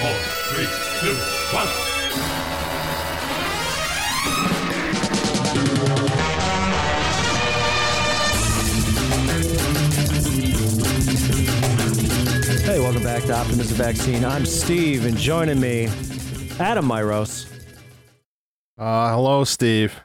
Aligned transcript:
four, 0.00 0.14
three, 0.48 0.64
two, 1.00 1.14
one. 1.54 1.66
Hey, 12.64 12.80
welcome 12.80 13.02
back 13.02 13.24
to 13.24 13.34
Optimism 13.34 13.76
Vaccine. 13.76 14.24
I'm 14.24 14.46
Steve, 14.46 15.04
and 15.04 15.18
joining 15.18 15.60
me, 15.60 15.90
Adam 16.58 16.86
Myros. 16.86 17.46
Uh, 18.78 19.10
hello, 19.10 19.44
Steve. 19.44 20.00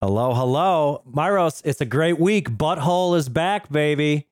Hello, 0.00 0.32
hello. 0.32 1.02
Myros, 1.12 1.60
it's 1.64 1.80
a 1.80 1.86
great 1.86 2.20
week. 2.20 2.50
Butthole 2.50 3.16
is 3.16 3.28
back, 3.28 3.68
baby. 3.68 4.28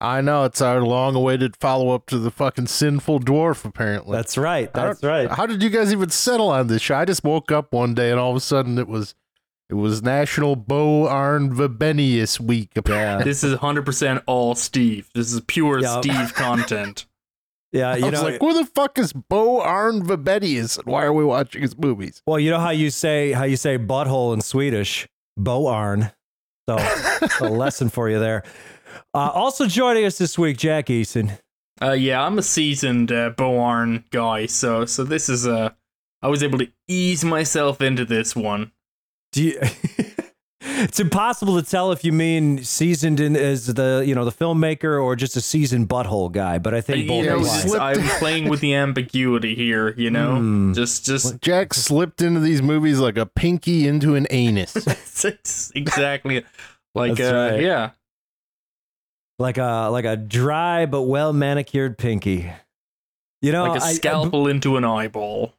I 0.00 0.20
know 0.20 0.44
it's 0.44 0.60
our 0.60 0.80
long-awaited 0.82 1.56
follow-up 1.56 2.06
to 2.06 2.18
the 2.18 2.30
fucking 2.30 2.68
sinful 2.68 3.20
dwarf. 3.20 3.64
Apparently, 3.64 4.16
That's 4.16 4.38
right. 4.38 4.72
That's 4.72 5.00
don't- 5.00 5.10
right. 5.10 5.30
How 5.30 5.46
did 5.46 5.62
you 5.62 5.70
guys 5.70 5.92
even 5.92 6.10
settle 6.10 6.50
on 6.50 6.68
this 6.68 6.82
show? 6.82 6.96
I 6.96 7.04
just 7.04 7.24
woke 7.24 7.50
up 7.50 7.72
one 7.72 7.94
day 7.94 8.10
and 8.10 8.20
all 8.20 8.30
of 8.30 8.36
a 8.36 8.40
sudden 8.40 8.78
it 8.78 8.86
was, 8.86 9.14
it 9.68 9.74
was 9.74 10.00
National 10.02 10.54
Bo 10.56 11.08
Arn 11.08 11.52
Vibenius 11.54 12.38
Week. 12.38 12.70
Yeah. 12.86 13.18
This 13.24 13.42
is 13.42 13.56
100% 13.56 14.22
all 14.26 14.54
Steve. 14.54 15.10
This 15.14 15.32
is 15.32 15.40
pure 15.42 15.80
Yeah. 15.80 16.00
Steve 16.00 16.32
content. 16.34 17.06
Yeah, 17.72 17.90
I 17.90 18.00
was 18.00 18.12
know. 18.12 18.22
like, 18.22 18.40
who 18.40 18.54
the 18.54 18.64
fuck 18.64 18.98
is 18.98 19.12
Bo 19.12 19.60
Arn 19.60 20.02
Vibenius? 20.06 20.78
And 20.78 20.86
why 20.86 21.04
are 21.04 21.12
we 21.12 21.22
watching 21.24 21.60
his 21.60 21.76
movies? 21.76 22.22
well, 22.24 22.38
you 22.38 22.50
know 22.50 22.60
how 22.60 22.70
you 22.70 22.88
say 22.88 23.32
how 23.32 23.44
you 23.44 23.56
say 23.58 23.76
butthole 23.76 24.32
in 24.32 24.40
Swedish, 24.42 25.08
boarn. 25.36 26.12
So, 26.68 26.76
a 27.40 27.48
lesson 27.48 27.88
for 27.88 28.10
you 28.10 28.18
there. 28.18 28.42
Uh, 29.14 29.30
also 29.34 29.66
joining 29.66 30.04
us 30.04 30.18
this 30.18 30.38
week, 30.38 30.56
Jack 30.58 30.86
Eason. 30.86 31.38
Uh, 31.80 31.92
yeah, 31.92 32.22
I'm 32.22 32.38
a 32.38 32.42
seasoned 32.42 33.12
uh, 33.12 33.30
Boarn 33.30 34.04
guy, 34.10 34.46
so 34.46 34.84
so 34.84 35.04
this 35.04 35.28
is 35.28 35.46
uh, 35.46 35.70
I 36.22 36.28
was 36.28 36.42
able 36.42 36.58
to 36.58 36.68
ease 36.88 37.24
myself 37.24 37.80
into 37.80 38.04
this 38.04 38.34
one. 38.34 38.72
Do 39.32 39.44
you? 39.44 39.60
it's 40.60 40.98
impossible 40.98 41.60
to 41.60 41.68
tell 41.68 41.92
if 41.92 42.04
you 42.04 42.12
mean 42.12 42.64
seasoned 42.64 43.20
in 43.20 43.36
as 43.36 43.66
the 43.66 44.02
you 44.04 44.14
know 44.14 44.24
the 44.24 44.32
filmmaker 44.32 45.02
or 45.02 45.14
just 45.14 45.36
a 45.36 45.40
seasoned 45.40 45.88
butthole 45.88 46.32
guy. 46.32 46.58
But 46.58 46.74
I 46.74 46.80
think 46.80 47.04
you 47.04 47.08
both 47.08 47.26
know, 47.26 47.38
apply. 47.40 47.90
I'm 47.92 48.02
playing 48.18 48.48
with 48.48 48.60
the 48.60 48.74
ambiguity 48.74 49.54
here. 49.54 49.94
You 49.96 50.10
know, 50.10 50.36
Hmm. 50.36 50.72
just 50.72 51.06
just 51.06 51.40
Jack 51.40 51.74
slipped 51.74 52.20
into 52.20 52.40
these 52.40 52.60
movies 52.60 52.98
like 52.98 53.16
a 53.16 53.26
pinky 53.26 53.86
into 53.86 54.16
an 54.16 54.26
anus. 54.30 54.74
exactly 55.74 56.44
like 56.94 57.20
uh, 57.20 57.50
right. 57.52 57.60
yeah. 57.62 57.90
Like 59.38 59.58
a 59.58 59.88
like 59.90 60.04
a 60.04 60.16
dry 60.16 60.86
but 60.86 61.02
well 61.02 61.32
manicured 61.32 61.96
pinky. 61.98 62.50
You 63.40 63.52
know, 63.52 63.64
Like 63.66 63.80
a 63.80 63.84
I- 63.84 63.88
I- 63.88 63.92
scalpel 63.92 64.48
into 64.48 64.76
an 64.76 64.84
eyeball. 64.84 65.54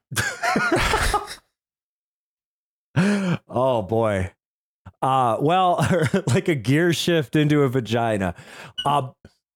oh 3.48 3.82
boy. 3.82 4.32
Uh 5.02 5.38
well, 5.40 5.86
like 6.28 6.48
a 6.50 6.56
gear 6.56 6.92
shift 6.94 7.36
into 7.36 7.62
a 7.64 7.70
vagina. 7.70 8.36
Uh 8.86 9.10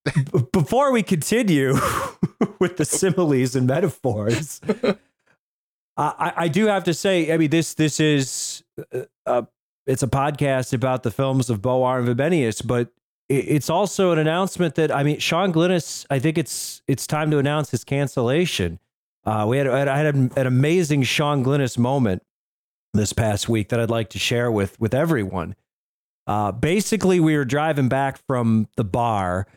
b- 0.06 0.44
before 0.54 0.92
we 0.92 1.04
continue 1.04 1.74
with 2.60 2.78
the 2.78 2.86
similes 2.86 3.56
and 3.56 3.68
metaphors, 3.68 4.62
I, 5.98 6.34
I 6.38 6.48
do 6.48 6.68
have 6.68 6.86
to 6.86 6.94
say, 6.94 7.34
I 7.34 7.38
mean, 7.38 7.50
this 7.50 7.74
this 7.74 8.00
is 8.00 8.64
uh, 8.94 9.02
uh, 9.26 9.42
it's 9.86 10.04
a 10.04 10.08
podcast 10.08 10.72
about 10.74 11.04
the 11.04 11.12
films 11.12 11.50
of 11.50 11.62
Bo 11.62 11.84
Arn 11.84 12.06
Vibenius, 12.06 12.66
but 12.66 12.90
it's 13.30 13.70
also 13.70 14.12
an 14.12 14.20
announcement 14.20 14.76
that 14.76 14.92
I 14.92 15.04
mean, 15.04 15.20
Sean 15.20 15.54
Glynis. 15.54 16.06
I 16.10 16.20
think 16.20 16.38
it's 16.38 16.82
it's 16.88 17.08
time 17.08 17.32
to 17.32 17.38
announce 17.38 17.72
his 17.72 17.84
cancellation. 17.84 18.80
Uh, 19.26 19.46
we 19.48 19.58
had 19.58 19.68
I 19.68 19.98
had 19.98 20.16
an, 20.16 20.32
amazing 20.36 21.04
Sean 21.04 21.44
Glynis 21.44 21.78
moment 21.78 22.24
this 22.94 23.14
past 23.14 23.48
week 23.48 23.70
that 23.70 23.80
I'd 23.80 23.90
like 23.90 24.10
to 24.10 24.20
share 24.20 24.52
with 24.52 24.80
with 24.80 24.94
everyone. 24.94 25.56
Uh, 26.28 26.52
basically, 26.52 27.20
we 27.20 27.36
were 27.36 27.46
driving 27.46 27.90
back 27.90 28.18
from 28.28 28.68
the 28.76 28.84
bar, 28.84 29.48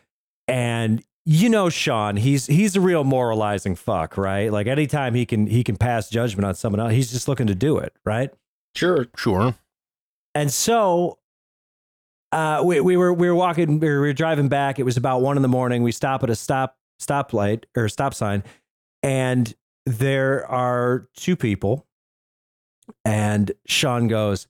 and 0.47 1.03
you 1.25 1.49
know 1.49 1.69
Sean, 1.69 2.15
he's 2.15 2.47
he's 2.47 2.75
a 2.75 2.81
real 2.81 3.03
moralizing 3.03 3.75
fuck, 3.75 4.17
right? 4.17 4.51
Like 4.51 4.67
anytime 4.67 5.13
he 5.13 5.25
can 5.25 5.47
he 5.47 5.63
can 5.63 5.75
pass 5.75 6.09
judgment 6.09 6.45
on 6.45 6.55
someone 6.55 6.79
else, 6.79 6.93
he's 6.93 7.11
just 7.11 7.27
looking 7.27 7.47
to 7.47 7.55
do 7.55 7.77
it, 7.77 7.93
right? 8.05 8.31
Sure. 8.75 9.07
sure. 9.15 9.55
And 10.35 10.53
so 10.53 11.17
uh, 12.31 12.61
we, 12.63 12.81
we 12.81 12.97
were 12.97 13.13
we 13.13 13.27
were 13.27 13.35
walking 13.35 13.79
we 13.79 13.87
were, 13.87 14.01
we 14.01 14.07
were 14.07 14.13
driving 14.13 14.49
back. 14.49 14.79
It 14.79 14.83
was 14.83 14.97
about 14.97 15.21
one 15.21 15.37
in 15.37 15.41
the 15.41 15.47
morning. 15.47 15.83
We 15.83 15.91
stop 15.91 16.23
at 16.23 16.29
a 16.29 16.35
stop 16.35 16.77
stoplight 17.01 17.65
or 17.75 17.87
stop 17.89 18.13
sign, 18.13 18.43
and 19.01 19.53
there 19.85 20.45
are 20.47 21.07
two 21.15 21.35
people. 21.35 21.85
And 23.03 23.51
Sean 23.65 24.07
goes, 24.07 24.47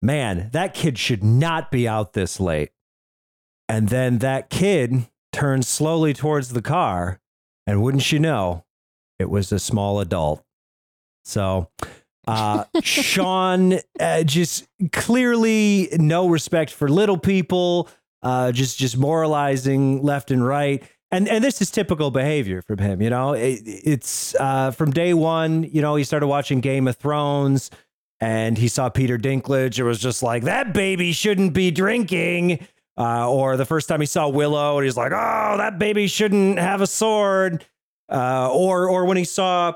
"Man, 0.00 0.50
that 0.52 0.74
kid 0.74 0.98
should 0.98 1.24
not 1.24 1.70
be 1.70 1.88
out 1.88 2.12
this 2.12 2.40
late." 2.40 2.70
And 3.68 3.88
then 3.88 4.18
that 4.18 4.50
kid 4.50 5.08
turns 5.32 5.68
slowly 5.68 6.12
towards 6.12 6.50
the 6.50 6.62
car, 6.62 7.20
and 7.66 7.82
wouldn't 7.82 8.12
you 8.12 8.18
know, 8.18 8.64
it 9.18 9.30
was 9.30 9.50
a 9.50 9.58
small 9.58 9.98
adult. 10.00 10.44
So 11.24 11.70
uh, 12.26 12.64
Sean 12.82 13.78
uh, 13.98 14.22
just 14.22 14.66
clearly 14.92 15.88
no 15.92 16.28
respect 16.28 16.70
for 16.70 16.88
little 16.88 17.18
people, 17.18 17.88
uh, 18.22 18.52
just 18.52 18.78
just 18.78 18.96
moralizing 18.96 20.02
left 20.02 20.30
and 20.30 20.46
right. 20.46 20.82
And 21.10 21.28
and 21.28 21.42
this 21.42 21.60
is 21.60 21.70
typical 21.70 22.10
behavior 22.10 22.62
from 22.62 22.78
him. 22.78 23.02
You 23.02 23.10
know, 23.10 23.32
it, 23.32 23.60
it's 23.64 24.34
uh, 24.36 24.70
from 24.70 24.92
day 24.92 25.14
one. 25.14 25.64
You 25.64 25.82
know, 25.82 25.96
he 25.96 26.04
started 26.04 26.26
watching 26.26 26.60
Game 26.60 26.86
of 26.88 26.96
Thrones, 26.96 27.70
and 28.20 28.56
he 28.56 28.68
saw 28.68 28.88
Peter 28.88 29.18
Dinklage. 29.18 29.78
It 29.78 29.84
was 29.84 29.98
just 29.98 30.22
like 30.22 30.44
that 30.44 30.72
baby 30.72 31.12
shouldn't 31.12 31.52
be 31.52 31.70
drinking. 31.70 32.66
Uh, 32.96 33.28
or 33.30 33.56
the 33.56 33.64
first 33.64 33.88
time 33.88 34.00
he 34.00 34.06
saw 34.06 34.28
Willow, 34.28 34.76
and 34.78 34.84
he's 34.84 34.96
like, 34.96 35.12
"Oh, 35.12 35.56
that 35.56 35.78
baby 35.78 36.06
shouldn't 36.06 36.58
have 36.58 36.80
a 36.82 36.86
sword." 36.86 37.64
Uh, 38.08 38.50
or 38.52 38.88
or 38.88 39.06
when 39.06 39.16
he 39.16 39.24
saw 39.24 39.72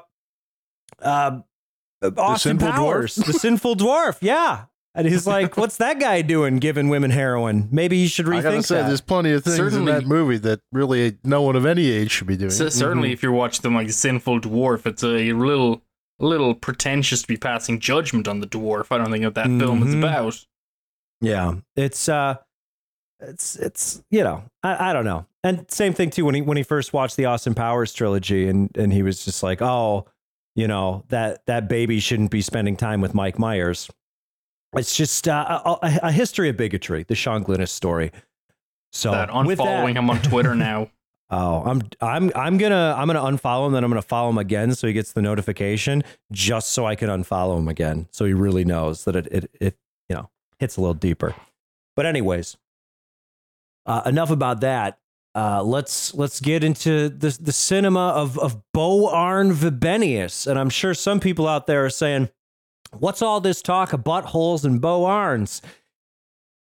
Austin 2.02 2.58
Sinful 2.58 2.72
Dwarf? 2.72 3.24
The 3.26 3.32
sinful 3.32 3.76
dwarf. 3.76 4.18
Yeah. 4.20 4.64
And 4.94 5.06
he's 5.06 5.26
like, 5.26 5.56
what's 5.58 5.76
that 5.76 6.00
guy 6.00 6.22
doing 6.22 6.56
giving 6.58 6.88
women 6.88 7.10
heroin? 7.10 7.68
Maybe 7.70 7.98
you 7.98 8.08
should 8.08 8.26
I 8.28 8.40
gotta 8.42 8.56
rethink 8.58 8.64
say, 8.64 8.74
that. 8.76 8.86
there's 8.88 9.00
plenty 9.02 9.32
of 9.32 9.44
things 9.44 9.56
Certainly- 9.56 9.92
in 9.92 9.98
that 9.98 10.06
movie 10.06 10.38
that 10.38 10.60
really 10.72 11.18
no 11.24 11.42
one 11.42 11.54
of 11.56 11.66
any 11.66 11.90
age 11.90 12.10
should 12.10 12.26
be 12.26 12.36
doing. 12.36 12.50
So, 12.50 12.68
certainly, 12.70 13.12
if 13.12 13.22
you're 13.22 13.32
watching 13.32 13.62
them 13.62 13.74
like 13.74 13.86
The 13.88 13.92
Sinful 13.92 14.40
Dwarf, 14.40 14.86
it's 14.86 15.02
a 15.04 15.32
little, 15.32 15.82
little 16.18 16.54
pretentious 16.54 17.22
to 17.22 17.28
be 17.28 17.36
passing 17.36 17.78
judgment 17.78 18.26
on 18.26 18.40
the 18.40 18.46
dwarf. 18.46 18.86
I 18.90 18.96
don't 18.98 19.10
think 19.10 19.24
that 19.24 19.34
that 19.34 19.46
film 19.48 19.82
is 19.86 19.94
Mhm. 19.94 19.98
about. 19.98 20.44
Yeah. 21.20 21.54
It's 21.76 22.08
uh 22.08 22.36
it's 23.20 23.56
it's 23.56 24.02
you 24.10 24.22
know, 24.22 24.44
I, 24.62 24.90
I 24.90 24.92
don't 24.92 25.04
know. 25.04 25.26
And 25.42 25.70
same 25.70 25.92
thing 25.94 26.10
too 26.10 26.24
when 26.24 26.34
he 26.34 26.40
when 26.42 26.56
he 26.56 26.62
first 26.62 26.92
watched 26.92 27.16
the 27.16 27.24
Austin 27.26 27.54
Powers 27.54 27.92
trilogy 27.92 28.48
and 28.48 28.74
and 28.76 28.92
he 28.92 29.02
was 29.02 29.24
just 29.24 29.42
like, 29.42 29.60
"Oh, 29.62 30.06
you 30.56 30.66
know, 30.66 31.04
that 31.08 31.46
that 31.46 31.68
baby 31.68 32.00
shouldn't 32.00 32.32
be 32.32 32.42
spending 32.42 32.76
time 32.76 33.00
with 33.00 33.14
Mike 33.14 33.38
Myers." 33.38 33.88
It's 34.74 34.96
just 34.96 35.28
uh, 35.28 35.62
a, 35.64 36.00
a, 36.02 36.12
history 36.12 36.48
of 36.48 36.56
bigotry, 36.56 37.04
the 37.04 37.14
Sean 37.14 37.44
Glynis 37.44 37.68
story. 37.68 38.10
So 38.92 39.12
that 39.12 39.30
unfollowing 39.30 39.94
that- 39.94 39.96
him 39.96 40.10
on 40.10 40.20
Twitter 40.22 40.54
now. 40.56 40.90
Oh, 41.28 41.62
I'm 41.64 41.82
I'm 42.00 42.30
I'm 42.36 42.56
gonna 42.56 42.94
I'm 42.96 43.08
gonna 43.08 43.20
unfollow 43.20 43.66
him, 43.66 43.72
then 43.72 43.82
I'm 43.82 43.90
gonna 43.90 44.00
follow 44.00 44.30
him 44.30 44.38
again 44.38 44.74
so 44.74 44.86
he 44.86 44.92
gets 44.92 45.12
the 45.12 45.22
notification, 45.22 46.04
just 46.30 46.68
so 46.68 46.86
I 46.86 46.94
can 46.94 47.08
unfollow 47.08 47.58
him 47.58 47.66
again, 47.66 48.06
so 48.12 48.24
he 48.24 48.32
really 48.32 48.64
knows 48.64 49.04
that 49.04 49.16
it 49.16 49.26
it, 49.32 49.50
it 49.60 49.76
you 50.08 50.14
know 50.14 50.30
hits 50.60 50.76
a 50.76 50.80
little 50.80 50.94
deeper. 50.94 51.34
But 51.96 52.06
anyways, 52.06 52.56
uh, 53.86 54.02
enough 54.06 54.30
about 54.30 54.60
that. 54.60 54.98
Uh, 55.36 55.62
let's 55.62 56.14
let's 56.14 56.40
get 56.40 56.64
into 56.64 57.10
the 57.10 57.36
the 57.38 57.52
cinema 57.52 58.08
of 58.08 58.38
of 58.38 58.56
Bo 58.72 59.10
Arn 59.10 59.52
Vibenius, 59.52 60.46
and 60.46 60.58
I'm 60.58 60.70
sure 60.70 60.94
some 60.94 61.20
people 61.20 61.46
out 61.46 61.66
there 61.66 61.84
are 61.84 61.90
saying, 61.90 62.30
"What's 62.98 63.20
all 63.20 63.42
this 63.42 63.60
talk 63.60 63.92
of 63.92 64.00
buttholes 64.00 64.64
and 64.64 64.80
Bo 64.80 65.02
Arns?" 65.02 65.60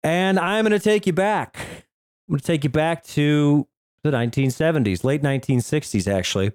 And 0.03 0.39
I'm 0.39 0.63
going 0.63 0.71
to 0.71 0.83
take 0.83 1.05
you 1.05 1.11
back. 1.11 1.57
I'm 1.57 2.35
going 2.35 2.39
to 2.39 2.45
take 2.45 2.63
you 2.63 2.69
back 2.69 3.03
to 3.07 3.67
the 4.05 4.11
1970s, 4.11 5.03
late 5.03 5.21
1960s, 5.21 6.11
actually. 6.11 6.53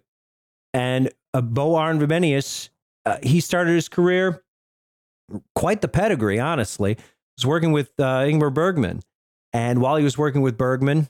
And 0.73 1.13
uh, 1.35 1.43
Bo 1.43 1.75
Arn 1.75 2.01
Vibenius, 2.01 2.71
uh, 3.05 3.19
he 3.23 3.41
started 3.41 3.75
his 3.75 3.91
career 3.91 4.43
quite 5.55 5.83
the 5.83 5.89
pedigree, 5.89 6.41
honestly. 6.41 6.95
He 6.95 7.03
was 7.37 7.47
working 7.47 7.73
with 7.73 7.91
uh, 7.99 8.21
Ingmar 8.21 8.53
Bergman. 8.53 9.03
And 9.53 9.81
while 9.81 9.97
he 9.97 10.05
was 10.05 10.19
working 10.19 10.43
with 10.43 10.57
Bergman, 10.59 11.09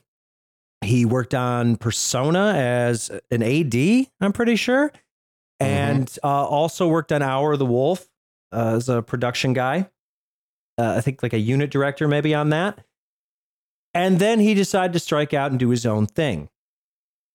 he 0.83 1.05
worked 1.05 1.33
on 1.33 1.75
Persona 1.75 2.53
as 2.55 3.09
an 3.31 3.43
AD, 3.43 4.07
I'm 4.21 4.33
pretty 4.33 4.55
sure. 4.55 4.91
And 5.59 6.15
uh, 6.23 6.45
also 6.45 6.87
worked 6.87 7.11
on 7.11 7.21
Hour 7.21 7.53
of 7.53 7.59
the 7.59 7.65
Wolf 7.65 8.07
uh, 8.51 8.75
as 8.75 8.89
a 8.89 9.01
production 9.01 9.53
guy. 9.53 9.89
Uh, 10.77 10.93
I 10.97 11.01
think 11.01 11.23
like 11.23 11.33
a 11.33 11.39
unit 11.39 11.71
director, 11.71 12.07
maybe 12.07 12.35
on 12.35 12.49
that. 12.49 12.83
And 13.93 14.19
then 14.19 14.39
he 14.39 14.53
decided 14.53 14.93
to 14.93 14.99
strike 14.99 15.33
out 15.33 15.49
and 15.49 15.59
do 15.59 15.69
his 15.69 15.85
own 15.85 16.05
thing. 16.05 16.49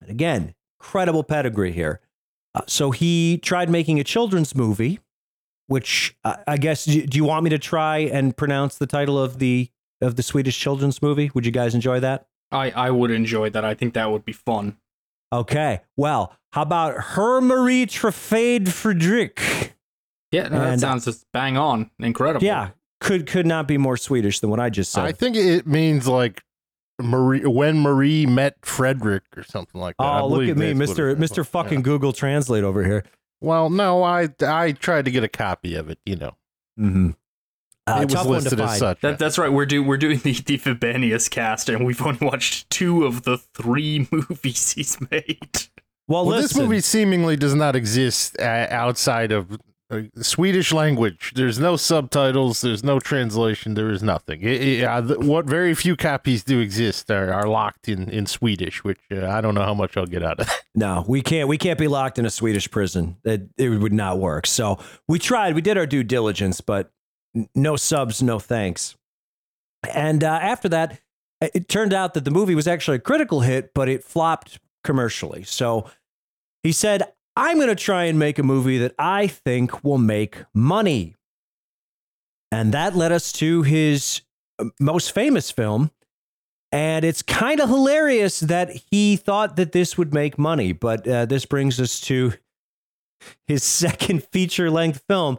And 0.01 0.11
again, 0.11 0.55
incredible 0.81 1.25
pedigree 1.25 1.73
here. 1.73 2.01
Uh, 2.55 2.63
so 2.69 2.93
he 2.93 3.39
tried 3.39 3.69
making 3.69 3.99
a 3.99 4.05
children's 4.05 4.55
movie, 4.55 5.01
which 5.67 6.15
uh, 6.25 6.37
I 6.47 6.59
guess. 6.59 6.85
Do 6.85 7.17
you 7.17 7.25
want 7.25 7.43
me 7.45 7.51
to 7.51 7.59
try 7.59 7.99
and 7.99 8.37
pronounce 8.37 8.79
the 8.79 8.87
title 8.87 9.19
of 9.19 9.41
the 9.41 9.71
of 10.01 10.15
the 10.17 10.23
Swedish 10.23 10.59
children's 10.59 11.03
movie? 11.03 11.31
Would 11.35 11.47
you 11.47 11.53
guys 11.53 11.75
enjoy 11.75 11.99
that? 12.01 12.27
I, 12.53 12.71
I 12.71 12.91
would 12.91 13.11
enjoy 13.11 13.51
that. 13.51 13.65
I 13.65 13.75
think 13.75 13.95
that 13.95 14.11
would 14.11 14.25
be 14.25 14.33
fun. 14.33 14.77
Okay. 15.33 15.81
Well, 15.97 16.37
how 16.53 16.63
about 16.63 16.97
Her 16.99 17.41
Marie 17.41 17.87
Trefade 17.87 18.67
Fredrik? 18.67 19.73
Yeah, 20.31 20.49
no, 20.49 20.59
that 20.61 20.73
And- 20.73 20.81
sounds 20.81 21.05
just 21.05 21.27
bang 21.33 21.57
on. 21.57 21.91
Incredible. 21.99 22.45
Yeah, 22.45 22.71
could 23.01 23.27
could 23.27 23.47
not 23.47 23.67
be 23.67 23.79
more 23.79 23.97
Swedish 23.97 24.41
than 24.41 24.51
what 24.51 24.61
I 24.61 24.71
just 24.71 24.93
said. 24.93 25.05
I 25.05 25.13
think 25.13 25.37
it 25.37 25.67
means 25.67 26.07
like 26.07 26.43
Marie 27.01 27.45
when 27.45 27.81
Marie 27.81 28.27
met 28.27 28.57
Frederick 28.63 29.25
or 29.37 29.43
something 29.43 29.81
like 29.81 29.97
that. 29.99 30.05
I 30.05 30.21
oh, 30.21 30.29
look 30.29 30.49
at 30.49 30.57
me, 30.57 30.75
Mister 30.75 31.17
Mister 31.17 31.45
Fucking 31.45 31.79
yeah. 31.79 31.83
Google 31.83 32.13
Translate 32.13 32.65
over 32.65 32.85
here. 32.85 33.05
Well, 33.41 33.71
no, 33.71 34.03
I 34.03 34.29
I 34.47 34.73
tried 34.73 35.07
to 35.07 35.11
get 35.11 35.25
a 35.25 35.29
copy 35.29 35.75
of 35.75 35.91
it. 35.91 35.99
You 36.07 36.17
know, 36.17 36.37
Mm-hmm. 36.79 37.11
Uh, 37.87 37.99
it 38.03 38.05
was 38.05 38.15
tough 38.15 38.27
one 38.27 38.39
to 38.39 38.45
listed 38.45 38.61
as 38.61 38.79
such. 38.79 39.01
That, 39.01 39.19
that's 39.19 39.39
right. 39.39 39.53
We're 39.53 39.67
do 39.67 39.83
we're 39.83 39.97
doing 39.97 40.19
the 40.19 40.33
the 40.33 40.59
Vibenius 40.59 41.29
cast, 41.31 41.69
and 41.69 41.85
we've 41.85 42.01
only 42.03 42.25
watched 42.27 42.71
two 42.71 43.05
of 43.05 43.23
the 43.25 43.39
three 43.39 44.07
movies 44.13 44.73
he's 44.73 44.99
made. 45.11 45.63
Well, 46.09 46.27
well, 46.27 46.41
this 46.41 46.57
movie 46.57 46.81
seemingly 46.81 47.37
does 47.37 47.55
not 47.55 47.75
exist 47.77 48.37
uh, 48.39 48.67
outside 48.71 49.33
of 49.33 49.59
uh, 49.91 50.03
Swedish 50.21 50.73
language. 50.73 51.33
There's 51.35 51.59
no 51.59 51.77
subtitles. 51.77 52.61
There's 52.61 52.83
no 52.85 52.99
translation. 52.99 53.75
There 53.75 53.91
is 53.91 54.03
nothing. 54.03 54.43
It, 54.43 54.63
it, 54.63 54.85
uh, 54.85 55.01
th- 55.03 55.19
what 55.19 55.47
very 55.47 55.75
few 55.75 55.97
copies 55.97 56.43
do 56.45 56.61
exist 56.61 57.11
are, 57.11 57.33
are 57.33 57.47
locked 57.47 57.89
in, 57.89 58.09
in 58.11 58.27
Swedish, 58.27 58.83
which 58.85 58.99
uh, 59.13 59.27
I 59.29 59.41
don't 59.41 59.55
know 59.55 59.63
how 59.65 59.75
much 59.75 59.97
I'll 59.97 60.07
get 60.07 60.23
out 60.23 60.41
of. 60.41 60.47
that. 60.47 60.61
No, 60.75 61.05
we 61.07 61.21
can't. 61.21 61.49
We 61.49 61.59
can't 61.59 61.79
be 61.79 61.89
locked 61.89 62.19
in 62.19 62.25
a 62.27 62.31
Swedish 62.31 62.71
prison. 62.71 63.17
It, 63.25 63.43
it 63.59 63.69
would 63.69 63.93
not 63.93 64.19
work. 64.19 64.47
So 64.47 64.79
we 65.07 65.19
tried. 65.19 65.55
We 65.55 65.61
did 65.61 65.77
our 65.77 65.85
due 65.87 66.03
diligence, 66.03 66.63
but 66.63 66.87
n- 66.87 66.91
no 67.55 67.77
subs, 67.77 68.23
no 68.23 68.39
thanks. 68.39 68.97
And 69.95 70.23
uh, 70.23 70.29
after 70.43 70.69
that, 70.71 71.01
it- 71.41 71.69
turned 71.69 71.93
out 71.93 72.15
that 72.15 72.25
the 72.25 72.31
movie 72.31 72.55
was 72.55 72.69
actually 72.69 72.99
a 72.99 73.01
critical 73.01 73.41
hit, 73.41 73.73
but 73.75 73.89
it 73.89 74.05
flopped 74.05 74.59
commercially. 74.85 75.43
So 75.43 75.91
he 76.63 76.73
said, 76.73 77.13
"I'm 77.37 77.57
going 77.57 77.69
to 77.69 77.75
try 77.75 78.05
and 78.05 78.19
make 78.19 78.39
a 78.39 78.43
movie 78.43 78.79
that 78.79 78.95
I 78.99 79.27
think 79.27 79.83
will 79.83 79.99
make 79.99 80.39
money." 80.55 81.15
And 82.51 82.73
that 82.75 82.95
led 82.95 83.13
us 83.13 83.33
to 83.33 83.63
his 83.63 84.21
uh, 84.59 84.67
most 84.79 85.13
famous 85.13 85.51
film, 85.51 85.91
and 86.71 87.05
it's 87.05 87.23
kind 87.23 87.61
of 87.61 87.69
hilarious 87.69 88.41
that 88.41 88.71
he 88.91 89.17
thought 89.17 89.57
that 89.57 89.73
this 89.73 89.97
would 89.97 90.13
make 90.15 90.39
money. 90.39 90.73
But 90.73 91.09
uh, 91.09 91.25
this 91.27 91.47
brings 91.47 91.81
us 91.81 91.99
to 92.03 92.35
his 93.47 93.65
second 93.83 94.25
feature 94.25 94.71
length 94.71 95.03
film, 95.09 95.39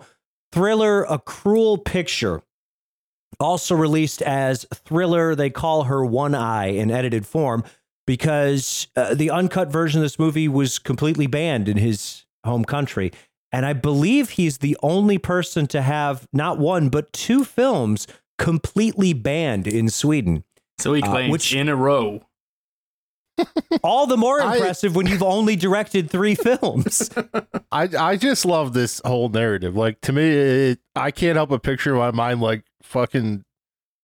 Thriller 0.54 1.04
A 1.10 1.18
Cruel 1.18 1.80
Picture. 1.80 2.44
Also 3.40 3.74
released 3.76 4.22
as 4.22 4.68
Thriller, 4.72 5.34
they 5.34 5.50
call 5.50 5.86
her 5.86 6.06
One 6.06 6.36
Eye 6.36 6.68
in 6.68 6.92
edited 6.92 7.26
form 7.26 7.64
because 8.06 8.88
uh, 8.96 9.16
the 9.16 9.32
uncut 9.32 9.72
version 9.72 10.00
of 10.00 10.04
this 10.04 10.20
movie 10.20 10.48
was 10.48 10.78
completely 10.78 11.26
banned 11.26 11.68
in 11.68 11.78
his 11.78 12.26
home 12.46 12.64
country. 12.64 13.12
And 13.52 13.66
I 13.66 13.74
believe 13.74 14.32
he's 14.32 14.60
the 14.60 14.78
only 14.84 15.18
person 15.18 15.66
to 15.68 15.82
have 15.82 16.28
not 16.32 16.60
one, 16.60 16.90
but 16.90 17.12
two 17.14 17.44
films 17.44 18.06
completely 18.38 19.14
banned 19.14 19.68
in 19.68 19.90
Sweden. 19.90 20.44
So 20.80 20.94
he 20.94 21.02
Uh, 21.02 21.10
claims 21.10 21.32
which- 21.32 21.56
in 21.56 21.68
a 21.70 21.76
row. 21.76 22.22
All 23.84 24.08
the 24.08 24.18
more 24.18 24.42
I- 24.44 24.56
impressive 24.56 24.96
when 24.96 25.08
you've 25.08 25.24
only 25.24 25.56
directed 25.56 26.10
three 26.10 26.36
films. 26.36 27.10
I 27.72 27.90
I 27.98 28.16
just 28.18 28.46
love 28.46 28.74
this 28.74 29.02
whole 29.06 29.30
narrative. 29.30 29.76
Like 29.76 30.02
to 30.02 30.14
me, 30.14 30.24
it, 30.72 30.80
I 30.96 31.12
can't 31.12 31.36
help 31.36 31.50
but 31.50 31.64
picture 31.64 31.92
in 31.94 31.98
my 31.98 32.12
mind 32.12 32.42
like 32.42 32.64
fucking 32.84 33.44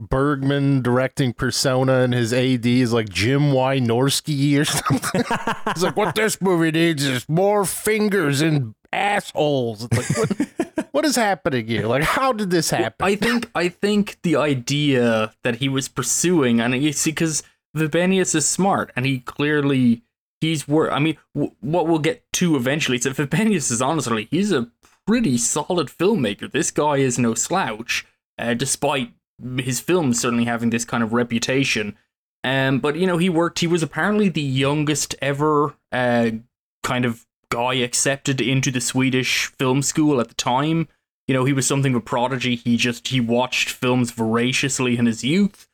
Bergman 0.02 0.82
directing 0.82 1.34
Persona, 1.34 2.00
and 2.02 2.14
his 2.14 2.32
AD 2.34 2.66
is 2.66 2.94
like 2.94 3.10
Jim 3.10 3.52
Wynorski 3.52 4.58
or 4.60 4.64
something. 4.66 5.24
He's 5.74 5.84
like, 5.84 5.98
what 5.98 6.16
this 6.16 6.42
movie 6.42 6.72
needs 6.72 7.04
is 7.04 7.28
more 7.28 7.66
fingers 7.66 8.40
and 8.42 8.74
assholes. 8.94 9.88
It's 9.92 10.18
like, 10.18 10.40
what, 10.40 10.88
what 10.94 11.06
is 11.06 11.18
happening 11.18 11.68
here? 11.68 11.86
Like, 11.86 12.04
how 12.04 12.32
did 12.32 12.50
this 12.50 12.70
happen? 12.70 13.06
I 13.06 13.16
think 13.16 13.52
I 13.54 13.68
think 13.68 14.18
the 14.24 14.38
idea 14.38 15.34
that 15.44 15.56
he 15.58 15.68
was 15.68 15.90
pursuing, 15.90 16.62
and 16.62 16.82
you 16.82 16.94
see, 16.94 17.12
because 17.12 17.44
Vibenius 17.80 18.36
is 18.36 18.48
smart, 18.48 18.92
and 18.96 19.06
he 19.06 19.20
clearly 19.20 20.04
he's 20.42 20.68
work. 20.68 20.92
I 20.92 21.00
mean, 21.00 21.18
w- 21.36 21.56
what 21.62 21.88
we'll 21.88 22.00
get 22.00 22.24
to 22.34 22.56
eventually 22.56 22.98
is 22.98 23.04
that 23.04 23.16
Vibenius 23.16 23.72
is 23.72 23.82
honestly 23.82 24.28
he's 24.32 24.52
a 24.52 24.72
pretty 25.06 25.38
solid 25.38 25.88
filmmaker. 25.88 26.52
This 26.52 26.72
guy 26.72 26.98
is 26.98 27.18
no 27.18 27.34
slouch, 27.34 28.06
uh, 28.38 28.54
despite 28.54 29.12
his 29.58 29.80
films 29.80 30.20
certainly 30.20 30.46
having 30.46 30.70
this 30.70 30.86
kind 30.86 31.04
of 31.04 31.14
reputation. 31.14 31.98
Um, 32.44 32.80
but 32.80 32.96
you 32.96 33.08
know, 33.08 33.18
he 33.18 33.30
worked. 33.30 33.60
He 33.60 33.68
was 33.68 33.84
apparently 33.84 34.30
the 34.30 34.42
youngest 34.42 35.16
ever 35.22 35.76
uh, 35.92 36.32
kind 36.84 37.06
of 37.06 37.26
guy 37.50 37.76
accepted 37.76 38.40
into 38.40 38.72
the 38.72 38.82
Swedish 38.82 39.48
film 39.48 39.82
school 39.82 40.22
at 40.22 40.28
the 40.28 40.36
time. 40.36 40.88
You 41.28 41.34
know, 41.34 41.46
he 41.46 41.54
was 41.54 41.68
something 41.68 41.94
of 41.94 42.02
a 42.02 42.06
prodigy. 42.06 42.56
He 42.56 42.78
just 42.78 43.08
he 43.08 43.20
watched 43.20 43.70
films 43.70 44.12
voraciously 44.12 44.98
in 44.98 45.06
his 45.06 45.24
youth. 45.24 45.68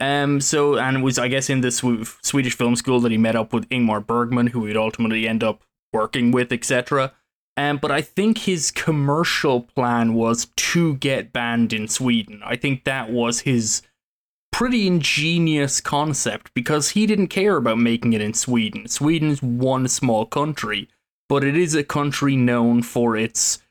Um, 0.00 0.40
so 0.40 0.78
and 0.78 0.98
it 0.98 1.02
was 1.02 1.18
I 1.18 1.28
guess 1.28 1.50
in 1.50 1.60
the 1.60 1.70
Sw- 1.70 2.18
Swedish 2.22 2.56
film 2.56 2.74
school 2.74 3.00
that 3.00 3.12
he 3.12 3.18
met 3.18 3.36
up 3.36 3.52
with 3.52 3.68
Ingmar 3.68 4.04
Bergman, 4.04 4.48
who 4.48 4.66
he'd 4.66 4.76
ultimately 4.76 5.28
end 5.28 5.44
up 5.44 5.62
working 5.92 6.30
with, 6.30 6.52
etc. 6.52 7.12
Um, 7.56 7.76
but 7.76 7.90
I 7.90 8.00
think 8.00 8.38
his 8.38 8.70
commercial 8.70 9.60
plan 9.60 10.14
was 10.14 10.46
to 10.56 10.94
get 10.96 11.32
banned 11.32 11.72
in 11.72 11.88
Sweden. 11.88 12.40
I 12.44 12.56
think 12.56 12.84
that 12.84 13.10
was 13.10 13.40
his 13.40 13.82
pretty 14.52 14.86
ingenious 14.86 15.80
concept 15.80 16.52
because 16.54 16.90
he 16.90 17.06
didn't 17.06 17.28
care 17.28 17.56
about 17.56 17.78
making 17.78 18.12
it 18.12 18.20
in 18.20 18.34
Sweden. 18.34 18.88
Sweden's 18.88 19.42
one 19.42 19.88
small 19.88 20.26
country, 20.26 20.88
but 21.28 21.44
it 21.44 21.56
is 21.56 21.74
a 21.74 21.84
country 21.84 22.36
known 22.36 22.82
for 22.82 23.16
its, 23.16 23.62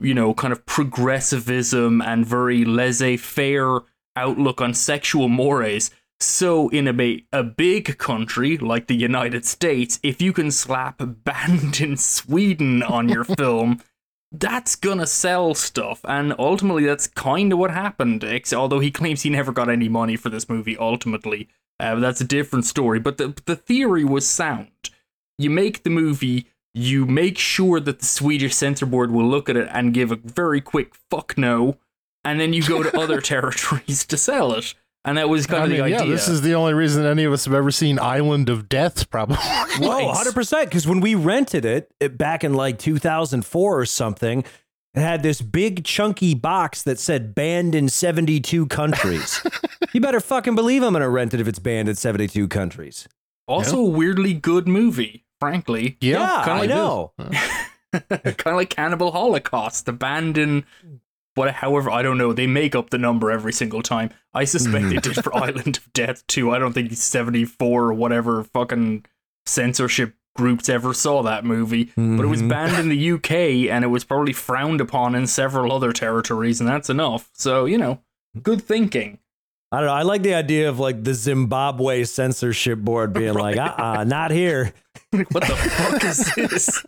you 0.00 0.14
know, 0.14 0.34
kind 0.34 0.52
of 0.52 0.66
progressivism 0.66 2.02
and 2.02 2.26
very 2.26 2.64
laissez 2.64 3.16
faire 3.16 3.80
outlook 4.16 4.60
on 4.60 4.74
sexual 4.74 5.28
mores. 5.28 5.90
So, 6.22 6.68
in 6.68 6.86
a, 6.86 7.24
a 7.32 7.42
big 7.42 7.96
country 7.96 8.58
like 8.58 8.86
the 8.86 8.94
United 8.94 9.46
States, 9.46 9.98
if 10.02 10.20
you 10.20 10.32
can 10.32 10.50
slap 10.50 10.96
banned 11.24 11.80
in 11.80 11.96
Sweden 11.96 12.82
on 12.82 13.08
your 13.08 13.24
film, 13.38 13.80
that's 14.30 14.76
gonna 14.76 15.06
sell 15.06 15.54
stuff. 15.54 16.00
And 16.04 16.34
ultimately, 16.38 16.84
that's 16.84 17.06
kind 17.06 17.52
of 17.52 17.58
what 17.58 17.70
happened. 17.70 18.24
Although 18.52 18.80
he 18.80 18.90
claims 18.90 19.22
he 19.22 19.30
never 19.30 19.52
got 19.52 19.70
any 19.70 19.88
money 19.88 20.16
for 20.16 20.28
this 20.28 20.48
movie, 20.48 20.76
ultimately. 20.76 21.48
Uh, 21.80 21.94
that's 21.96 22.20
a 22.20 22.24
different 22.24 22.66
story. 22.66 22.98
But 22.98 23.16
the, 23.16 23.34
the 23.46 23.56
theory 23.56 24.04
was 24.04 24.28
sound. 24.28 24.90
You 25.38 25.48
make 25.48 25.82
the 25.82 25.90
movie, 25.90 26.46
you 26.74 27.06
make 27.06 27.38
sure 27.38 27.80
that 27.80 28.00
the 28.00 28.04
Swedish 28.04 28.54
censor 28.54 28.84
board 28.84 29.10
will 29.10 29.26
look 29.26 29.48
at 29.48 29.56
it 29.56 29.68
and 29.72 29.94
give 29.94 30.12
a 30.12 30.16
very 30.16 30.60
quick 30.60 30.94
fuck 31.10 31.38
no, 31.38 31.78
and 32.24 32.40
then 32.40 32.52
you 32.52 32.62
go 32.62 32.82
to 32.82 32.98
other 32.98 33.20
territories 33.32 34.04
to 34.06 34.16
sell 34.16 34.52
it. 34.54 34.74
And 35.04 35.16
that 35.16 35.30
was 35.30 35.46
kind 35.46 35.62
I 35.62 35.64
of 35.64 35.70
mean, 35.70 35.80
the 35.82 35.88
yeah, 35.90 36.00
idea. 36.02 36.10
this 36.12 36.28
is 36.28 36.42
the 36.42 36.52
only 36.54 36.74
reason 36.74 37.06
any 37.06 37.24
of 37.24 37.32
us 37.32 37.46
have 37.46 37.54
ever 37.54 37.70
seen 37.70 37.98
Island 37.98 38.50
of 38.50 38.68
Death, 38.68 39.08
probably. 39.08 39.36
Whoa, 39.78 40.12
Nice. 40.12 40.28
100%. 40.30 40.64
Because 40.66 40.86
when 40.86 41.00
we 41.00 41.14
rented 41.14 41.64
it, 41.64 41.90
it 42.00 42.18
back 42.18 42.44
in 42.44 42.52
like 42.52 42.78
2004 42.78 43.80
or 43.80 43.86
something, 43.86 44.44
it 44.94 45.00
had 45.00 45.22
this 45.22 45.40
big 45.40 45.84
chunky 45.84 46.34
box 46.34 46.82
that 46.82 46.98
said 46.98 47.34
banned 47.34 47.74
in 47.74 47.88
72 47.88 48.66
countries. 48.66 49.40
you 49.94 50.02
better 50.02 50.20
fucking 50.20 50.54
believe 50.54 50.82
I'm 50.82 50.92
going 50.92 51.00
to 51.02 51.08
rent 51.08 51.32
it 51.32 51.40
if 51.40 51.48
it's 51.48 51.58
banned 51.60 51.88
in 51.88 51.94
72 51.94 52.46
countries. 52.48 53.08
also 53.48 53.78
a 53.78 53.84
weirdly 53.84 54.34
good 54.34 54.68
movie, 54.68 55.24
frankly. 55.38 55.96
Yeah, 56.02 56.42
kinda 56.44 56.52
I 56.52 56.58
like 56.58 56.68
know. 56.68 57.12
kind 57.18 58.34
of 58.46 58.54
like 58.54 58.68
Cannibal 58.68 59.12
Holocaust, 59.12 59.88
abandoned. 59.88 60.64
What, 61.36 61.52
however, 61.54 61.90
I 61.90 62.02
don't 62.02 62.18
know. 62.18 62.32
They 62.32 62.46
make 62.46 62.74
up 62.74 62.90
the 62.90 62.98
number 62.98 63.30
every 63.30 63.52
single 63.52 63.82
time. 63.82 64.10
I 64.34 64.44
suspect 64.44 64.88
they 64.88 64.96
did 64.96 65.14
for 65.22 65.34
Island 65.44 65.76
of 65.78 65.92
Death 65.92 66.26
too. 66.26 66.50
I 66.50 66.58
don't 66.58 66.72
think 66.72 66.92
seventy 66.92 67.44
four 67.44 67.84
or 67.84 67.92
whatever 67.94 68.42
fucking 68.44 69.04
censorship 69.46 70.14
groups 70.36 70.68
ever 70.68 70.92
saw 70.94 71.22
that 71.22 71.44
movie. 71.44 71.92
But 71.96 72.22
it 72.24 72.28
was 72.28 72.42
Mhm. 72.42 72.48
banned 72.48 72.78
in 72.78 72.88
the 72.88 72.96
UK 73.12 73.68
and 73.68 73.84
it 73.84 73.88
was 73.88 74.04
probably 74.04 74.32
frowned 74.32 74.80
upon 74.80 75.14
in 75.14 75.26
several 75.26 75.72
other 75.72 75.92
territories, 75.92 76.60
and 76.60 76.68
that's 76.68 76.90
enough. 76.90 77.28
So 77.32 77.64
you 77.64 77.78
know, 77.78 78.00
good 78.42 78.62
thinking. 78.62 79.18
I 79.72 79.78
don't 79.78 79.86
know. 79.86 79.92
I 79.94 80.02
like 80.02 80.22
the 80.22 80.34
idea 80.34 80.68
of 80.68 80.80
like 80.80 81.04
the 81.04 81.14
Zimbabwe 81.14 82.02
censorship 82.04 82.80
board 82.80 83.12
being 83.12 83.34
like, 83.34 83.56
uh 83.58 83.74
uh 83.78 84.04
not 84.04 84.30
here. 84.32 84.72
what 85.10 85.44
the 85.46 85.56
fuck 85.56 86.04
is 86.04 86.34
this? 86.34 86.84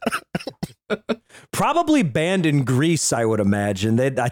Probably 1.52 2.02
banned 2.02 2.46
in 2.46 2.64
Greece, 2.64 3.12
I 3.12 3.24
would 3.24 3.40
imagine. 3.40 3.96
They 3.96 4.08
I, 4.18 4.28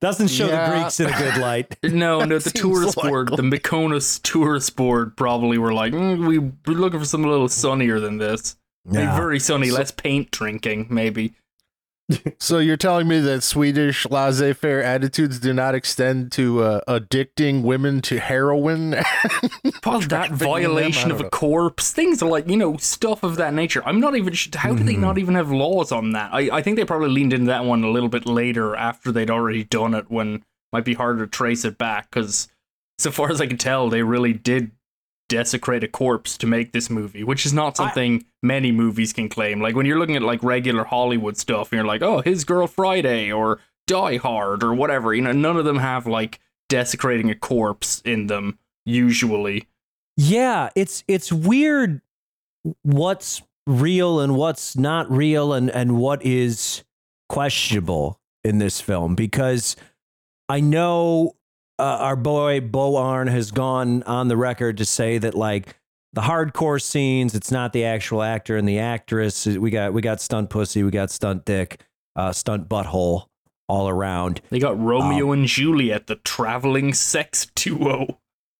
doesn't 0.00 0.28
show 0.28 0.46
Yeah. 0.46 0.70
the 0.70 0.76
Greeks 0.80 1.00
in 1.00 1.08
a 1.08 1.18
good 1.18 1.36
light. 1.38 1.76
No, 1.82 2.24
no, 2.24 2.38
the 2.38 2.50
tourist 2.54 2.96
board, 2.96 3.28
the 3.28 3.42
Mykonos 3.42 4.22
tourist 4.22 4.76
board, 4.76 5.16
probably 5.16 5.58
were 5.58 5.72
like, 5.72 5.92
mm, 5.92 6.26
we, 6.26 6.38
we're 6.38 6.78
looking 6.78 7.00
for 7.00 7.06
something 7.06 7.28
a 7.28 7.30
little 7.30 7.48
sunnier 7.48 7.98
than 8.00 8.18
this. 8.18 8.56
Yeah. 8.90 9.16
very 9.16 9.38
sunny, 9.40 9.70
less 9.70 9.90
paint 9.90 10.30
drinking, 10.30 10.86
maybe. 10.88 11.34
So 12.40 12.58
you're 12.58 12.76
telling 12.78 13.06
me 13.08 13.20
that 13.20 13.42
Swedish 13.42 14.06
laissez-faire 14.08 14.82
attitudes 14.82 15.38
do 15.40 15.52
not 15.52 15.74
extend 15.74 16.32
to 16.32 16.62
uh, 16.62 16.80
addicting 16.88 17.62
women 17.62 18.00
to 18.02 18.18
heroin? 18.18 18.96
Well, 19.84 20.00
that 20.00 20.30
violation 20.32 21.10
of 21.10 21.20
a 21.20 21.24
know. 21.24 21.30
corpse, 21.30 21.92
things 21.92 22.22
are 22.22 22.28
like, 22.28 22.46
you 22.48 22.56
know, 22.56 22.76
stuff 22.76 23.22
of 23.22 23.36
that 23.36 23.54
nature. 23.54 23.82
I'm 23.86 24.00
not 24.00 24.16
even, 24.16 24.34
how 24.54 24.74
do 24.74 24.84
they 24.84 24.92
Mm-hmm. 24.92 25.00
not 25.00 25.18
even 25.18 25.34
have 25.34 25.50
laws 25.50 25.92
on 25.92 26.10
that? 26.12 26.30
I, 26.32 26.58
I 26.58 26.62
think 26.62 26.76
they 26.76 26.84
probably 26.84 27.08
leaned 27.08 27.32
into 27.32 27.46
that 27.46 27.64
one 27.64 27.82
a 27.84 27.90
little 27.90 28.08
bit 28.10 28.26
later 28.26 28.76
after 28.76 29.10
they'd 29.12 29.30
already 29.30 29.64
done 29.64 29.94
it 29.94 30.10
when 30.10 30.44
might 30.72 30.84
be 30.84 30.94
harder 30.94 31.24
to 31.24 31.30
trace 31.30 31.64
it 31.64 31.78
back 31.78 32.10
because 32.10 32.48
so 32.98 33.10
far 33.10 33.30
as 33.30 33.40
I 33.40 33.46
can 33.46 33.56
tell, 33.56 33.88
they 33.88 34.02
really 34.02 34.32
did 34.34 34.72
desecrate 35.28 35.84
a 35.84 35.88
corpse 35.88 36.36
to 36.38 36.46
make 36.46 36.72
this 36.72 36.90
movie, 36.90 37.22
which 37.22 37.44
is 37.44 37.52
not 37.52 37.76
something 37.76 38.24
many 38.42 38.72
movies 38.72 39.12
can 39.12 39.28
claim. 39.28 39.60
Like 39.60 39.76
when 39.76 39.86
you're 39.86 39.98
looking 39.98 40.16
at 40.16 40.22
like 40.22 40.42
regular 40.42 40.84
Hollywood 40.84 41.36
stuff 41.36 41.70
and 41.70 41.78
you're 41.78 41.86
like, 41.86 42.02
oh, 42.02 42.22
His 42.22 42.44
Girl 42.44 42.66
Friday 42.66 43.30
or 43.30 43.60
Die 43.86 44.16
Hard 44.16 44.62
or 44.62 44.74
whatever, 44.74 45.14
you 45.14 45.22
know, 45.22 45.32
none 45.32 45.56
of 45.56 45.64
them 45.64 45.78
have 45.78 46.06
like 46.06 46.40
desecrating 46.68 47.30
a 47.30 47.34
corpse 47.34 48.00
in 48.04 48.26
them 48.26 48.58
usually. 48.84 49.66
Yeah, 50.16 50.70
it's 50.74 51.04
it's 51.06 51.32
weird 51.32 52.00
what's 52.82 53.42
real 53.66 54.20
and 54.20 54.34
what's 54.34 54.76
not 54.76 55.10
real 55.10 55.52
and 55.52 55.70
and 55.70 55.98
what 55.98 56.24
is 56.24 56.82
questionable 57.28 58.18
in 58.42 58.58
this 58.58 58.80
film 58.80 59.14
because 59.14 59.76
I 60.48 60.60
know 60.60 61.36
uh, 61.78 61.82
our 61.82 62.16
boy 62.16 62.60
Bo 62.60 62.96
Arn 62.96 63.28
has 63.28 63.50
gone 63.50 64.02
on 64.04 64.28
the 64.28 64.36
record 64.36 64.78
to 64.78 64.84
say 64.84 65.18
that 65.18 65.34
like 65.34 65.76
the 66.12 66.22
hardcore 66.22 66.80
scenes 66.80 67.34
it's 67.34 67.50
not 67.50 67.72
the 67.72 67.84
actual 67.84 68.22
actor 68.22 68.56
and 68.56 68.68
the 68.68 68.78
actress. 68.78 69.46
We 69.46 69.70
got 69.70 69.92
we 69.92 70.02
got 70.02 70.20
stunt 70.20 70.50
pussy 70.50 70.82
we 70.82 70.90
got 70.90 71.10
stunt 71.10 71.44
dick 71.44 71.82
uh, 72.16 72.32
stunt 72.32 72.68
butthole 72.68 73.26
all 73.68 73.88
around. 73.88 74.40
They 74.50 74.58
got 74.58 74.80
Romeo 74.80 75.32
and 75.32 75.46
Juliet, 75.46 76.06
the 76.06 76.16
traveling 76.16 76.94
sex 76.94 77.46
duo, 77.54 78.18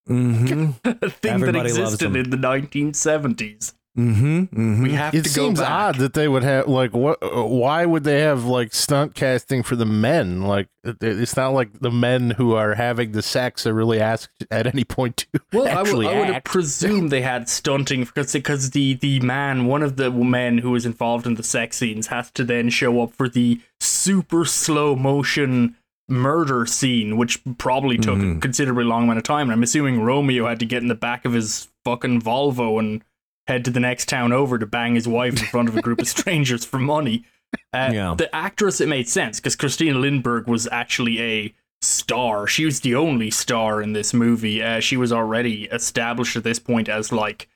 mm-hmm. 0.08 0.72
A 1.02 1.10
thing 1.10 1.32
Everybody 1.32 1.70
that 1.70 1.80
existed 1.80 2.14
in 2.14 2.30
the 2.30 2.36
1970s. 2.36 3.72
Mm-hmm, 3.98 4.38
mm-hmm. 4.42 4.82
We 4.82 4.92
have 4.92 5.14
it 5.14 5.24
to 5.24 5.28
go 5.34 5.46
seems 5.46 5.60
back. 5.60 5.70
odd 5.70 5.94
that 5.96 6.14
they 6.14 6.28
would 6.28 6.44
have 6.44 6.68
like 6.68 6.92
what? 6.94 7.18
uh, 7.22 7.42
Why 7.44 7.84
would 7.84 8.04
they 8.04 8.20
have 8.20 8.44
like 8.44 8.72
stunt 8.72 9.14
casting 9.14 9.62
for 9.62 9.74
the 9.76 9.84
men? 9.86 10.42
Like 10.42 10.68
it's 10.84 11.36
not 11.36 11.48
like 11.52 11.80
the 11.80 11.90
men 11.90 12.30
who 12.30 12.54
are 12.54 12.74
having 12.74 13.12
the 13.12 13.22
sex 13.22 13.66
are 13.66 13.74
really 13.74 14.00
asked 14.00 14.46
at 14.50 14.66
any 14.66 14.84
point 14.84 15.16
to 15.18 15.26
Well, 15.52 15.66
I 15.66 15.82
would, 15.82 15.88
actually 15.88 16.08
I 16.08 16.30
would 16.30 16.44
presume 16.44 17.08
they 17.08 17.22
had 17.22 17.48
stunting 17.48 18.04
because 18.04 18.32
because 18.32 18.70
the 18.70 18.94
the 18.94 19.20
man, 19.20 19.66
one 19.66 19.82
of 19.82 19.96
the 19.96 20.10
men 20.10 20.58
who 20.58 20.70
was 20.70 20.86
involved 20.86 21.26
in 21.26 21.34
the 21.34 21.42
sex 21.42 21.76
scenes, 21.78 22.06
has 22.06 22.30
to 22.32 22.44
then 22.44 22.70
show 22.70 23.02
up 23.02 23.12
for 23.12 23.28
the 23.28 23.60
super 23.80 24.44
slow 24.44 24.94
motion 24.96 25.74
murder 26.10 26.64
scene, 26.64 27.18
which 27.18 27.38
probably 27.58 27.98
took 27.98 28.18
a 28.18 28.22
Mhm. 28.22 28.40
considerably 28.40 28.84
long 28.84 29.04
amount 29.04 29.18
of 29.18 29.24
time. 29.24 29.42
And 29.48 29.52
I'm 29.52 29.62
assuming 29.62 30.00
Romeo 30.00 30.46
had 30.46 30.58
to 30.60 30.64
get 30.66 30.80
in 30.80 30.88
the 30.88 30.94
back 30.94 31.26
of 31.26 31.34
his 31.34 31.68
fucking 31.84 32.22
Volvo 32.22 32.78
and 32.78 33.02
head 33.48 33.64
to 33.64 33.70
the 33.70 33.80
next 33.80 34.08
town 34.08 34.30
over 34.30 34.58
to 34.58 34.66
bang 34.66 34.94
his 34.94 35.08
wife 35.08 35.40
in 35.40 35.46
front 35.46 35.68
of 35.68 35.76
a 35.76 35.82
group 35.82 36.00
of 36.00 36.06
strangers 36.16 36.64
for 36.64 36.78
money. 36.78 37.24
Uh, 37.72 37.90
Yeah. 37.92 38.14
The 38.16 38.32
actress, 38.34 38.80
it 38.80 38.88
made 38.88 39.08
sense 39.08 39.40
because 39.40 39.56
Christina 39.56 39.98
Lindberg 39.98 40.46
was 40.46 40.68
actually 40.70 41.20
a 41.20 41.54
star. 41.80 42.46
She 42.46 42.66
was 42.66 42.80
the 42.80 42.94
only 42.94 43.30
star 43.30 43.80
in 43.80 43.94
this 43.94 44.12
movie. 44.12 44.62
Uh, 44.62 44.80
she 44.80 44.96
was 44.96 45.12
already 45.12 45.64
established 45.64 46.36
at 46.36 46.44
this 46.44 46.58
point 46.58 46.88
as 46.88 47.10
like, 47.10 47.48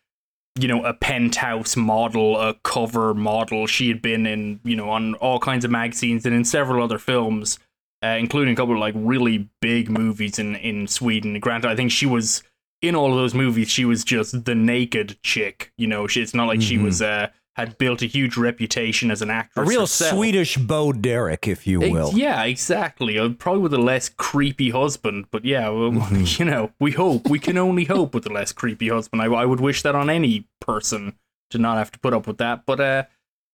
you 0.59 0.67
know, 0.67 0.83
a 0.85 0.95
penthouse 0.95 1.77
model, 1.77 2.41
a 2.41 2.55
cover 2.63 3.13
model. 3.13 3.67
She 3.67 3.89
had 3.89 4.01
been 4.01 4.27
in, 4.27 4.61
you 4.65 4.77
know, 4.77 4.89
on 4.89 5.15
all 5.15 5.39
kinds 5.39 5.65
of 5.65 5.71
magazines 5.71 6.25
and 6.25 6.35
in 6.35 6.45
several 6.45 6.83
other 6.83 6.99
films, 6.99 7.59
uh, 8.03 8.17
including 8.19 8.55
a 8.55 8.57
couple 8.57 8.75
of 8.75 8.81
like 8.81 8.95
really 8.97 9.51
big 9.61 9.91
movies 9.91 10.39
in 10.39 10.57
in 10.57 10.87
Sweden. 10.87 11.39
Granted, 11.39 11.71
I 11.71 11.77
think 11.77 11.91
she 11.91 12.07
was 12.07 12.43
in 12.83 12.95
all 12.95 13.11
of 13.13 13.17
those 13.17 13.33
movies. 13.35 13.69
She 13.71 13.85
was 13.85 14.05
just 14.05 14.45
the 14.45 14.55
naked 14.55 15.17
chick. 15.23 15.73
You 15.79 15.87
know, 15.87 16.07
she, 16.07 16.21
it's 16.21 16.35
not 16.35 16.49
like 16.49 16.61
she 16.61 16.77
Mhm. 16.77 16.83
was 16.85 17.01
uh, 17.01 17.29
had 17.57 17.77
built 17.79 18.03
a 18.03 18.07
huge 18.07 18.37
reputation 18.37 19.11
as 19.11 19.23
an 19.23 19.31
actress. 19.31 19.67
a 19.67 19.69
real 19.69 19.81
herself. 19.83 20.15
Swedish 20.15 20.57
Bo 20.57 20.93
Derek 20.93 21.47
if 21.47 21.67
you 21.67 21.81
will 21.81 22.11
Yeah, 22.15 22.43
exactly. 22.45 23.19
Uh, 23.19 23.29
probably 23.31 23.63
with 23.63 23.75
a 23.75 23.79
less 23.79 24.09
creepy 24.09 24.71
husband, 24.71 25.27
but 25.31 25.45
yeah, 25.45 25.69
well, 25.69 25.91
Mhm. 25.93 26.39
you 26.39 26.45
know, 26.45 26.73
we 26.81 26.93
hope. 26.93 27.29
We 27.29 27.39
can 27.39 27.57
only 27.59 27.85
hope 27.85 28.15
with 28.15 28.27
a 28.27 28.33
less 28.33 28.53
creepy 28.53 28.89
husband. 28.89 29.23
I, 29.23 29.27
I 29.27 29.45
would 29.45 29.61
wish 29.61 29.83
that 29.83 29.95
on 29.95 30.11
any 30.11 30.47
person 30.61 31.15
to 31.51 31.59
not 31.59 31.77
have 31.77 31.93
to 31.93 31.99
put 31.99 32.15
up 32.15 32.27
with 32.27 32.39
that. 32.39 32.65
But 32.67 32.81
uh, 32.81 33.03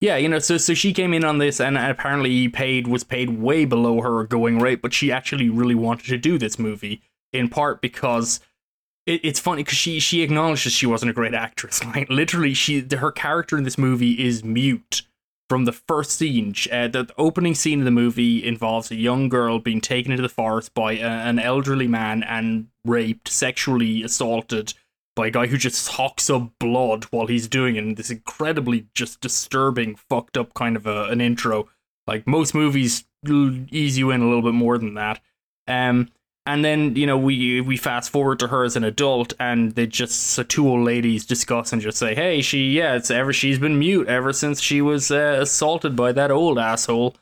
yeah, 0.00 0.16
you 0.16 0.28
know, 0.28 0.38
so 0.38 0.56
so 0.58 0.72
she 0.74 0.92
came 0.92 1.12
in 1.12 1.24
on 1.24 1.38
this, 1.38 1.60
and 1.60 1.76
apparently 1.76 2.48
paid 2.48 2.86
was 2.86 3.02
paid 3.02 3.30
way 3.40 3.64
below 3.64 4.00
her 4.00 4.22
going 4.24 4.60
rate, 4.60 4.80
but 4.80 4.94
she 4.94 5.10
actually 5.10 5.48
really 5.50 5.74
wanted 5.74 6.06
to 6.06 6.16
do 6.18 6.38
this 6.38 6.58
movie 6.58 7.02
in 7.32 7.48
part 7.48 7.82
because. 7.82 8.40
It, 9.08 9.24
it's 9.24 9.40
funny 9.40 9.64
because 9.64 9.78
she 9.78 9.98
she 9.98 10.22
acknowledges 10.22 10.72
she 10.72 10.86
wasn't 10.86 11.10
a 11.10 11.14
great 11.14 11.34
actress. 11.34 11.80
Like 11.94 12.10
literally, 12.10 12.54
she 12.54 12.86
her 12.96 13.10
character 13.10 13.56
in 13.56 13.64
this 13.64 13.78
movie 13.78 14.24
is 14.24 14.44
mute 14.44 15.02
from 15.48 15.64
the 15.64 15.72
first 15.72 16.12
scene. 16.12 16.54
Uh, 16.70 16.88
the, 16.88 17.04
the 17.04 17.14
opening 17.16 17.54
scene 17.54 17.78
of 17.78 17.86
the 17.86 17.90
movie 17.90 18.44
involves 18.44 18.90
a 18.90 18.96
young 18.96 19.30
girl 19.30 19.58
being 19.58 19.80
taken 19.80 20.12
into 20.12 20.22
the 20.22 20.28
forest 20.28 20.74
by 20.74 20.92
a, 20.92 21.08
an 21.08 21.38
elderly 21.38 21.88
man 21.88 22.22
and 22.22 22.68
raped, 22.84 23.28
sexually 23.28 24.02
assaulted 24.02 24.74
by 25.16 25.28
a 25.28 25.30
guy 25.30 25.46
who 25.46 25.56
just 25.56 25.88
hawks 25.88 26.28
up 26.28 26.52
blood 26.60 27.04
while 27.04 27.26
he's 27.26 27.48
doing 27.48 27.76
it. 27.76 27.84
And 27.84 27.96
this 27.96 28.10
incredibly 28.10 28.86
just 28.94 29.20
disturbing, 29.20 29.96
fucked 29.96 30.36
up 30.36 30.52
kind 30.52 30.76
of 30.76 30.86
a, 30.86 31.04
an 31.04 31.22
intro. 31.22 31.68
Like 32.06 32.26
most 32.26 32.54
movies 32.54 33.06
ease 33.26 33.98
you 33.98 34.10
in 34.10 34.20
a 34.20 34.26
little 34.26 34.42
bit 34.42 34.54
more 34.54 34.76
than 34.76 34.94
that. 34.94 35.20
Um, 35.66 36.10
and 36.48 36.64
then 36.64 36.96
you 36.96 37.06
know 37.06 37.18
we 37.18 37.60
we 37.60 37.76
fast 37.76 38.08
forward 38.08 38.38
to 38.38 38.48
her 38.48 38.64
as 38.64 38.74
an 38.74 38.82
adult, 38.82 39.34
and 39.38 39.74
they 39.74 39.86
just 39.86 40.18
so 40.18 40.42
two 40.42 40.66
old 40.66 40.80
ladies 40.80 41.26
discuss 41.26 41.74
and 41.74 41.82
just 41.82 41.98
say, 41.98 42.14
"Hey, 42.14 42.40
she 42.40 42.70
yeah, 42.70 42.94
it's 42.94 43.10
ever 43.10 43.34
she's 43.34 43.58
been 43.58 43.78
mute 43.78 44.08
ever 44.08 44.32
since 44.32 44.62
she 44.62 44.80
was 44.80 45.10
uh, 45.10 45.36
assaulted 45.40 45.94
by 45.94 46.10
that 46.12 46.30
old 46.30 46.58
asshole." 46.58 47.16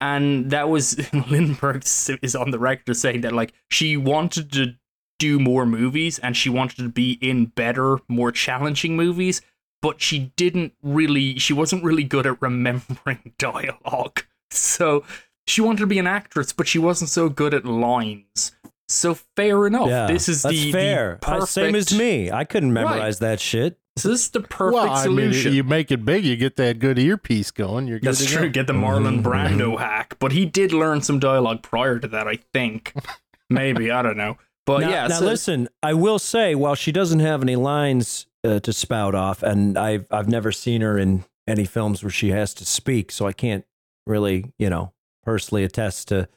And 0.00 0.50
that 0.50 0.70
was 0.70 0.94
Lindberg 1.12 1.84
is 2.22 2.34
on 2.34 2.50
the 2.50 2.58
record 2.58 2.96
saying 2.96 3.20
that 3.20 3.34
like 3.34 3.52
she 3.70 3.98
wanted 3.98 4.50
to 4.52 4.74
do 5.18 5.38
more 5.38 5.66
movies 5.66 6.18
and 6.18 6.34
she 6.34 6.48
wanted 6.48 6.78
to 6.78 6.88
be 6.88 7.18
in 7.20 7.46
better, 7.46 7.98
more 8.08 8.32
challenging 8.32 8.96
movies, 8.96 9.42
but 9.82 10.00
she 10.00 10.32
didn't 10.36 10.72
really 10.82 11.38
she 11.38 11.52
wasn't 11.52 11.84
really 11.84 12.04
good 12.04 12.26
at 12.26 12.40
remembering 12.40 13.34
dialogue. 13.38 14.22
So 14.50 15.04
she 15.46 15.60
wanted 15.60 15.80
to 15.80 15.86
be 15.86 15.98
an 15.98 16.06
actress, 16.06 16.52
but 16.52 16.66
she 16.68 16.78
wasn't 16.78 17.10
so 17.10 17.28
good 17.28 17.54
at 17.54 17.64
lines. 17.64 18.52
So 18.88 19.14
fair 19.36 19.66
enough. 19.66 19.88
yeah 19.88 20.06
this 20.06 20.28
is 20.28 20.42
that's 20.42 20.54
the 20.54 20.64
the 20.66 20.72
fair 20.72 21.14
Uh, 21.22 21.26
perfect, 21.38 21.48
same 21.52 21.74
as 21.74 21.96
me 21.96 22.30
i 22.30 22.44
couldn't 22.44 22.74
memorize 22.74 23.20
that 23.20 23.40
shit 23.40 23.78
So 23.96 24.10
this 24.10 24.20
is 24.24 24.30
the 24.30 24.40
perfect 24.40 24.74
well, 24.84 24.92
I 24.92 25.06
mean, 25.06 25.32
solution. 25.32 25.54
you 25.54 25.64
make 25.64 25.90
it 25.90 26.04
big, 26.04 26.24
you 26.26 26.36
get 26.36 26.56
that 26.56 26.78
good 26.78 26.98
earpiece 26.98 27.50
going. 27.50 27.86
You're 27.86 28.00
good 28.00 28.08
That's 28.08 28.18
to 28.18 28.26
true. 28.26 28.46
go. 28.48 28.50
Get 28.50 28.66
the 28.66 28.74
Marlon 28.74 29.22
Mhm, 29.22 29.22
Brando 29.22 29.78
hack, 29.78 30.16
but 30.18 30.32
he 30.32 30.44
did 30.44 30.72
learn 30.72 31.00
some 31.00 31.18
dialogue 31.18 31.62
prior 31.62 31.98
to 32.00 32.08
that. 32.08 32.26
I 32.28 32.38
think, 32.52 32.92
maybe 33.50 33.90
I 33.90 34.02
don't 34.02 34.16
know. 34.18 34.36
But 34.66 34.80
now, 34.80 34.90
yeah, 34.90 35.06
now 35.06 35.18
so- 35.20 35.24
listen 35.24 35.68
i 35.82 35.94
will 35.94 36.18
say 36.18 36.54
while 36.54 36.74
she 36.74 36.92
doesn't 36.92 37.20
have 37.20 37.40
any 37.42 37.56
lines 37.56 38.26
uh, 38.44 38.60
to 38.60 38.72
spout 38.74 39.14
off 39.14 39.42
and 39.42 39.78
i've 39.78 40.06
i've 40.10 40.28
never 40.28 40.52
seen 40.52 40.82
her 40.82 40.98
in 40.98 41.24
any 41.48 41.64
films 41.64 42.02
where 42.04 42.10
she 42.10 42.28
has 42.30 42.52
to 42.54 42.64
speak 42.66 43.10
so 43.10 43.26
i 43.26 43.32
can't 43.32 43.64
really 44.06 44.52
you 44.58 44.68
know 44.70 44.92
personally 45.22 45.64
attest 45.64 46.08
to 46.08 46.28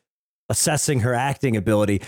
assessing 0.50 1.02
her 1.02 1.14
acting 1.14 1.56
ability 1.58 2.02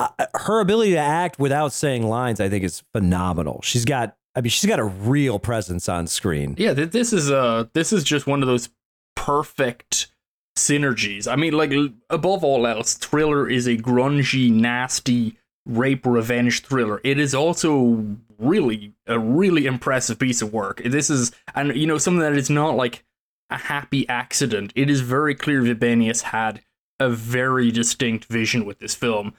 uh, 0.00 0.08
her 0.34 0.60
ability 0.60 0.92
to 0.92 0.98
act 0.98 1.38
without 1.38 1.72
saying 1.72 2.06
lines 2.06 2.40
i 2.40 2.48
think 2.48 2.64
is 2.64 2.82
phenomenal 2.92 3.60
she's 3.62 3.84
got 3.84 4.16
i 4.34 4.40
mean 4.40 4.50
she's 4.50 4.68
got 4.68 4.78
a 4.78 4.84
real 4.84 5.38
presence 5.38 5.88
on 5.88 6.06
screen 6.06 6.54
yeah, 6.58 6.74
th- 6.74 6.90
this 6.90 7.12
is 7.12 7.30
uh 7.30 7.64
this 7.72 7.92
is 7.92 8.04
just 8.04 8.26
one 8.26 8.42
of 8.42 8.48
those 8.48 8.68
perfect 9.14 10.08
synergies. 10.56 11.30
I 11.30 11.36
mean, 11.36 11.52
like 11.52 11.72
above 12.10 12.44
all 12.44 12.66
else, 12.66 12.94
Thriller 12.94 13.48
is 13.48 13.66
a 13.66 13.76
grungy, 13.76 14.50
nasty 14.50 15.36
rape 15.64 16.04
revenge 16.04 16.62
thriller. 16.62 17.00
It 17.04 17.18
is 17.18 17.34
also 17.34 18.16
really 18.38 18.92
a 19.06 19.18
really 19.18 19.66
impressive 19.66 20.18
piece 20.18 20.42
of 20.42 20.52
work. 20.52 20.82
This 20.84 21.08
is 21.08 21.30
and 21.54 21.74
you 21.76 21.86
know 21.86 21.98
something 21.98 22.20
that 22.20 22.36
is 22.36 22.50
not 22.50 22.76
like 22.76 23.04
a 23.52 23.58
happy 23.58 24.08
accident. 24.08 24.72
It 24.74 24.90
is 24.90 25.00
very 25.00 25.34
clear 25.34 25.62
Vibenius 25.62 26.22
had 26.22 26.62
a 26.98 27.10
very 27.10 27.70
distinct 27.70 28.24
vision 28.26 28.64
with 28.64 28.78
this 28.78 28.94
film. 28.94 29.34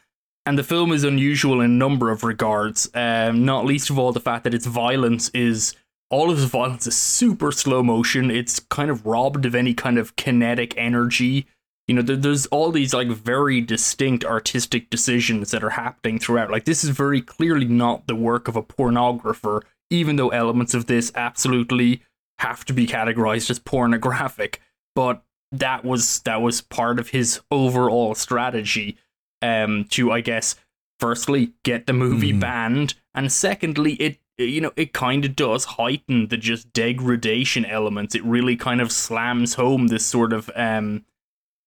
And 0.45 0.57
the 0.57 0.63
film 0.63 0.91
is 0.91 1.03
unusual 1.03 1.61
in 1.61 1.71
a 1.71 1.73
number 1.73 2.11
of 2.11 2.23
regards, 2.23 2.89
um, 2.93 3.45
not 3.45 3.65
least 3.65 3.89
of 3.89 3.97
all 3.97 4.11
the 4.11 4.19
fact 4.19 4.43
that 4.43 4.53
its 4.53 4.65
violence 4.65 5.29
is 5.29 5.73
all 6.09 6.29
of 6.29 6.39
the 6.39 6.47
violence 6.47 6.85
is 6.85 6.95
super 6.95 7.51
slow 7.51 7.81
motion. 7.81 8.29
It's 8.29 8.59
kind 8.59 8.91
of 8.91 9.05
robbed 9.05 9.45
of 9.45 9.55
any 9.55 9.73
kind 9.73 9.97
of 9.97 10.15
kinetic 10.15 10.75
energy. 10.77 11.47
You 11.87 11.95
know, 11.95 12.01
there, 12.01 12.17
there's 12.17 12.45
all 12.47 12.71
these 12.71 12.93
like 12.93 13.07
very 13.07 13.61
distinct 13.61 14.25
artistic 14.25 14.89
decisions 14.89 15.51
that 15.51 15.63
are 15.63 15.71
happening 15.71 16.19
throughout. 16.19 16.51
Like 16.51 16.65
this 16.65 16.83
is 16.83 16.91
very 16.91 17.21
clearly 17.21 17.65
not 17.65 18.05
the 18.07 18.15
work 18.15 18.47
of 18.47 18.55
a 18.55 18.61
pornographer, 18.61 19.61
even 19.89 20.17
though 20.17 20.29
elements 20.29 20.73
of 20.73 20.85
this 20.85 21.11
absolutely 21.15 22.03
have 22.43 22.63
to 22.65 22.73
be 22.73 22.85
categorized 22.87 23.49
as 23.49 23.59
pornographic, 23.59 24.61
but 24.95 25.23
that 25.51 25.83
was 25.85 26.19
that 26.21 26.41
was 26.41 26.61
part 26.61 26.99
of 26.99 27.09
his 27.09 27.39
overall 27.51 28.15
strategy 28.15 28.97
um 29.41 29.85
to 29.89 30.11
I 30.11 30.21
guess 30.21 30.55
firstly 30.99 31.53
get 31.63 31.85
the 31.85 31.93
movie 31.93 32.33
Mhm. 32.33 32.39
banned 32.39 32.93
and 33.13 33.31
secondly 33.31 33.93
it 33.95 34.17
you 34.37 34.61
know 34.61 34.71
it 34.75 34.93
kind 34.93 35.25
of 35.25 35.35
does 35.35 35.65
heighten 35.77 36.27
the 36.29 36.37
just 36.37 36.73
degradation 36.73 37.65
elements 37.65 38.15
it 38.15 38.23
really 38.23 38.55
kind 38.55 38.81
of 38.81 38.91
slams 38.91 39.53
home 39.55 39.87
this 39.87 40.05
sort 40.05 40.33
of 40.33 40.49
um 40.55 41.05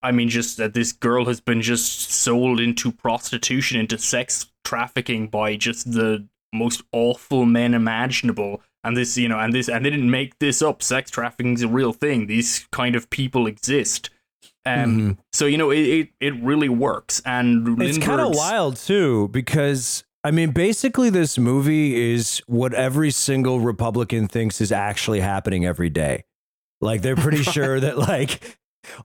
I 0.02 0.12
mean, 0.12 0.28
just 0.28 0.56
that 0.58 0.74
this 0.74 0.92
girl 0.92 1.24
has 1.24 1.40
been 1.40 1.62
just 1.62 2.10
sold 2.12 2.60
into 2.60 2.92
prostitution, 2.92 3.80
into 3.80 3.98
sex 3.98 4.46
trafficking 4.64 5.26
by 5.28 5.56
just 5.56 5.90
the 5.90 6.28
most 6.52 6.82
awful 6.92 7.44
men 7.44 7.74
imaginable. 7.74 8.62
And 8.84 8.96
this, 8.96 9.16
you 9.18 9.28
know, 9.28 9.38
and 9.38 9.52
this, 9.52 9.68
and 9.68 9.84
they 9.84 9.90
didn't 9.90 10.10
make 10.10 10.38
this 10.38 10.62
up. 10.62 10.82
Sex 10.82 11.10
trafficking 11.10 11.54
is 11.54 11.62
a 11.62 11.68
real 11.68 11.92
thing. 11.92 12.26
These 12.28 12.66
kind 12.70 12.94
of 12.94 13.10
people 13.10 13.46
exist. 13.46 14.10
Um, 14.64 14.98
Mhm. 14.98 15.18
so 15.32 15.46
you 15.46 15.58
know, 15.58 15.70
it, 15.70 15.78
it 15.80 16.08
it 16.20 16.34
really 16.42 16.68
works. 16.68 17.20
And 17.24 17.80
It's 17.82 17.98
kind 17.98 18.20
of 18.20 18.34
wild 18.34 18.76
too, 18.76 19.28
because 19.32 20.04
I 20.24 20.32
mean, 20.32 20.50
basically, 20.50 21.08
this 21.10 21.38
movie 21.38 22.12
is 22.14 22.42
what 22.48 22.74
every 22.74 23.12
single 23.12 23.60
Republican 23.60 24.26
thinks 24.26 24.60
is 24.60 24.72
actually 24.72 25.20
happening 25.20 25.64
every 25.64 25.88
day. 25.90 26.24
Like 26.80 27.02
they're 27.02 27.14
pretty 27.16 27.42
sure 27.44 27.78
that 27.80 27.96
like 27.98 28.58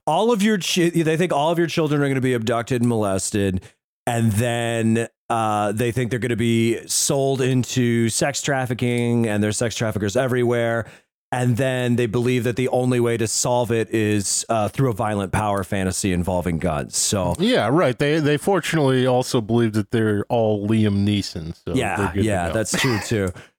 all 0.06 0.32
of 0.32 0.42
your 0.42 0.58
chi- 0.58 0.90
they 0.90 1.16
think 1.16 1.32
all 1.32 1.50
of 1.50 1.58
your 1.58 1.68
children 1.68 2.00
are 2.02 2.06
going 2.06 2.16
to 2.16 2.20
be 2.20 2.34
abducted 2.34 2.82
and 2.82 2.88
molested, 2.88 3.62
and 4.06 4.32
then 4.32 5.08
uh, 5.30 5.72
they 5.72 5.92
think 5.92 6.10
they're 6.10 6.18
going 6.18 6.30
to 6.30 6.36
be 6.36 6.86
sold 6.86 7.40
into 7.40 8.08
sex 8.08 8.42
trafficking, 8.42 9.26
and 9.26 9.42
there's 9.42 9.56
sex 9.56 9.76
traffickers 9.76 10.16
everywhere. 10.16 10.86
And 11.34 11.56
then 11.56 11.96
they 11.96 12.04
believe 12.04 12.44
that 12.44 12.56
the 12.56 12.68
only 12.68 13.00
way 13.00 13.16
to 13.16 13.26
solve 13.26 13.72
it 13.72 13.88
is 13.88 14.44
uh, 14.50 14.68
through 14.68 14.90
a 14.90 14.92
violent 14.92 15.32
power 15.32 15.64
fantasy 15.64 16.12
involving 16.12 16.58
guns. 16.58 16.98
So 16.98 17.34
Yeah, 17.38 17.70
right. 17.72 17.98
They 17.98 18.20
they 18.20 18.36
fortunately 18.36 19.06
also 19.06 19.40
believe 19.40 19.72
that 19.72 19.92
they're 19.92 20.26
all 20.28 20.68
Liam 20.68 21.06
Neeson. 21.06 21.56
So 21.56 21.72
they're 21.72 21.76
yeah, 21.76 22.12
yeah, 22.14 22.48
that's 22.50 22.78
true 22.78 22.98
too. 23.00 23.30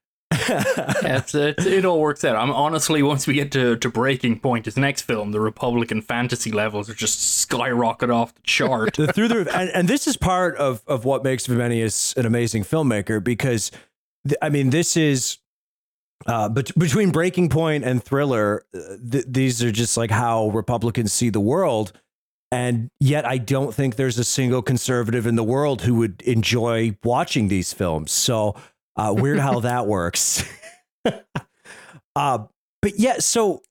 It's, 1.05 1.35
it's, 1.35 1.65
it 1.65 1.85
all 1.85 1.99
works 1.99 2.23
out. 2.23 2.35
I'm 2.35 2.51
honestly, 2.51 3.03
once 3.03 3.27
we 3.27 3.33
get 3.33 3.51
to, 3.51 3.75
to 3.77 3.89
Breaking 3.89 4.39
Point, 4.39 4.65
his 4.65 4.77
next 4.77 5.01
film, 5.01 5.31
the 5.31 5.39
Republican 5.39 6.01
fantasy 6.01 6.51
levels 6.51 6.89
are 6.89 6.93
just 6.93 7.37
skyrocket 7.37 8.09
off 8.09 8.33
the 8.33 8.41
chart. 8.41 8.95
the 8.95 9.11
through 9.11 9.27
the. 9.27 9.39
And, 9.53 9.69
and 9.69 9.87
this 9.87 10.07
is 10.07 10.17
part 10.17 10.55
of 10.57 10.81
of 10.87 11.05
what 11.05 11.23
makes 11.23 11.47
Vibenius 11.47 12.15
an 12.17 12.25
amazing 12.25 12.63
filmmaker 12.63 13.23
because 13.23 13.71
th- 14.27 14.37
I 14.41 14.49
mean 14.49 14.69
this 14.69 14.97
is 14.97 15.37
uh, 16.25 16.49
bet- 16.49 16.77
between 16.77 17.11
Breaking 17.11 17.49
Point 17.49 17.83
and 17.83 18.03
Thriller, 18.03 18.65
uh, 18.73 18.79
th- 19.11 19.25
these 19.27 19.63
are 19.63 19.71
just 19.71 19.97
like 19.97 20.11
how 20.11 20.49
Republicans 20.49 21.11
see 21.13 21.29
the 21.29 21.39
world. 21.39 21.91
And 22.51 22.91
yet, 22.99 23.25
I 23.25 23.39
don't 23.39 23.73
think 23.73 23.95
there's 23.95 24.19
a 24.19 24.23
single 24.23 24.61
conservative 24.61 25.25
in 25.25 25.35
the 25.35 25.43
world 25.43 25.81
who 25.81 25.95
would 25.95 26.21
enjoy 26.21 26.95
watching 27.03 27.47
these 27.47 27.73
films. 27.73 28.11
So 28.11 28.55
uh, 28.95 29.13
weird 29.15 29.39
how 29.39 29.59
that 29.61 29.87
works. 29.87 30.43
uh, 32.15 32.39
but 32.81 32.99
yeah, 32.99 33.19
so 33.19 33.61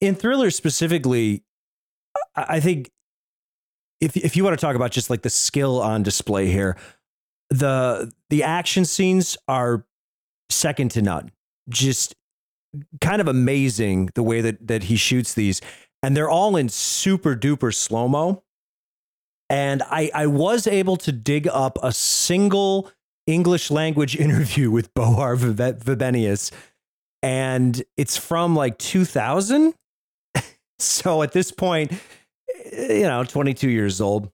in 0.00 0.14
Thriller 0.14 0.50
specifically, 0.50 1.44
I 2.34 2.46
I 2.48 2.60
think 2.60 2.90
if 4.00 4.16
if 4.16 4.36
you 4.36 4.44
want 4.44 4.58
to 4.58 4.60
talk 4.60 4.76
about 4.76 4.90
just 4.90 5.10
like 5.10 5.22
the 5.22 5.30
skill 5.30 5.80
on 5.80 6.02
display 6.02 6.46
here, 6.46 6.76
the 7.50 8.12
the 8.30 8.42
action 8.42 8.84
scenes 8.84 9.36
are 9.46 9.84
second 10.50 10.90
to 10.92 11.02
none. 11.02 11.30
Just 11.68 12.14
kind 13.00 13.20
of 13.20 13.28
amazing 13.28 14.10
the 14.14 14.22
way 14.22 14.40
that 14.40 14.66
that 14.66 14.84
he 14.84 14.96
shoots 14.96 15.34
these, 15.34 15.60
and 16.02 16.16
they're 16.16 16.30
all 16.30 16.56
in 16.56 16.68
super 16.68 17.34
duper 17.34 17.74
slow 17.74 18.08
mo. 18.08 18.42
And 19.50 19.82
I 19.82 20.10
I 20.14 20.26
was 20.26 20.66
able 20.66 20.96
to 20.98 21.12
dig 21.12 21.48
up 21.48 21.78
a 21.82 21.92
single 21.92 22.90
English 23.28 23.70
language 23.70 24.16
interview 24.26 24.70
with 24.70 24.92
Bo 24.94 25.16
Arn 25.16 25.38
Vibenius, 25.38 26.50
and 27.22 27.82
it's 27.96 28.16
from 28.16 28.56
like 28.56 28.78
2000. 28.78 29.74
so 30.78 31.22
at 31.22 31.32
this 31.32 31.52
point, 31.52 31.92
you 32.72 33.02
know, 33.02 33.22
22 33.24 33.68
years 33.68 34.00
old. 34.00 34.30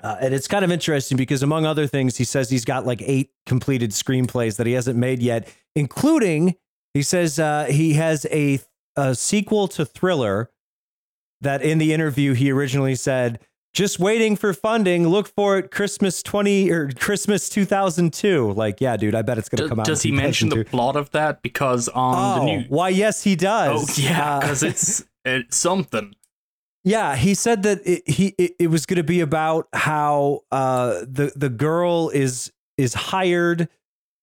Uh, 0.00 0.16
and 0.20 0.32
it's 0.32 0.46
kind 0.46 0.64
of 0.64 0.70
interesting 0.70 1.16
because, 1.16 1.42
among 1.42 1.66
other 1.66 1.86
things, 1.86 2.16
he 2.16 2.24
says 2.24 2.48
he's 2.48 2.64
got 2.64 2.86
like 2.86 3.02
eight 3.02 3.30
completed 3.46 3.90
screenplays 3.90 4.56
that 4.56 4.66
he 4.66 4.72
hasn't 4.74 4.96
made 4.96 5.20
yet, 5.20 5.52
including 5.74 6.54
he 6.94 7.02
says 7.02 7.38
uh, 7.38 7.64
he 7.64 7.94
has 7.94 8.24
a, 8.30 8.60
a 8.96 9.16
sequel 9.16 9.66
to 9.68 9.84
Thriller 9.84 10.50
that 11.40 11.62
in 11.62 11.78
the 11.78 11.92
interview 11.92 12.32
he 12.32 12.50
originally 12.52 12.94
said, 12.94 13.40
just 13.78 14.00
waiting 14.00 14.34
for 14.34 14.52
funding, 14.52 15.06
look 15.06 15.28
for 15.28 15.56
it 15.56 15.70
Christmas 15.70 16.20
20 16.24 16.68
or 16.72 16.90
Christmas 16.90 17.48
2002. 17.48 18.50
Like, 18.52 18.80
yeah, 18.80 18.96
dude, 18.96 19.14
I 19.14 19.22
bet 19.22 19.38
it's 19.38 19.48
going 19.48 19.62
to 19.62 19.68
come 19.68 19.78
out. 19.78 19.86
does 19.86 20.02
he 20.02 20.10
mention 20.10 20.48
the 20.48 20.64
plot 20.64 20.96
of 20.96 21.12
that? 21.12 21.42
Because 21.42 21.88
on 21.88 22.14
Oh, 22.16 22.40
the 22.40 22.44
new. 22.56 22.64
why, 22.68 22.88
yes, 22.88 23.22
he 23.22 23.36
does. 23.36 23.88
Oh, 23.88 24.02
yeah, 24.02 24.34
Uh, 24.36 24.40
because 24.40 24.62
it's, 24.64 25.04
it's 25.24 25.56
something. 25.56 26.12
Yeah, 26.82 27.14
he 27.14 27.34
said 27.34 27.62
that 27.62 27.80
it, 27.86 28.08
he 28.10 28.34
it, 28.36 28.52
it 28.58 28.66
was 28.66 28.84
going 28.84 28.96
to 28.96 29.04
be 29.04 29.20
about 29.20 29.68
how 29.72 30.40
uh, 30.50 31.00
the 31.06 31.32
the 31.36 31.48
girl 31.50 32.08
is 32.08 32.50
is 32.76 32.94
hired 32.94 33.68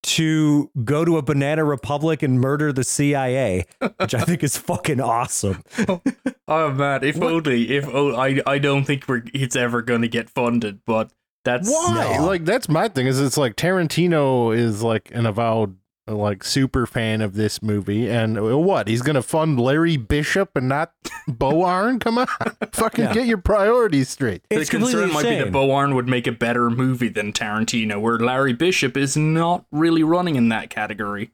to 0.05 0.69
go 0.83 1.03
to 1.03 1.17
a 1.17 1.21
banana 1.21 1.63
republic 1.63 2.21
and 2.21 2.39
murder 2.39 2.71
the 2.71 2.83
CIA, 2.83 3.65
which 3.97 4.13
I 4.13 4.21
think 4.21 4.43
is 4.43 4.57
fucking 4.57 5.01
awesome. 5.01 5.63
Oh 6.47 6.71
man, 6.71 7.03
if 7.03 7.19
only, 7.19 7.75
if 7.75 7.87
oh, 7.87 8.15
I, 8.15 8.39
I 8.45 8.59
don't 8.59 8.85
think 8.85 9.07
we're 9.07 9.23
it's 9.33 9.55
ever 9.55 9.81
gonna 9.81 10.07
get 10.07 10.29
funded, 10.29 10.81
but 10.85 11.11
that's 11.43 11.67
Why? 11.67 12.17
No. 12.17 12.25
Like 12.27 12.45
that's 12.45 12.69
my 12.69 12.87
thing. 12.87 13.07
Is 13.07 13.19
it's 13.19 13.35
like 13.35 13.55
Tarantino 13.55 14.55
is 14.55 14.83
like 14.83 15.09
an 15.11 15.25
avowed 15.25 15.75
like 16.07 16.43
super 16.43 16.85
fan 16.85 17.21
of 17.21 17.33
this 17.33 17.61
movie, 17.63 18.09
and 18.09 18.37
uh, 18.37 18.57
what 18.57 18.87
he's 18.87 19.01
gonna 19.01 19.21
fund 19.23 19.59
Larry 19.59 19.97
Bishop 19.97 20.51
and 20.55 20.69
not 20.69 20.93
Bo 21.27 21.63
Arn? 21.63 21.99
Come 21.99 22.19
on, 22.19 22.27
fucking 22.73 23.05
Yeah. 23.05 23.13
get 23.13 23.25
your 23.27 23.39
priorities 23.39 24.09
straight. 24.09 24.43
The 24.49 24.57
concern 24.57 24.69
completely 24.69 25.13
might 25.13 25.23
be 25.23 25.29
that 25.29 25.37
insane. 25.37 25.51
Bo 25.51 25.71
Arn 25.71 25.95
would 25.95 26.07
make 26.07 26.27
a 26.27 26.31
better 26.31 26.69
movie 26.69 27.09
than 27.09 27.33
Tarantino, 27.33 27.99
where 27.99 28.19
Larry 28.19 28.53
Bishop 28.53 28.95
is 28.95 29.17
not 29.17 29.65
really 29.71 30.03
running 30.03 30.35
in 30.35 30.49
that 30.49 30.69
category. 30.69 31.31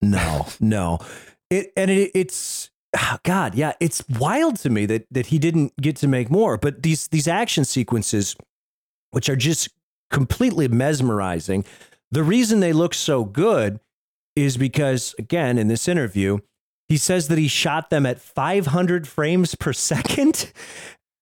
No, 0.00 0.46
no. 0.60 0.98
It 1.50 1.72
and 1.76 1.90
it, 1.90 2.10
it's 2.14 2.70
ah, 2.96 3.18
God, 3.24 3.54
yeah, 3.54 3.72
it's 3.80 4.04
wild 4.08 4.56
to 4.60 4.70
me 4.70 4.86
that 4.86 5.06
that 5.10 5.26
he 5.26 5.38
didn't 5.38 5.76
get 5.80 5.96
to 5.96 6.06
make 6.08 6.30
more. 6.30 6.56
But 6.58 6.82
these 6.82 7.08
these 7.08 7.26
action 7.26 7.64
sequences, 7.64 8.36
which 9.10 9.28
are 9.28 9.36
just 9.36 9.68
completely 10.10 10.68
mesmerizing, 10.68 11.64
the 12.10 12.22
reason 12.22 12.60
they 12.60 12.72
look 12.72 12.94
so 12.94 13.24
good 13.24 13.80
is 14.36 14.56
because 14.56 15.14
again, 15.18 15.58
in 15.58 15.68
this 15.68 15.88
interview, 15.88 16.38
he 16.88 16.96
says 16.96 17.28
that 17.28 17.38
he 17.38 17.48
shot 17.48 17.90
them 17.90 18.04
at 18.06 18.20
500 18.20 19.06
frames 19.08 19.54
per 19.54 19.72
second. 19.72 20.52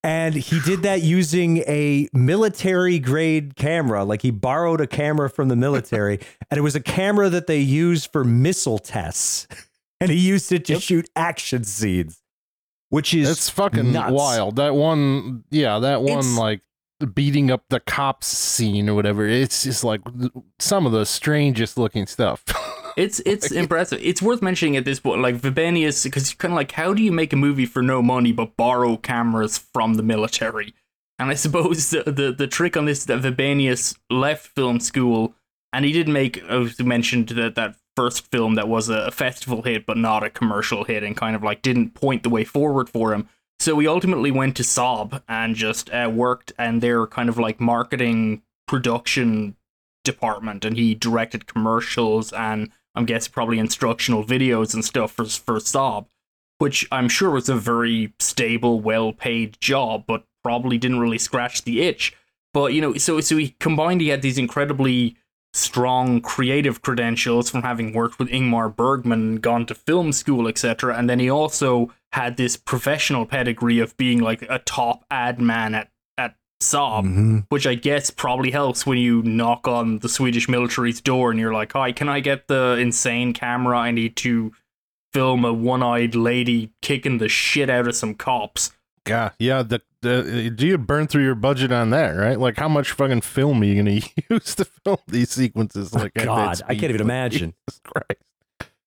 And 0.03 0.33
he 0.33 0.59
did 0.61 0.81
that 0.81 1.03
using 1.03 1.57
a 1.67 2.09
military 2.11 2.97
grade 2.97 3.55
camera. 3.55 4.03
Like 4.03 4.23
he 4.23 4.31
borrowed 4.31 4.81
a 4.81 4.87
camera 4.87 5.29
from 5.29 5.47
the 5.47 5.55
military, 5.55 6.19
and 6.49 6.57
it 6.57 6.61
was 6.61 6.75
a 6.75 6.79
camera 6.79 7.29
that 7.29 7.45
they 7.45 7.59
use 7.59 8.03
for 8.07 8.23
missile 8.23 8.79
tests. 8.79 9.47
And 10.01 10.09
he 10.09 10.17
used 10.17 10.51
it 10.51 10.65
to 10.65 10.79
shoot 10.79 11.07
action 11.15 11.63
scenes, 11.63 12.19
which 12.89 13.13
is 13.13 13.29
It's 13.29 13.47
fucking 13.51 13.91
nuts. 13.91 14.11
wild. 14.11 14.55
That 14.55 14.73
one, 14.73 15.43
yeah, 15.51 15.77
that 15.77 16.01
one 16.01 16.17
It's- 16.17 16.35
like 16.35 16.61
beating 17.13 17.51
up 17.51 17.65
the 17.69 17.79
cops 17.81 18.25
scene 18.25 18.89
or 18.89 18.95
whatever. 18.95 19.27
It's 19.27 19.61
just 19.63 19.83
like 19.83 20.01
some 20.57 20.87
of 20.87 20.91
the 20.93 21.05
strangest 21.05 21.77
looking 21.77 22.07
stuff. 22.07 22.43
It's 22.97 23.19
it's 23.25 23.51
impressive. 23.51 23.99
It's 24.01 24.21
worth 24.21 24.41
mentioning 24.41 24.77
at 24.77 24.85
this 24.85 24.99
point, 24.99 25.21
like 25.21 25.35
Vibenius, 25.35 26.03
because 26.03 26.33
kind 26.33 26.53
of 26.53 26.55
like, 26.55 26.71
how 26.71 26.93
do 26.93 27.03
you 27.03 27.11
make 27.11 27.33
a 27.33 27.37
movie 27.37 27.65
for 27.65 27.81
no 27.81 28.01
money 28.01 28.31
but 28.31 28.55
borrow 28.57 28.97
cameras 28.97 29.57
from 29.57 29.95
the 29.95 30.03
military? 30.03 30.73
And 31.19 31.29
I 31.29 31.33
suppose 31.45 31.89
the 31.89 32.03
the, 32.03 32.33
the 32.37 32.47
trick 32.47 32.77
on 32.77 32.85
this 32.85 32.99
is 32.99 33.05
that 33.07 33.21
Vibenius 33.21 33.97
left 34.09 34.47
film 34.47 34.79
school, 34.79 35.35
and 35.73 35.85
he 35.85 35.91
did 35.91 36.07
make, 36.07 36.37
as 36.43 36.79
you 36.79 36.85
mentioned, 36.85 37.29
that 37.29 37.55
that 37.55 37.75
first 37.95 38.31
film 38.31 38.55
that 38.55 38.69
was 38.69 38.87
a 38.87 39.11
festival 39.11 39.63
hit 39.63 39.85
but 39.85 39.97
not 39.97 40.23
a 40.23 40.29
commercial 40.29 40.83
hit, 40.83 41.03
and 41.03 41.17
kind 41.17 41.35
of 41.35 41.43
like 41.43 41.61
didn't 41.61 41.93
point 41.93 42.23
the 42.23 42.29
way 42.29 42.43
forward 42.43 42.89
for 42.89 43.13
him. 43.13 43.27
So 43.59 43.77
he 43.77 43.87
ultimately 43.87 44.31
went 44.31 44.57
to 44.57 44.63
Saab 44.63 45.21
and 45.29 45.55
just 45.55 45.91
uh, 45.91 46.09
worked 46.11 46.51
in 46.57 46.79
their 46.79 47.05
kind 47.05 47.29
of 47.29 47.37
like 47.37 47.59
marketing 47.59 48.41
production 48.67 49.55
department, 50.03 50.65
and 50.65 50.77
he 50.77 50.95
directed 50.95 51.45
commercials 51.45 52.33
and 52.33 52.71
I'm 52.95 53.05
guessing 53.05 53.31
probably 53.31 53.59
instructional 53.59 54.23
videos 54.23 54.73
and 54.73 54.83
stuff 54.83 55.11
for 55.11 55.25
for 55.25 55.57
Saab, 55.59 56.07
which 56.59 56.87
I'm 56.91 57.09
sure 57.09 57.31
was 57.31 57.49
a 57.49 57.55
very 57.55 58.13
stable, 58.19 58.79
well-paid 58.79 59.57
job, 59.61 60.05
but 60.07 60.25
probably 60.43 60.77
didn't 60.77 60.99
really 60.99 61.17
scratch 61.17 61.63
the 61.63 61.81
itch. 61.81 62.15
But 62.53 62.73
you 62.73 62.81
know, 62.81 62.95
so 62.95 63.21
so 63.21 63.37
he 63.37 63.55
combined. 63.59 64.01
He 64.01 64.09
had 64.09 64.21
these 64.21 64.37
incredibly 64.37 65.15
strong 65.53 66.21
creative 66.21 66.81
credentials 66.81 67.49
from 67.49 67.61
having 67.61 67.93
worked 67.93 68.17
with 68.17 68.29
Ingmar 68.29 68.73
Bergman, 68.73 69.37
gone 69.37 69.65
to 69.65 69.75
film 69.75 70.13
school, 70.13 70.47
etc. 70.47 70.95
And 70.95 71.09
then 71.09 71.19
he 71.19 71.29
also 71.29 71.91
had 72.13 72.37
this 72.37 72.57
professional 72.57 73.25
pedigree 73.25 73.79
of 73.79 73.95
being 73.97 74.19
like 74.19 74.43
a 74.43 74.59
top 74.59 75.05
ad 75.09 75.39
man 75.39 75.75
at 75.75 75.81
at 75.85 75.89
Saab, 76.61 77.03
Mhm. 77.05 77.45
which 77.49 77.67
I 77.67 77.75
guess 77.75 78.09
probably 78.09 78.51
helps 78.51 78.85
when 78.85 78.97
you 78.97 79.21
knock 79.23 79.67
on 79.67 79.99
the 79.99 80.09
Swedish 80.09 80.47
military's 80.49 81.01
door 81.01 81.29
and 81.31 81.39
you're 81.39 81.53
like, 81.53 81.73
"Hi, 81.73 81.91
can 81.91 82.07
I 82.09 82.19
get 82.21 82.47
the 82.47 82.77
insane 82.79 83.33
camera? 83.33 83.77
I 83.77 83.91
need 83.91 84.15
to 84.17 84.53
film 85.13 85.43
a 85.43 85.51
one-eyed 85.53 86.15
lady 86.15 86.71
kicking 86.81 87.17
the 87.17 87.27
shit 87.29 87.69
out 87.69 87.87
of 87.87 87.95
some 87.95 88.13
cops." 88.15 88.71
God, 89.05 89.31
yeah. 89.39 89.63
The, 89.63 89.81
the 90.03 90.51
do 90.55 90.67
you 90.67 90.77
burn 90.77 91.07
through 91.07 91.23
your 91.23 91.35
budget 91.35 91.71
on 91.71 91.89
that, 91.89 92.11
right? 92.11 92.39
Like, 92.39 92.57
how 92.57 92.67
much 92.69 92.91
fucking 92.91 93.21
film 93.21 93.61
are 93.61 93.65
you 93.65 93.75
gonna 93.75 93.99
use 94.29 94.55
to 94.55 94.65
film 94.65 94.97
these 95.07 95.31
sequences? 95.31 95.93
Like, 95.93 96.11
Oh, 96.19 96.25
God, 96.25 96.61
I 96.67 96.75
can't 96.75 96.89
even 96.91 97.01
imagine. 97.01 97.53
Jesus 97.69 97.81
Christ. 97.83 98.21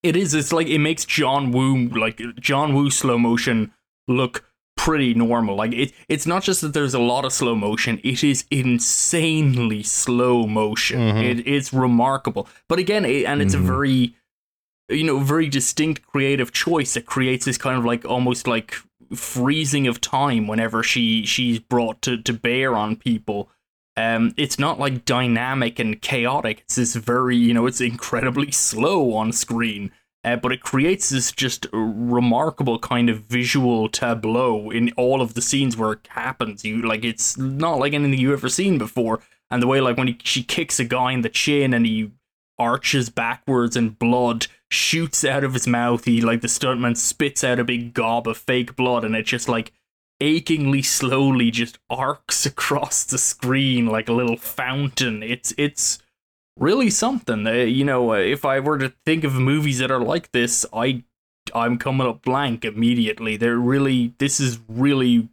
It 0.04 0.16
is. 0.16 0.34
It's 0.34 0.52
like 0.52 0.66
it 0.68 0.78
makes 0.78 1.04
John 1.04 1.50
Woo 1.50 1.88
like 1.88 2.20
John 2.38 2.74
Woo 2.74 2.90
slow 2.90 3.18
motion 3.18 3.72
look 4.06 4.44
pretty 4.84 5.14
normal. 5.14 5.54
Like 5.56 5.72
it. 5.72 5.92
It's 6.08 6.26
not 6.26 6.42
just 6.42 6.60
that 6.60 6.72
there's 6.74 6.94
a 6.94 6.98
lot 7.12 7.24
of 7.24 7.32
slow 7.32 7.54
motion. 7.54 8.00
It 8.04 8.22
is 8.22 8.44
insanely 8.50 9.82
slow 9.82 10.46
motion. 10.46 10.98
Mhm. 11.00 11.24
It 11.24 11.46
is 11.46 11.72
remarkable. 11.72 12.48
But 12.68 12.78
again, 12.78 13.04
it, 13.04 13.24
and 13.24 13.40
it's 13.42 13.54
Mhm. 13.54 13.60
a 13.60 13.62
very, 13.62 14.14
you 14.88 15.04
know, 15.04 15.18
very 15.20 15.48
distinct 15.48 16.06
creative 16.06 16.52
choice 16.52 16.94
that 16.94 17.06
creates 17.06 17.44
this 17.46 17.58
kind 17.58 17.78
of 17.78 17.84
like 17.84 18.04
almost 18.04 18.46
like 18.46 18.76
freezing 19.14 19.86
of 19.86 20.00
time 20.00 20.46
whenever 20.46 20.82
she 20.82 21.24
she's 21.26 21.58
brought 21.58 22.02
to 22.02 22.16
to 22.18 22.32
bear 22.32 22.74
on 22.76 22.96
people. 22.96 23.48
Um, 23.96 24.34
it's 24.36 24.58
not 24.58 24.80
like 24.80 25.04
dynamic 25.04 25.78
and 25.78 26.00
chaotic. 26.02 26.60
It's 26.64 26.74
this 26.76 26.96
very, 26.96 27.36
you 27.36 27.54
know, 27.54 27.66
it's 27.66 27.80
incredibly 27.80 28.50
slow 28.68 29.14
on 29.14 29.32
screen, 29.32 29.92
uh, 30.24 30.36
but 30.36 30.52
it 30.52 30.62
creates 30.62 31.10
this 31.10 31.30
just 31.30 31.66
remarkable 31.72 32.78
kind 32.78 33.10
of 33.10 33.20
visual 33.24 33.88
tableau 33.88 34.70
in 34.70 34.90
all 34.96 35.20
of 35.20 35.34
the 35.34 35.42
scenes 35.42 35.76
where 35.76 35.92
it 35.92 36.08
happens. 36.08 36.64
You 36.64 36.82
like, 36.82 37.04
it's 37.04 37.36
not 37.36 37.78
like 37.78 37.92
anything 37.92 38.18
you've 38.18 38.32
ever 38.32 38.48
seen 38.48 38.78
before. 38.78 39.20
And 39.50 39.62
the 39.62 39.66
way, 39.66 39.80
like, 39.80 39.98
when 39.98 40.08
he, 40.08 40.18
she 40.24 40.42
kicks 40.42 40.80
a 40.80 40.84
guy 40.84 41.12
in 41.12 41.20
the 41.20 41.28
chin 41.28 41.74
and 41.74 41.84
he 41.84 42.10
arches 42.58 43.10
backwards 43.10 43.76
and 43.76 43.98
blood 43.98 44.46
shoots 44.70 45.24
out 45.24 45.44
of 45.44 45.52
his 45.52 45.66
mouth, 45.66 46.04
he 46.04 46.20
like 46.20 46.40
the 46.40 46.48
stuntman 46.48 46.96
spits 46.96 47.44
out 47.44 47.58
a 47.58 47.64
big 47.64 47.94
gob 47.94 48.26
of 48.26 48.38
fake 48.38 48.76
blood, 48.76 49.04
and 49.04 49.14
it 49.14 49.26
just 49.26 49.48
like 49.48 49.72
achingly 50.20 50.80
slowly 50.80 51.50
just 51.50 51.78
arcs 51.90 52.46
across 52.46 53.04
the 53.04 53.18
screen 53.18 53.86
like 53.86 54.08
a 54.08 54.12
little 54.12 54.36
fountain. 54.36 55.22
It's 55.22 55.52
it's 55.58 55.98
really 56.58 56.90
something. 56.90 57.46
Uh, 57.46 57.52
you 57.52 57.84
know, 57.84 58.12
uh, 58.12 58.18
if 58.18 58.44
I 58.44 58.60
were 58.60 58.78
to 58.78 58.92
think 59.04 59.24
of 59.24 59.34
movies 59.34 59.78
that 59.78 59.90
are 59.90 60.00
like 60.00 60.32
this, 60.32 60.64
I 60.72 61.04
I'm 61.54 61.78
coming 61.78 62.06
up 62.06 62.22
blank 62.22 62.64
immediately. 62.64 63.36
They're 63.36 63.56
really 63.56 64.14
this 64.18 64.40
is 64.40 64.58
really 64.68 65.28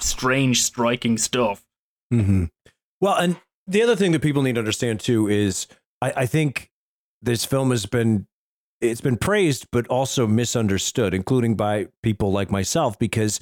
strange, 0.00 0.62
striking 0.62 1.18
stuff. 1.18 1.64
hmm 2.10 2.44
Well, 3.00 3.16
and 3.16 3.36
the 3.66 3.82
other 3.82 3.96
thing 3.96 4.12
that 4.12 4.22
people 4.22 4.42
need 4.42 4.54
to 4.54 4.60
understand 4.60 5.00
too 5.00 5.28
is 5.28 5.66
I, 6.00 6.12
I 6.16 6.26
think 6.26 6.70
this 7.22 7.44
film 7.44 7.70
has 7.70 7.86
been 7.86 8.26
it's 8.80 9.00
been 9.00 9.16
praised 9.16 9.66
but 9.72 9.86
also 9.88 10.26
misunderstood, 10.26 11.14
including 11.14 11.54
by 11.54 11.88
people 12.02 12.32
like 12.32 12.50
myself, 12.50 12.98
because 12.98 13.40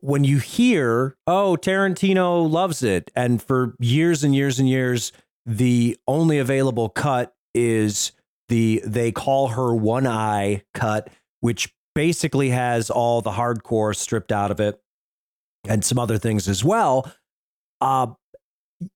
when 0.00 0.24
you 0.24 0.38
hear, 0.38 1.16
oh, 1.26 1.56
Tarantino 1.60 2.48
loves 2.48 2.82
it, 2.82 3.10
and 3.16 3.42
for 3.42 3.74
years 3.80 4.22
and 4.22 4.34
years 4.34 4.58
and 4.58 4.68
years, 4.68 5.12
the 5.48 5.96
only 6.06 6.38
available 6.38 6.90
cut 6.90 7.34
is 7.54 8.12
the 8.48 8.82
they 8.84 9.10
call 9.10 9.48
her 9.48 9.74
one 9.74 10.06
eye 10.06 10.62
cut, 10.74 11.08
which 11.40 11.74
basically 11.94 12.50
has 12.50 12.90
all 12.90 13.22
the 13.22 13.30
hardcore 13.30 13.96
stripped 13.96 14.30
out 14.30 14.50
of 14.50 14.60
it 14.60 14.78
and 15.66 15.82
some 15.82 15.98
other 15.98 16.18
things 16.18 16.48
as 16.48 16.62
well. 16.62 17.10
Uh, 17.80 18.08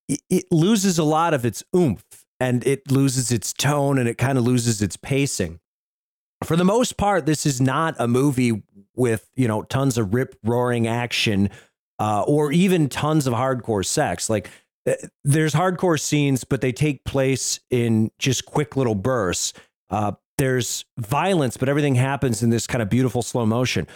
it, 0.08 0.20
it 0.28 0.44
loses 0.52 0.98
a 0.98 1.04
lot 1.04 1.32
of 1.32 1.46
its 1.46 1.64
oomph 1.74 2.04
and 2.38 2.66
it 2.66 2.90
loses 2.90 3.32
its 3.32 3.54
tone 3.54 3.98
and 3.98 4.06
it 4.06 4.18
kind 4.18 4.36
of 4.36 4.44
loses 4.44 4.82
its 4.82 4.98
pacing. 4.98 5.58
For 6.44 6.54
the 6.54 6.64
most 6.64 6.98
part, 6.98 7.24
this 7.24 7.46
is 7.46 7.62
not 7.62 7.94
a 7.98 8.06
movie 8.06 8.62
with 8.94 9.30
you 9.36 9.48
know 9.48 9.62
tons 9.62 9.96
of 9.96 10.12
rip 10.12 10.36
roaring 10.44 10.86
action 10.86 11.48
uh, 11.98 12.24
or 12.26 12.52
even 12.52 12.90
tons 12.90 13.26
of 13.26 13.32
hardcore 13.32 13.86
sex. 13.86 14.28
Like 14.28 14.50
there's 15.24 15.54
hardcore 15.54 16.00
scenes, 16.00 16.44
but 16.44 16.60
they 16.60 16.72
take 16.72 17.04
place 17.04 17.60
in 17.70 18.10
just 18.18 18.46
quick 18.46 18.76
little 18.76 18.94
bursts. 18.94 19.52
Uh, 19.90 20.12
there's 20.38 20.84
violence, 20.98 21.56
but 21.56 21.68
everything 21.68 21.94
happens 21.94 22.42
in 22.42 22.50
this 22.50 22.66
kind 22.66 22.82
of 22.82 22.88
beautiful 22.88 23.22
slow 23.22 23.46
motion. 23.46 23.86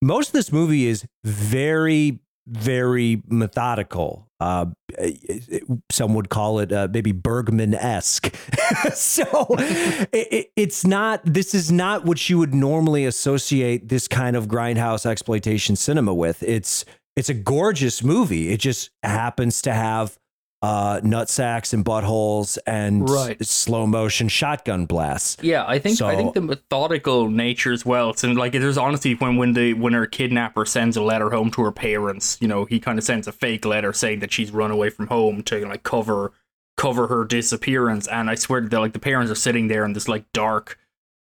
Most 0.00 0.28
of 0.28 0.32
this 0.32 0.50
movie 0.50 0.86
is 0.86 1.06
very, 1.22 2.18
very 2.46 3.22
methodical. 3.28 4.26
Uh, 4.40 4.66
some 5.90 6.14
would 6.14 6.28
call 6.28 6.58
it 6.58 6.72
uh, 6.72 6.88
maybe 6.90 7.12
Bergman 7.12 7.74
esque. 7.74 8.34
so 8.94 9.46
it, 9.58 10.28
it, 10.32 10.50
it's 10.56 10.84
not, 10.84 11.20
this 11.24 11.54
is 11.54 11.70
not 11.70 12.04
what 12.04 12.28
you 12.28 12.38
would 12.38 12.54
normally 12.54 13.04
associate 13.04 13.88
this 13.88 14.08
kind 14.08 14.34
of 14.34 14.48
grindhouse 14.48 15.06
exploitation 15.06 15.76
cinema 15.76 16.12
with. 16.12 16.42
It's, 16.42 16.84
it's 17.14 17.28
a 17.28 17.34
gorgeous 17.34 18.02
movie. 18.02 18.48
It 18.48 18.58
just 18.58 18.90
happens 19.04 19.62
to 19.62 19.72
have 19.72 20.18
uh, 20.62 21.00
nut 21.02 21.28
sacks 21.28 21.72
and 21.72 21.84
buttholes 21.84 22.56
and 22.68 23.10
Right. 23.10 23.44
slow 23.44 23.84
motion 23.86 24.28
shotgun 24.28 24.86
blasts. 24.86 25.42
Yeah, 25.42 25.64
I 25.66 25.80
think 25.80 26.00
I 26.00 26.14
think 26.14 26.34
the 26.34 26.40
methodical 26.40 27.28
nature 27.28 27.72
as 27.72 27.84
well. 27.84 28.10
It's 28.10 28.22
in, 28.22 28.36
like 28.36 28.52
there's 28.52 28.78
honestly 28.78 29.14
when 29.14 29.36
when 29.36 29.54
the 29.54 29.74
when 29.74 29.92
her 29.92 30.06
kidnapper 30.06 30.64
sends 30.64 30.96
a 30.96 31.02
letter 31.02 31.30
home 31.30 31.50
to 31.52 31.62
her 31.62 31.72
parents, 31.72 32.38
you 32.40 32.46
know, 32.46 32.64
he 32.64 32.78
kind 32.78 32.96
of 32.96 33.04
sends 33.04 33.26
a 33.26 33.32
fake 33.32 33.64
letter 33.64 33.92
saying 33.92 34.20
that 34.20 34.32
she's 34.32 34.52
run 34.52 34.70
away 34.70 34.88
from 34.88 35.08
home 35.08 35.42
to 35.44 35.66
like 35.66 35.82
cover 35.82 36.32
cover 36.76 37.08
her 37.08 37.24
disappearance. 37.24 38.06
And 38.06 38.30
I 38.30 38.36
swear 38.36 38.60
that 38.60 38.78
like 38.80 38.92
the 38.92 38.98
parents 39.00 39.32
are 39.32 39.36
sitting 39.36 39.66
there 39.66 39.84
in 39.84 39.94
this 39.94 40.06
like 40.06 40.30
dark, 40.32 40.78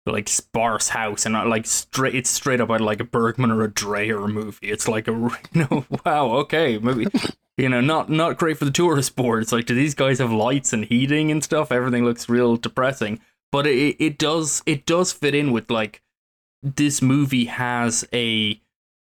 like 0.04 0.28
sparse 0.28 0.90
house, 0.90 1.24
and 1.24 1.34
uh, 1.34 1.46
like 1.48 1.64
straight 1.66 2.14
it's 2.14 2.28
straight 2.28 2.60
up 2.60 2.70
out 2.70 2.82
of 2.82 2.86
like 2.86 3.00
a 3.00 3.04
Bergman 3.04 3.50
or 3.50 3.62
a 3.62 3.70
Dreyer 3.70 4.28
movie. 4.28 4.68
It's 4.70 4.88
like 4.88 5.08
a 5.08 5.12
you 5.52 5.66
know 5.70 5.86
wow 6.04 6.32
okay 6.40 6.76
maybe. 6.76 7.06
You 7.56 7.68
know, 7.68 7.80
not 7.80 8.08
not 8.08 8.38
great 8.38 8.58
for 8.58 8.64
the 8.64 8.70
tourist 8.70 9.14
board. 9.14 9.42
It's 9.42 9.52
like, 9.52 9.66
do 9.66 9.74
these 9.74 9.94
guys 9.94 10.18
have 10.18 10.32
lights 10.32 10.72
and 10.72 10.84
heating 10.84 11.30
and 11.30 11.44
stuff? 11.44 11.70
Everything 11.70 12.04
looks 12.04 12.28
real 12.28 12.56
depressing 12.56 13.20
but 13.52 13.66
it, 13.66 13.96
it 14.00 14.18
does 14.18 14.62
it 14.66 14.84
does 14.86 15.12
fit 15.12 15.34
in 15.34 15.52
with 15.52 15.70
like 15.70 16.02
this 16.62 17.00
movie 17.00 17.44
has 17.44 18.04
a 18.12 18.60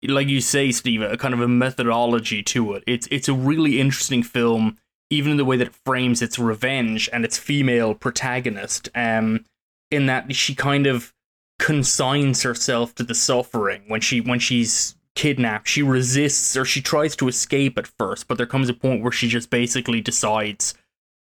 like 0.08 0.28
you 0.28 0.39
say 0.39 0.71
steve 0.71 1.02
a 1.02 1.17
kind 1.17 1.34
of 1.34 1.41
a 1.41 1.47
methodology 1.47 2.41
to 2.41 2.73
it 2.73 2.84
it's 2.88 3.08
it's 3.12 3.28
a 3.28 3.34
really 3.34 3.82
interesting 3.82 4.23
film 4.23 4.78
even 5.10 5.32
in 5.32 5.38
the 5.38 5.45
way 5.45 5.58
that 5.58 5.67
it 5.67 5.76
frames 5.86 6.21
its 6.21 6.38
revenge 6.38 7.10
and 7.12 7.26
its 7.26 7.38
female 7.38 7.93
protagonist 7.93 8.88
um 8.95 9.43
in 9.89 10.06
that 10.06 10.34
she 10.36 10.54
kind 10.54 10.86
of 10.86 11.13
consigns 11.60 12.43
herself 12.43 12.93
to 12.93 13.04
the 13.04 13.15
suffering 13.15 13.82
when 13.88 14.00
she 14.00 14.21
when 14.21 14.39
she's 14.39 14.95
kidnapped 15.17 15.67
she 15.67 15.82
resists 15.82 16.56
or 16.56 16.63
she 16.63 16.82
tries 16.82 17.15
to 17.15 17.27
escape 17.27 17.77
at 17.77 17.88
first 17.88 18.27
but 18.27 18.38
there 18.38 18.45
comes 18.45 18.69
a 18.69 18.73
point 18.73 19.01
where 19.01 19.12
she 19.12 19.27
just 19.27 19.49
basically 19.49 19.99
decides 19.99 20.73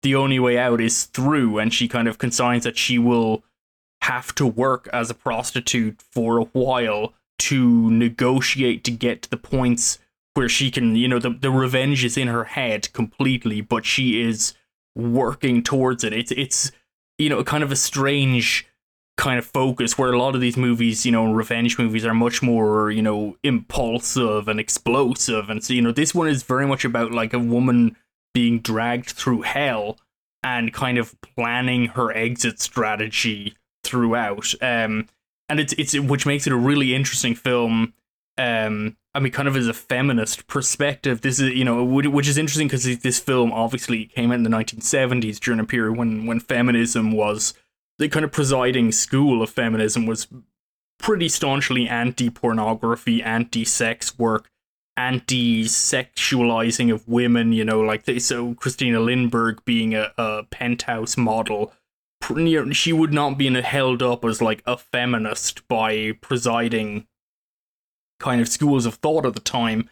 the 0.04 0.16
only 0.16 0.40
way 0.40 0.58
out 0.58 0.80
is 0.80 1.06
through 1.06 1.58
and 1.58 1.74
she 1.74 1.88
kind 1.88 2.08
of 2.08 2.18
consigns 2.18 2.64
that 2.64 2.78
she 2.78 2.98
will 2.98 3.44
have 4.02 4.34
to 4.36 4.46
work 4.46 4.88
as 4.94 5.10
a 5.10 5.16
prostitute 5.16 6.02
for 6.12 6.38
a 6.38 6.46
while 6.46 7.14
to 7.38 7.90
negotiate 7.92 8.84
to 8.84 8.92
get 8.92 9.24
to 9.24 9.30
the 9.30 9.38
points 9.38 10.00
where 10.36 10.48
she 10.48 10.72
can 10.72 10.96
you 10.96 11.08
know 11.08 11.20
the, 11.20 11.32
the 11.32 11.52
revenge 11.52 12.06
is 12.06 12.16
in 12.16 12.28
her 12.28 12.46
head 12.46 12.94
completely 12.94 13.60
but 13.60 13.86
she 13.86 14.22
is 14.22 14.54
working 14.96 15.64
towards 15.64 16.04
it. 16.04 16.14
It's 16.14 16.32
it's 16.32 16.72
you 17.18 17.30
know 17.30 17.44
kind 17.44 17.64
of 17.64 17.72
a 17.72 17.76
strange 17.76 18.68
kind 19.20 19.38
of 19.38 19.46
focus 19.46 19.98
where 19.98 20.14
a 20.14 20.18
lot 20.18 20.34
of 20.34 20.42
these 20.42 20.56
movies 20.56 21.06
you 21.06 21.12
know 21.12 21.32
revenge 21.32 21.78
movies 21.78 22.06
are 22.06 22.14
much 22.14 22.42
more 22.42 22.90
you 22.90 23.02
know 23.02 23.36
impulsive 23.44 24.48
and 24.48 24.60
explosive 24.60 25.50
and 25.50 25.62
so 25.62 25.74
you 25.74 25.82
know 25.82 25.92
this 25.92 26.16
one 26.16 26.28
is 26.28 26.44
very 26.44 26.66
much 26.66 26.86
about 26.86 27.12
like 27.12 27.34
a 27.34 27.40
woman 27.40 27.96
being 28.34 28.60
dragged 28.60 29.10
through 29.10 29.42
hell 29.42 29.98
and 30.44 30.74
kind 30.74 30.98
of 30.98 31.20
planning 31.22 31.88
her 31.88 32.12
exit 32.16 32.60
strategy 32.60 33.56
throughout. 33.84 34.54
Um, 34.62 35.08
and 35.48 35.60
it's 35.60 35.74
it's 35.74 35.98
which 36.00 36.26
makes 36.26 36.48
it 36.48 36.54
a 36.54 36.58
really 36.58 36.94
interesting 36.94 37.36
film. 37.36 37.94
Um, 38.38 38.96
I 39.14 39.20
mean, 39.20 39.34
kind 39.34 39.48
of 39.48 39.58
as 39.58 39.68
a 39.68 39.74
feminist 39.74 40.48
perspective, 40.48 41.22
this 41.22 41.40
is 41.40 41.54
you 41.54 41.66
know 41.66 41.84
which 41.84 42.28
is 42.28 42.38
interesting 42.38 42.68
because 42.68 43.00
this 43.00 43.20
film 43.20 43.52
obviously 43.52 44.06
came 44.06 44.32
out 44.32 44.36
in 44.36 44.44
the 44.44 44.50
1970s 44.50 45.40
during 45.40 45.60
a 45.60 45.66
period 45.66 45.98
when 45.98 46.26
when 46.26 46.40
feminism 46.40 47.12
was 47.12 47.54
the 48.00 48.10
kind 48.10 48.26
of 48.26 48.32
presiding 48.32 48.92
school 48.92 49.44
of 49.44 49.50
feminism 49.50 50.06
was 50.06 50.28
pretty 50.98 51.30
staunchly 51.30 51.88
anti-pornography, 51.88 53.22
anti-sex 53.22 54.18
work, 54.18 54.50
anti-sexualizing 54.98 56.92
of 56.92 57.08
women. 57.08 57.54
You 57.54 57.66
know, 57.66 57.82
like 57.82 58.06
they, 58.06 58.18
so 58.20 58.56
Christina 58.56 59.00
Lindberg 59.00 59.64
being 59.66 59.94
a, 59.94 60.12
a 60.18 60.44
penthouse 60.50 61.18
model, 61.18 61.74
she 62.72 62.94
would 62.94 63.14
not 63.14 63.38
be 63.38 63.54
held 63.62 64.02
up 64.02 64.26
as 64.26 64.42
like 64.42 64.64
a 64.66 64.78
feminist 64.78 65.68
by 65.68 66.14
presiding 66.22 67.06
kind 68.20 68.42
of 68.42 68.48
schools 68.48 68.86
of 68.86 68.96
thought 68.96 69.26
at 69.26 69.34
the 69.34 69.40
time. 69.40 69.90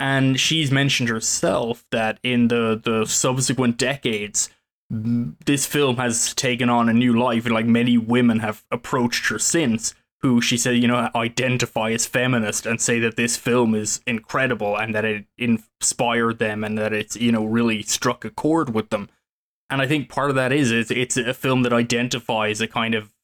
And 0.00 0.38
she's 0.38 0.70
mentioned 0.70 1.08
herself 1.08 1.84
that 1.90 2.20
in 2.22 2.48
the 2.48 2.80
the 2.82 3.04
subsequent 3.04 3.78
decades, 3.78 4.48
this 4.90 5.66
film 5.66 5.96
has 5.96 6.34
taken 6.34 6.70
on 6.70 6.88
a 6.88 6.94
new 6.94 7.18
life, 7.18 7.44
and 7.44 7.54
like 7.54 7.66
many 7.66 7.98
women 7.98 8.40
have 8.40 8.64
approached 8.70 9.28
her 9.28 9.38
since 9.38 9.94
who 10.20 10.40
she 10.40 10.56
said, 10.56 10.76
you 10.76 10.88
know, 10.88 11.10
identify 11.14 11.92
as 11.92 12.06
feminist 12.06 12.66
and 12.66 12.80
say 12.80 12.98
that 12.98 13.16
this 13.16 13.36
film 13.36 13.74
is 13.74 14.00
incredible 14.06 14.76
and 14.76 14.94
that 14.94 15.04
it 15.04 15.26
inspired 15.36 16.38
them 16.38 16.64
and 16.64 16.76
that 16.76 16.92
it's, 16.92 17.14
you 17.16 17.30
know, 17.30 17.44
really 17.44 17.82
struck 17.82 18.24
a 18.24 18.30
chord 18.30 18.74
with 18.74 18.90
them. 18.90 19.08
And 19.70 19.80
I 19.80 19.86
think 19.86 20.08
part 20.08 20.30
of 20.30 20.36
that 20.36 20.50
is 20.50 20.72
it's, 20.72 20.90
it's 20.90 21.16
a 21.16 21.34
film 21.34 21.62
that 21.62 21.72
identifies 21.72 22.60
a 22.60 22.66
kind 22.66 22.96
of, 22.96 23.14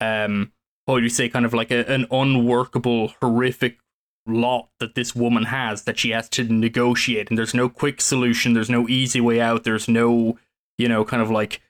um, 0.00 0.52
what 0.84 0.94
would 0.94 1.04
you 1.04 1.08
say, 1.08 1.28
kind 1.28 1.46
of 1.46 1.54
like 1.54 1.70
a, 1.70 1.90
an 1.90 2.06
unworkable, 2.10 3.14
horrific 3.22 3.78
lot 4.26 4.68
that 4.78 4.94
this 4.94 5.14
woman 5.14 5.44
has 5.44 5.84
that 5.84 5.98
she 5.98 6.10
has 6.10 6.28
to 6.30 6.44
negotiate. 6.44 7.30
And 7.30 7.38
there's 7.38 7.54
no 7.54 7.70
quick 7.70 8.02
solution. 8.02 8.52
There's 8.52 8.68
no 8.68 8.88
easy 8.88 9.22
way 9.22 9.40
out. 9.40 9.64
There's 9.64 9.88
no, 9.88 10.38
you 10.78 10.88
know, 10.88 11.04
kind 11.04 11.22
of 11.22 11.30
like, 11.30 11.60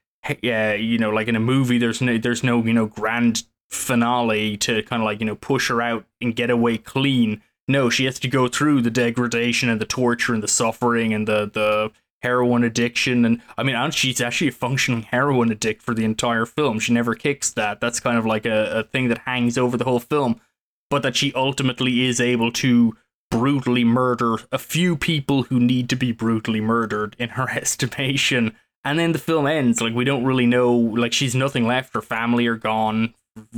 yeah, 0.43 0.71
uh, 0.71 0.75
you 0.75 0.99
know, 0.99 1.11
like 1.11 1.29
in 1.29 1.37
a 1.37 1.41
movie, 1.41 1.79
there's 1.79 2.01
no, 2.01 2.19
there's 2.19 2.43
no, 2.43 2.63
you 2.63 2.73
know, 2.73 2.87
grand 2.87 3.45
finale 3.71 4.57
to 4.57 4.83
kind 4.85 5.03
of 5.03 5.07
like 5.07 5.21
you 5.21 5.27
know 5.27 5.37
push 5.37 5.69
her 5.69 5.83
out 5.83 6.05
and 6.21 6.37
get 6.37 6.51
away 6.51 6.79
clean. 6.79 7.43
No 7.69 7.91
she 7.91 8.05
has 8.05 8.19
to 8.21 8.29
go 8.29 8.49
through 8.49 8.83
the 8.83 8.91
degradation 8.91 9.69
and 9.69 9.81
the 9.81 9.87
torture 9.87 10.35
and 10.35 10.43
the 10.43 10.49
suffering 10.49 11.13
and 11.13 11.27
the 11.27 11.51
the 11.53 11.91
heroin 12.23 12.65
addiction. 12.65 13.25
And 13.25 13.43
i 13.59 13.63
mean 13.63 13.91
she's 13.91 14.21
actually 14.21 14.49
a 14.49 14.53
functioning 14.53 15.03
heroin 15.03 15.51
addict 15.51 15.83
for 15.83 15.95
the 15.95 16.05
entire 16.05 16.47
film. 16.47 16.79
She 16.79 16.93
never 16.93 17.15
kicks 17.15 17.51
that. 17.53 17.81
That's 17.81 18.01
kind 18.01 18.19
of 18.19 18.27
like 18.27 18.47
a, 18.47 18.81
a 18.81 18.83
thing 18.85 19.09
that 19.09 19.19
hangs 19.19 19.59
over 19.59 19.77
the 19.77 19.85
whole 19.85 20.01
film. 20.01 20.41
But 20.89 21.03
that 21.03 21.17
she 21.17 21.33
ultimately 21.35 22.07
is 22.07 22.21
able 22.21 22.53
to 22.53 22.97
brutally 23.29 23.83
murder 23.83 24.37
a 24.53 24.59
few 24.59 24.97
people 24.97 25.45
who 25.45 25.59
need 25.59 25.89
to 25.91 25.97
be 25.97 26.13
brutally 26.13 26.61
murdered 26.61 27.17
in 27.19 27.31
her 27.31 27.51
estimation 27.51 28.55
and 28.87 28.99
then 28.99 29.13
the 29.13 29.19
film 29.19 29.47
ends 29.47 29.81
like 29.81 29.95
we 29.95 30.05
don't 30.05 30.25
really 30.25 30.47
know 30.47 30.75
like 30.75 31.13
she's 31.13 31.35
nothing 31.35 31.67
left 31.67 31.93
her 31.93 32.03
family 32.03 32.47
are 32.47 32.57
gone 32.57 33.13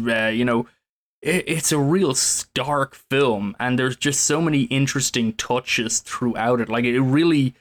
uh, 0.07 0.27
you 0.27 0.45
know, 0.45 0.67
it, 1.23 1.45
it's 1.47 1.73
a 1.73 1.79
real 1.79 2.15
stark 2.15 2.95
film, 2.95 3.57
and 3.59 3.79
there's 3.79 3.97
just 3.97 4.23
so 4.23 4.41
many 4.41 4.63
interesting 4.63 5.33
touches 5.35 6.01
throughout 6.01 6.61
it. 6.61 6.69
Like 6.69 6.85
it 6.85 7.01
really, 7.01 7.55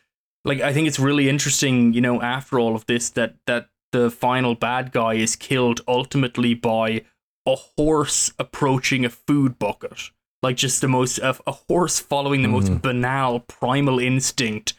like 0.45 0.61
I 0.61 0.73
think 0.73 0.87
it's 0.87 0.99
really 0.99 1.29
interesting. 1.29 1.93
You 1.93 2.01
know, 2.01 2.21
after 2.21 2.59
all 2.59 2.75
of 2.75 2.85
this, 2.85 3.09
that 3.11 3.35
that 3.45 3.69
the 3.91 4.11
final 4.11 4.55
bad 4.55 4.91
guy 4.91 5.13
is 5.13 5.35
killed 5.35 5.81
ultimately 5.87 6.53
by 6.53 7.03
a 7.45 7.55
horse 7.55 8.31
approaching 8.37 9.05
a 9.05 9.09
food 9.09 9.57
bucket. 9.57 10.11
Like 10.43 10.57
just 10.57 10.81
the 10.81 10.87
most 10.87 11.17
a, 11.19 11.37
a 11.47 11.51
horse 11.51 11.99
following 11.99 12.41
the 12.41 12.47
most 12.47 12.81
banal 12.81 13.39
primal 13.39 13.99
instinct 13.99 14.73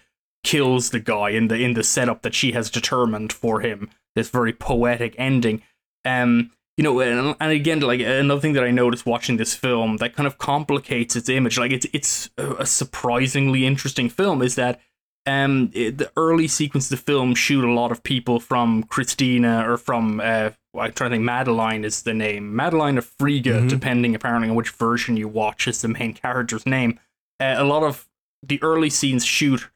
kills 0.45 0.91
the 0.91 1.01
guy 1.01 1.31
in 1.31 1.49
the 1.49 1.57
in 1.57 1.75
the 1.75 1.83
setup 1.83 2.23
that 2.23 2.35
she 2.35 2.53
has 2.53 2.71
determined 2.71 3.33
for 3.33 3.61
him. 3.61 3.91
This 4.15 4.31
very 4.31 4.53
poetic 4.53 5.15
ending. 5.19 5.63
Um, 6.05 6.51
you 6.77 6.85
know, 6.85 7.01
and, 7.01 7.35
and 7.41 7.51
again, 7.51 7.81
like 7.81 8.01
another 8.01 8.41
thing 8.41 8.53
that 8.53 8.63
I 8.63 8.71
noticed 8.71 9.05
watching 9.05 9.37
this 9.37 9.55
film 9.55 9.97
that 9.97 10.15
kind 10.15 10.29
of 10.29 10.39
complicates 10.39 11.17
its 11.17 11.29
image, 11.29 11.59
like 11.59 11.73
it's 11.73 11.87
it's 11.93 12.31
a 12.39 12.65
surprisingly 12.65 13.67
interesting 13.67 14.09
film, 14.09 14.43
is 14.43 14.55
that 14.55 14.81
um 15.27 15.71
it, 15.75 15.99
the 15.99 16.11
early 16.17 16.47
sequence 16.47 16.91
of 16.91 16.99
the 16.99 17.05
film 17.05 17.35
shoot 17.35 17.65
a 17.65 17.73
lot 17.73 17.91
of 17.91 18.05
people 18.05 18.39
from 18.39 18.85
Christina 18.85 19.69
or 19.69 19.77
from 19.77 20.21
uh 20.21 20.51
I'm 20.79 20.93
trying 20.93 21.11
to 21.11 21.17
think 21.17 21.25
Madeline 21.25 21.85
is 21.85 22.03
the 22.05 22.15
name 22.15 22.55
Madeline 22.55 22.97
of 22.97 23.05
Frigga, 23.05 23.67
depending 23.67 24.15
apparently 24.15 24.49
on 24.49 24.55
which 24.55 24.71
version 24.71 25.17
you 25.17 25.27
watch 25.27 25.67
is 25.67 25.83
the 25.83 25.89
main 25.89 26.15
character's 26.15 26.65
name. 26.65 27.01
Uh, 27.41 27.57
a 27.59 27.65
lot 27.65 27.83
of 27.83 28.09
the 28.47 28.63
early 28.63 28.89
scenes 28.89 29.25
shoot 29.25 29.69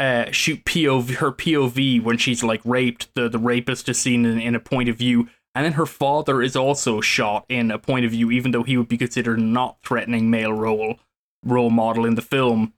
uh, 0.00 0.30
shoot 0.32 0.64
POV 0.64 1.16
her 1.16 1.30
POV 1.30 2.02
when 2.02 2.16
she's 2.16 2.42
like 2.42 2.62
raped. 2.64 3.14
The 3.14 3.28
the 3.28 3.38
rapist 3.38 3.88
is 3.88 4.00
seen 4.00 4.24
in, 4.24 4.40
in 4.40 4.54
a 4.54 4.60
point 4.60 4.88
of 4.88 4.96
view, 4.96 5.28
and 5.54 5.64
then 5.64 5.74
her 5.74 5.84
father 5.84 6.40
is 6.40 6.56
also 6.56 7.02
shot 7.02 7.44
in 7.50 7.70
a 7.70 7.78
point 7.78 8.06
of 8.06 8.12
view, 8.12 8.30
even 8.30 8.50
though 8.50 8.62
he 8.62 8.78
would 8.78 8.88
be 8.88 8.96
considered 8.96 9.38
not 9.38 9.76
threatening 9.84 10.30
male 10.30 10.54
role 10.54 10.98
role 11.44 11.70
model 11.70 12.06
in 12.06 12.14
the 12.14 12.22
film. 12.22 12.72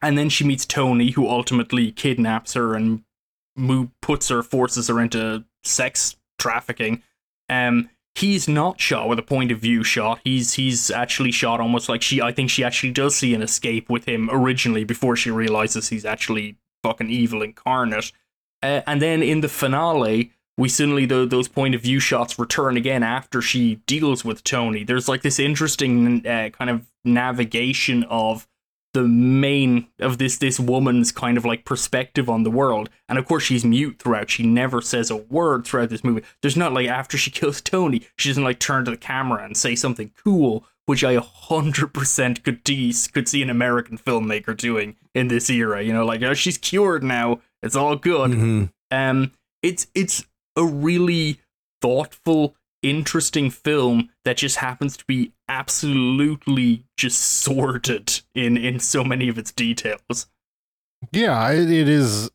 And 0.00 0.16
then 0.16 0.30
she 0.30 0.44
meets 0.44 0.64
Tony, 0.64 1.10
who 1.10 1.28
ultimately 1.28 1.92
kidnaps 1.92 2.54
her 2.54 2.74
and 2.74 3.04
mo- 3.54 3.90
puts 4.00 4.30
her, 4.30 4.42
forces 4.42 4.88
her 4.88 5.00
into 5.00 5.44
sex 5.62 6.16
trafficking. 6.38 7.02
Um, 7.48 7.90
he's 8.14 8.48
not 8.48 8.80
shot 8.80 9.08
with 9.08 9.18
a 9.18 9.22
point 9.22 9.50
of 9.50 9.58
view 9.58 9.82
shot. 9.84 10.20
He's 10.24 10.54
he's 10.54 10.90
actually 10.90 11.32
shot 11.32 11.60
almost 11.60 11.88
like 11.88 12.02
she. 12.02 12.20
I 12.20 12.32
think 12.32 12.50
she 12.50 12.64
actually 12.64 12.92
does 12.92 13.16
see 13.16 13.34
an 13.34 13.42
escape 13.42 13.88
with 13.88 14.04
him 14.06 14.28
originally 14.30 14.84
before 14.84 15.16
she 15.16 15.30
realizes 15.30 15.88
he's 15.88 16.04
actually 16.04 16.56
fucking 16.82 17.10
evil 17.10 17.42
incarnate. 17.42 18.12
Uh, 18.62 18.82
and 18.86 19.02
then 19.02 19.22
in 19.22 19.40
the 19.40 19.48
finale, 19.48 20.32
we 20.56 20.68
suddenly 20.68 21.06
the, 21.06 21.26
those 21.26 21.48
point 21.48 21.74
of 21.74 21.82
view 21.82 21.98
shots 21.98 22.38
return 22.38 22.76
again 22.76 23.02
after 23.02 23.40
she 23.40 23.76
deals 23.86 24.24
with 24.24 24.44
Tony. 24.44 24.84
There's 24.84 25.08
like 25.08 25.22
this 25.22 25.38
interesting 25.38 26.26
uh, 26.26 26.50
kind 26.50 26.70
of 26.70 26.86
navigation 27.04 28.04
of 28.04 28.46
the 28.94 29.04
main 29.04 29.86
of 29.98 30.18
this 30.18 30.36
this 30.38 30.60
woman's 30.60 31.12
kind 31.12 31.38
of 31.38 31.44
like 31.44 31.64
perspective 31.64 32.28
on 32.28 32.42
the 32.42 32.50
world. 32.50 32.90
And 33.08 33.18
of 33.18 33.26
course 33.26 33.42
she's 33.42 33.64
mute 33.64 33.98
throughout. 33.98 34.30
She 34.30 34.42
never 34.46 34.80
says 34.80 35.10
a 35.10 35.16
word 35.16 35.66
throughout 35.66 35.88
this 35.88 36.04
movie. 36.04 36.22
There's 36.42 36.56
not 36.56 36.72
like 36.72 36.88
after 36.88 37.16
she 37.16 37.30
kills 37.38 37.60
Tony, 37.60 38.02
she 38.16 38.28
doesn't 38.28 38.44
like 38.44 38.58
turn 38.58 38.84
to 38.84 38.90
the 38.90 38.96
camera 38.96 39.44
and 39.44 39.56
say 39.56 39.74
something 39.74 40.12
cool, 40.22 40.64
which 40.86 41.04
I 41.04 41.16
100% 41.16 42.42
could 42.42 42.64
tease, 42.64 43.08
could 43.08 43.28
see 43.28 43.42
an 43.42 43.50
American 43.50 43.98
filmmaker 43.98 44.56
doing 44.56 44.96
in 45.14 45.28
this 45.28 45.48
era. 45.48 45.82
You 45.82 45.92
know, 45.92 46.04
like 46.04 46.22
oh, 46.22 46.34
she's 46.34 46.58
cured 46.58 47.02
now. 47.02 47.40
It's 47.62 47.76
all 47.76 47.96
good. 47.96 48.32
Mhm. 48.32 48.72
Um 48.90 49.32
it's 49.62 49.86
it's 49.94 50.24
a 50.56 50.64
really 50.64 51.40
thoughtful, 51.80 52.54
interesting 52.82 53.50
film 53.50 54.10
that 54.24 54.36
just 54.36 54.56
happens 54.56 54.96
to 54.96 55.04
be 55.04 55.32
absolutely 55.48 56.84
just 56.96 57.20
sorted 57.20 58.20
in 58.34 58.56
in 58.56 58.80
so 58.80 59.04
many 59.04 59.28
of 59.28 59.38
its 59.38 59.52
details. 59.52 60.26
Yeah, 61.10 61.50
it, 61.50 61.70
it 61.70 61.88
is. 61.88 62.30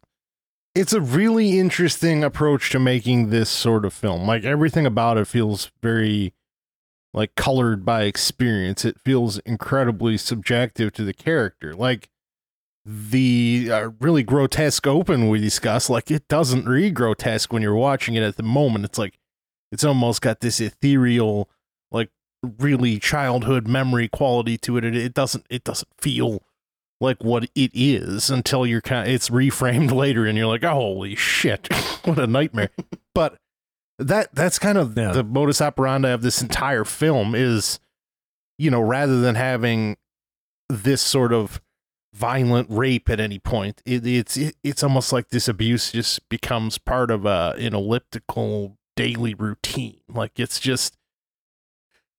It's 0.76 0.94
a 0.94 1.02
really 1.02 1.58
interesting 1.60 2.24
approach 2.24 2.70
to 2.72 2.80
making 2.80 3.30
this 3.30 3.50
sort 3.50 3.86
of 3.86 3.94
film. 3.94 4.28
Like 4.28 4.44
everything 4.44 4.86
about 4.86 5.18
it 5.18 5.26
feels 5.26 5.72
very 5.82 6.34
like 7.14 7.36
colored 7.36 7.84
by 7.84 8.04
experience. 8.04 8.86
It 8.86 9.00
feels 9.00 9.40
incredibly 9.40 10.18
subjective 10.18 10.94
to 10.94 11.04
the 11.04 11.14
character. 11.14 11.74
Like 11.74 12.10
the 12.86 13.70
uh, 13.72 13.90
really 14.00 14.24
grotesque 14.24 14.88
open 14.88 15.28
we 15.28 15.40
discussed, 15.40 15.90
like 15.90 16.12
it 16.12 16.28
doesn't 16.28 16.68
read 16.68 16.94
grotesque 16.94 17.52
when 17.52 17.62
you're 17.62 17.76
watching 17.76 18.16
it 18.16 18.24
at 18.24 18.38
the 18.38 18.44
moment. 18.44 18.86
It's 18.86 18.98
like 18.98 19.18
it's 19.71 19.84
almost 19.84 20.21
got 20.21 20.39
this 20.39 20.60
ethereal, 20.60 21.49
like 21.91 22.10
really 22.60 22.99
childhood 22.99 23.67
memory 23.67 24.08
quality 24.08 24.58
to 24.60 24.77
it. 24.77 24.86
It, 24.86 24.95
it 24.95 25.13
doesn't 25.13 25.45
it 25.49 25.63
doesn't 25.63 25.89
feel 25.97 26.43
like 26.99 27.23
what 27.23 27.43
it 27.56 27.71
is 27.73 28.30
until 28.32 28.65
you're 28.65 28.82
kind 28.82 29.08
of, 29.08 29.13
it's 29.13 29.30
reframed 29.30 29.91
later 29.95 30.25
and 30.25 30.38
you're 30.38 30.47
like, 30.47 30.63
oh, 30.63 30.71
holy 30.73 31.15
shit, 31.15 31.71
what 32.06 32.17
a 32.19 32.25
nightmare. 32.27 32.69
but 33.13 33.38
that 33.99 34.34
that's 34.34 34.60
kind 34.60 34.77
of 34.77 34.97
Yeah. 34.97 35.12
the 35.12 35.23
modus 35.23 35.62
operandi 35.62 36.10
of 36.10 36.21
this 36.21 36.41
entire 36.41 36.84
film 36.86 37.34
is, 37.36 37.80
you 38.58 38.71
know, 38.71 38.82
rather 38.82 39.19
than 39.21 39.36
having 39.36 39.97
this 40.69 41.01
sort 41.01 41.32
of 41.34 41.62
violent 42.13 42.67
rape 42.69 43.10
at 43.10 43.19
any 43.19 43.38
point, 43.39 43.82
it, 43.86 44.06
it's 44.06 44.38
it, 44.38 44.56
it's 44.63 44.84
almost 44.84 45.13
like 45.13 45.30
this 45.30 45.47
abuse 45.47 45.91
just 45.91 46.27
becomes 46.30 46.77
part 46.77 47.12
of 47.12 47.25
a 47.25 47.53
an 47.58 47.73
elliptical 47.75 48.77
daily 48.98 49.34
routine. 49.34 50.02
Like 50.10 50.38
it's 50.38 50.60
just 50.60 50.98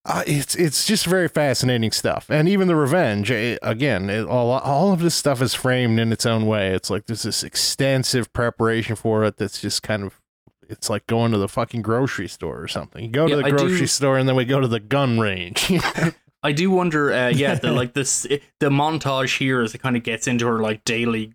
uh, 0.06 0.22
it's 0.26 0.54
it's 0.54 0.86
just 0.86 1.04
very 1.04 1.28
fascinating 1.28 1.90
stuff, 1.90 2.30
and 2.30 2.48
even 2.48 2.66
the 2.68 2.76
revenge. 2.76 3.30
eh, 3.30 3.58
again, 3.60 4.08
it, 4.08 4.24
all 4.26 4.50
all 4.52 4.92
of 4.94 5.00
this 5.00 5.14
stuff 5.14 5.42
is 5.42 5.52
framed 5.52 6.00
in 6.00 6.12
its 6.12 6.24
own 6.24 6.46
way. 6.46 6.68
It's 6.68 6.88
like 6.88 7.04
there's 7.04 7.24
this 7.24 7.42
extensive 7.42 8.32
preparation 8.32 8.96
for 8.96 9.24
it. 9.24 9.36
That's 9.36 9.60
just 9.60 9.82
kind 9.82 10.02
of 10.04 10.18
it's 10.66 10.88
like 10.88 11.06
going 11.06 11.32
to 11.32 11.38
the 11.38 11.48
fucking 11.48 11.82
grocery 11.82 12.28
store 12.28 12.58
or 12.62 12.68
something. 12.68 13.04
You 13.04 13.10
go 13.10 13.26
to 13.26 13.36
the 13.36 13.44
I 13.44 13.50
grocery 13.50 13.80
do- 13.80 13.86
store, 13.86 14.16
and 14.16 14.26
then 14.26 14.36
we 14.36 14.46
go 14.46 14.60
to 14.60 14.68
the 14.68 14.80
gun 14.80 15.18
range. 15.18 15.70
I 16.42 16.52
do 16.52 16.70
wonder, 16.70 17.12
uh, 17.12 17.28
yeah, 17.30 17.56
the, 17.56 17.72
like 17.72 17.94
this, 17.94 18.22
the 18.60 18.68
montage 18.70 19.38
here 19.38 19.60
as 19.60 19.74
it 19.74 19.78
kind 19.78 19.96
of 19.96 20.04
gets 20.04 20.28
into 20.28 20.46
her 20.46 20.60
like 20.60 20.84
daily, 20.84 21.34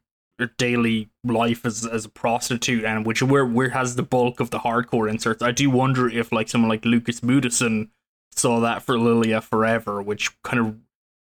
daily 0.57 1.09
life 1.23 1.65
as 1.65 1.85
as 1.85 2.05
a 2.05 2.09
prostitute, 2.09 2.83
and 2.83 3.05
which 3.05 3.21
where 3.21 3.45
where 3.45 3.69
has 3.69 3.95
the 3.95 4.03
bulk 4.03 4.39
of 4.39 4.49
the 4.49 4.59
hardcore 4.59 5.09
inserts. 5.09 5.41
I 5.41 5.51
do 5.51 5.69
wonder 5.69 6.09
if 6.09 6.31
like 6.31 6.49
someone 6.49 6.69
like 6.69 6.85
Lukas 6.85 7.21
Moodysson 7.21 7.89
saw 8.31 8.59
that 8.61 8.83
for 8.83 8.95
Lilya 8.95 9.41
Forever, 9.43 10.01
which 10.01 10.41
kind 10.43 10.59
of 10.59 10.77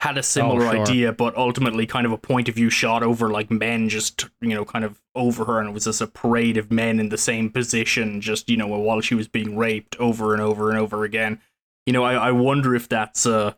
had 0.01 0.17
a 0.17 0.19
oh, 0.19 0.23
similar 0.23 0.67
Oh, 0.67 0.73
sure. 0.73 0.83
idea, 0.83 1.13
but 1.13 1.37
ultimately 1.37 1.87
kind 1.87 2.05
of 2.05 2.13
a 2.13 2.19
point 2.19 2.49
of 2.49 2.55
view 2.55 2.69
shot 2.69 3.03
over 3.03 3.31
like 3.31 3.51
men 3.51 3.89
just 3.89 4.27
you 4.41 4.55
know 4.55 4.65
kind 4.65 4.85
of 4.85 5.01
over 5.15 5.45
her, 5.45 5.61
and 5.61 5.71
it 5.71 5.73
was 5.73 5.85
just 5.85 6.01
a 6.01 6.07
parade 6.07 6.57
of 6.57 6.71
men 6.71 7.01
in 7.01 7.09
the 7.09 7.19
same 7.19 7.51
position, 7.51 8.21
just 8.21 8.51
you 8.51 8.57
know 8.57 8.67
while 8.67 9.01
she 9.01 9.15
was 9.15 9.29
being 9.29 9.57
raped 9.57 9.97
over 9.97 10.33
and 10.33 10.43
over 10.43 10.71
and 10.71 10.79
over 10.79 11.05
again. 11.05 11.41
You 11.87 11.93
know, 11.93 12.03
I, 12.03 12.15
I 12.15 12.33
wonder 12.33 12.75
if 12.75 12.89
that's 12.89 13.25
a 13.27 13.57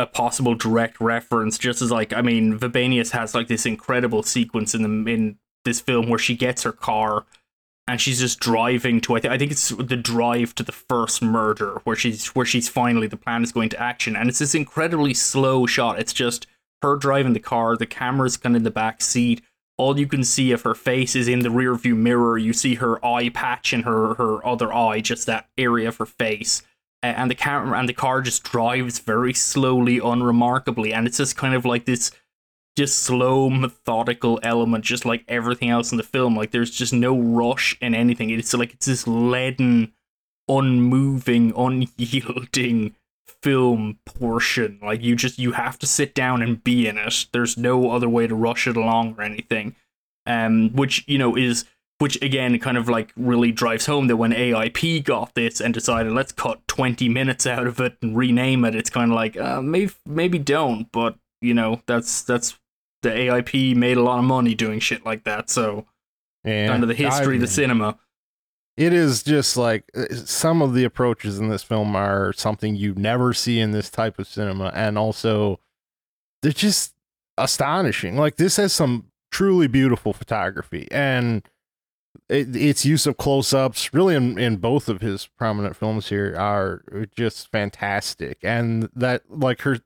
a 0.00 0.06
possible 0.06 0.54
direct 0.54 1.00
reference. 1.00 1.58
Just 1.58 1.82
as 1.82 1.90
like 1.90 2.12
I 2.12 2.22
mean, 2.22 2.58
Vibenius 2.58 3.10
has 3.10 3.34
like 3.34 3.48
this 3.48 3.66
incredible 3.66 4.22
sequence 4.22 4.74
in 4.74 4.82
the 4.82 5.12
in 5.12 5.38
this 5.64 5.80
film 5.80 6.08
where 6.08 6.18
she 6.18 6.34
gets 6.34 6.62
her 6.62 6.72
car 6.72 7.26
and 7.86 8.00
she's 8.00 8.20
just 8.20 8.40
driving 8.40 9.00
to 9.02 9.14
I, 9.14 9.20
th- 9.20 9.32
I 9.32 9.38
think 9.38 9.50
it's 9.50 9.70
the 9.70 9.96
drive 9.96 10.54
to 10.56 10.62
the 10.62 10.72
first 10.72 11.22
murder 11.22 11.80
where 11.84 11.96
she's 11.96 12.28
where 12.28 12.46
she's 12.46 12.68
finally 12.68 13.06
the 13.06 13.16
plan 13.16 13.42
is 13.42 13.52
going 13.52 13.68
to 13.70 13.80
action. 13.80 14.16
And 14.16 14.28
it's 14.28 14.38
this 14.38 14.54
incredibly 14.54 15.14
slow 15.14 15.66
shot. 15.66 15.98
It's 15.98 16.12
just 16.12 16.46
her 16.82 16.96
driving 16.96 17.34
the 17.34 17.40
car 17.40 17.76
the 17.76 17.86
camera's 17.86 18.36
kind 18.36 18.56
of 18.56 18.60
in 18.60 18.64
the 18.64 18.70
back 18.70 19.02
seat. 19.02 19.42
All 19.76 19.98
you 19.98 20.06
can 20.06 20.24
see 20.24 20.52
of 20.52 20.62
her 20.62 20.74
face 20.74 21.16
is 21.16 21.26
in 21.26 21.40
the 21.40 21.50
rear 21.50 21.74
view 21.74 21.96
mirror. 21.96 22.36
You 22.36 22.52
see 22.52 22.76
her 22.76 23.04
eye 23.04 23.30
patch 23.30 23.72
in 23.72 23.82
her 23.82 24.14
her 24.14 24.46
other 24.46 24.72
eye 24.72 25.00
just 25.00 25.26
that 25.26 25.48
area 25.58 25.88
of 25.88 25.96
her 25.96 26.06
face 26.06 26.62
and 27.02 27.30
the 27.30 27.34
camera 27.34 27.78
and 27.78 27.88
the 27.88 27.94
car 27.94 28.20
just 28.20 28.42
drives 28.42 28.98
very 28.98 29.32
slowly 29.32 29.98
unremarkably 29.98 30.92
and 30.92 31.06
it's 31.06 31.16
just 31.16 31.36
kind 31.36 31.54
of 31.54 31.64
like 31.64 31.86
this 31.86 32.10
just 32.76 33.02
slow, 33.02 33.50
methodical 33.50 34.40
element, 34.42 34.84
just 34.84 35.04
like 35.04 35.24
everything 35.28 35.70
else 35.70 35.92
in 35.92 35.98
the 35.98 36.04
film. 36.04 36.36
Like 36.36 36.50
there's 36.50 36.70
just 36.70 36.92
no 36.92 37.18
rush 37.18 37.76
in 37.80 37.94
anything. 37.94 38.30
It's 38.30 38.54
like 38.54 38.74
it's 38.74 38.86
this 38.86 39.06
leaden, 39.06 39.92
unmoving, 40.48 41.52
unyielding 41.56 42.94
film 43.42 43.98
portion. 44.06 44.78
Like 44.82 45.02
you 45.02 45.16
just 45.16 45.38
you 45.38 45.52
have 45.52 45.78
to 45.80 45.86
sit 45.86 46.14
down 46.14 46.42
and 46.42 46.62
be 46.62 46.86
in 46.86 46.96
it. 46.96 47.26
There's 47.32 47.56
no 47.56 47.90
other 47.90 48.08
way 48.08 48.26
to 48.26 48.34
rush 48.34 48.66
it 48.66 48.76
along 48.76 49.16
or 49.18 49.22
anything. 49.22 49.74
Um, 50.26 50.70
which 50.74 51.04
you 51.08 51.18
know 51.18 51.36
is 51.36 51.64
which 52.00 52.20
again 52.22 52.58
kind 52.58 52.78
of 52.78 52.88
like 52.88 53.12
really 53.14 53.52
drives 53.52 53.84
home 53.84 54.06
that 54.06 54.16
when 54.16 54.32
AIP 54.32 55.04
got 55.04 55.34
this 55.34 55.60
and 55.60 55.74
decided 55.74 56.12
let's 56.12 56.32
cut 56.32 56.66
20 56.66 57.10
minutes 57.10 57.46
out 57.46 57.66
of 57.66 57.78
it 57.78 57.98
and 58.00 58.16
rename 58.16 58.64
it, 58.64 58.74
it's 58.74 58.88
kind 58.88 59.10
of 59.10 59.14
like 59.14 59.36
uh, 59.36 59.60
maybe 59.60 59.92
maybe 60.06 60.38
don't, 60.38 60.90
but 60.92 61.16
you 61.42 61.52
know 61.52 61.82
that's 61.86 62.22
that's 62.22 62.58
the 63.02 63.10
AIP 63.10 63.76
made 63.76 63.98
a 63.98 64.02
lot 64.02 64.18
of 64.18 64.24
money 64.24 64.54
doing 64.54 64.80
shit 64.80 65.04
like 65.04 65.24
that. 65.24 65.50
So 65.50 65.86
And 66.42 66.70
kind 66.70 66.82
of 66.82 66.88
the 66.88 66.94
history 66.94 67.34
of 67.36 67.42
the 67.42 67.46
cinema. 67.46 67.98
It 68.78 68.94
is 68.94 69.22
just 69.22 69.58
like 69.58 69.84
uh, 69.94 70.14
some 70.14 70.62
of 70.62 70.72
the 70.72 70.84
approaches 70.84 71.38
in 71.38 71.50
this 71.50 71.62
film 71.62 71.94
are 71.94 72.32
something 72.32 72.76
you 72.76 72.94
never 72.94 73.34
see 73.34 73.60
in 73.60 73.72
this 73.72 73.90
type 73.90 74.18
of 74.18 74.26
cinema, 74.26 74.72
and 74.74 74.96
also 74.96 75.60
they're 76.40 76.52
just 76.52 76.94
astonishing. 77.36 78.16
Like 78.16 78.36
this 78.36 78.56
has 78.56 78.72
some 78.72 79.08
truly 79.30 79.66
beautiful 79.66 80.14
photography, 80.14 80.88
and 80.90 81.42
it, 82.30 82.54
its 82.54 82.84
use 82.84 83.06
of 83.06 83.16
close-ups, 83.16 83.92
really 83.92 84.14
in, 84.14 84.38
in 84.38 84.56
both 84.56 84.88
of 84.88 85.00
his 85.00 85.26
prominent 85.26 85.76
films 85.76 86.08
here, 86.08 86.34
are 86.38 87.06
just 87.16 87.50
fantastic. 87.50 88.38
And 88.42 88.88
that, 88.94 89.22
like 89.28 89.62
her 89.62 89.80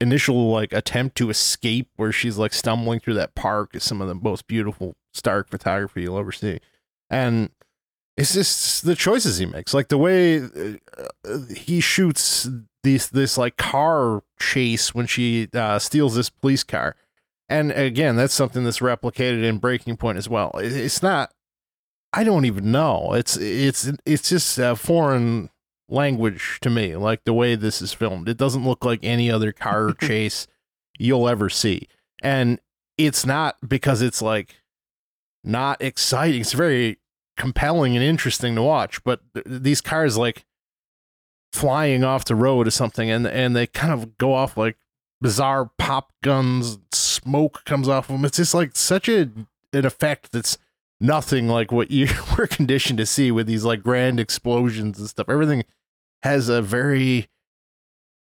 initial 0.00 0.50
like 0.50 0.72
attempt 0.72 1.16
to 1.18 1.30
escape, 1.30 1.88
where 1.96 2.12
she's 2.12 2.36
like 2.36 2.52
stumbling 2.52 3.00
through 3.00 3.14
that 3.14 3.34
park, 3.34 3.74
is 3.74 3.84
some 3.84 4.02
of 4.02 4.08
the 4.08 4.14
most 4.14 4.46
beautiful 4.46 4.96
stark 5.12 5.48
photography 5.48 6.02
you'll 6.02 6.18
ever 6.18 6.32
see. 6.32 6.58
And 7.08 7.50
it's 8.16 8.34
just 8.34 8.84
the 8.84 8.94
choices 8.94 9.38
he 9.38 9.46
makes 9.46 9.74
like 9.74 9.88
the 9.88 9.98
way 9.98 10.40
uh, 10.40 11.38
he 11.56 11.80
shoots 11.80 12.48
this 12.82 13.08
this 13.08 13.36
like 13.36 13.56
car 13.56 14.22
chase 14.38 14.94
when 14.94 15.06
she 15.06 15.48
uh, 15.54 15.78
steals 15.78 16.14
this 16.14 16.30
police 16.30 16.62
car 16.62 16.96
and 17.48 17.72
again 17.72 18.16
that's 18.16 18.34
something 18.34 18.64
that's 18.64 18.78
replicated 18.78 19.42
in 19.42 19.58
breaking 19.58 19.96
point 19.96 20.18
as 20.18 20.28
well 20.28 20.52
it's 20.54 21.02
not 21.02 21.32
i 22.14 22.24
don't 22.24 22.44
even 22.44 22.70
know. 22.70 23.12
It's 23.14 23.36
it's 23.36 23.90
it's 24.06 24.28
just 24.28 24.58
a 24.58 24.76
foreign 24.76 25.50
language 25.88 26.58
to 26.62 26.70
me 26.70 26.96
like 26.96 27.24
the 27.24 27.34
way 27.34 27.54
this 27.56 27.82
is 27.82 27.92
filmed. 27.92 28.28
It 28.28 28.36
doesn't 28.36 28.64
look 28.64 28.84
like 28.84 29.00
any 29.02 29.30
other 29.30 29.52
car 29.52 29.92
chase 30.00 30.46
you'll 30.98 31.28
ever 31.28 31.50
see. 31.50 31.88
And 32.22 32.60
it's 32.96 33.26
not 33.26 33.56
because 33.66 34.00
it's 34.00 34.22
like 34.22 34.56
not 35.42 35.82
exciting. 35.82 36.40
It's 36.40 36.52
very 36.52 36.98
compelling 37.36 37.96
and 37.96 38.04
interesting 38.04 38.54
to 38.54 38.62
watch 38.62 39.02
but 39.02 39.20
th- 39.34 39.44
these 39.48 39.80
cars 39.80 40.16
like 40.16 40.44
flying 41.52 42.04
off 42.04 42.24
the 42.24 42.34
road 42.34 42.66
or 42.66 42.70
something 42.70 43.10
and 43.10 43.26
and 43.26 43.56
they 43.56 43.66
kind 43.66 43.92
of 43.92 44.16
go 44.18 44.32
off 44.32 44.56
like 44.56 44.76
bizarre 45.20 45.68
pop 45.76 46.12
guns 46.22 46.78
smoke 46.92 47.64
comes 47.64 47.88
off 47.88 48.08
of 48.08 48.14
them 48.14 48.24
it's 48.24 48.36
just 48.36 48.54
like 48.54 48.76
such 48.76 49.08
a 49.08 49.28
an 49.72 49.84
effect 49.84 50.30
that's 50.30 50.58
nothing 51.04 51.48
like 51.48 51.70
what 51.70 51.90
you 51.90 52.08
were 52.38 52.46
conditioned 52.46 52.98
to 52.98 53.06
see 53.06 53.30
with 53.30 53.46
these 53.46 53.64
like 53.64 53.82
grand 53.82 54.18
explosions 54.18 54.98
and 54.98 55.08
stuff 55.08 55.28
everything 55.28 55.64
has 56.22 56.48
a 56.48 56.62
very 56.62 57.28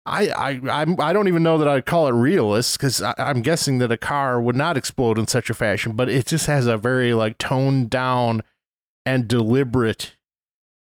I, 0.08 0.30
I 0.30 0.82
I'm 0.82 1.00
I 1.02 1.12
don't 1.12 1.28
even 1.28 1.44
know 1.44 1.58
that 1.58 1.68
I'd 1.68 1.86
call 1.86 2.08
it 2.08 2.13
realist 2.13 2.78
because 2.78 3.02
I'm 3.02 3.42
guessing 3.42 3.80
that 3.80 3.92
a 3.92 3.98
car 3.98 4.40
would 4.40 4.56
not 4.56 4.78
explode 4.78 5.20
in 5.20 5.28
such 5.28 5.50
a 5.50 5.54
fashion, 5.54 5.98
but 5.98 6.08
it 6.08 6.28
just 6.28 6.46
has 6.46 6.66
a 6.66 6.78
very 6.78 7.13
like 7.13 7.38
toned 7.38 7.90
down 7.90 8.42
and 9.06 9.28
deliberate 9.28 10.16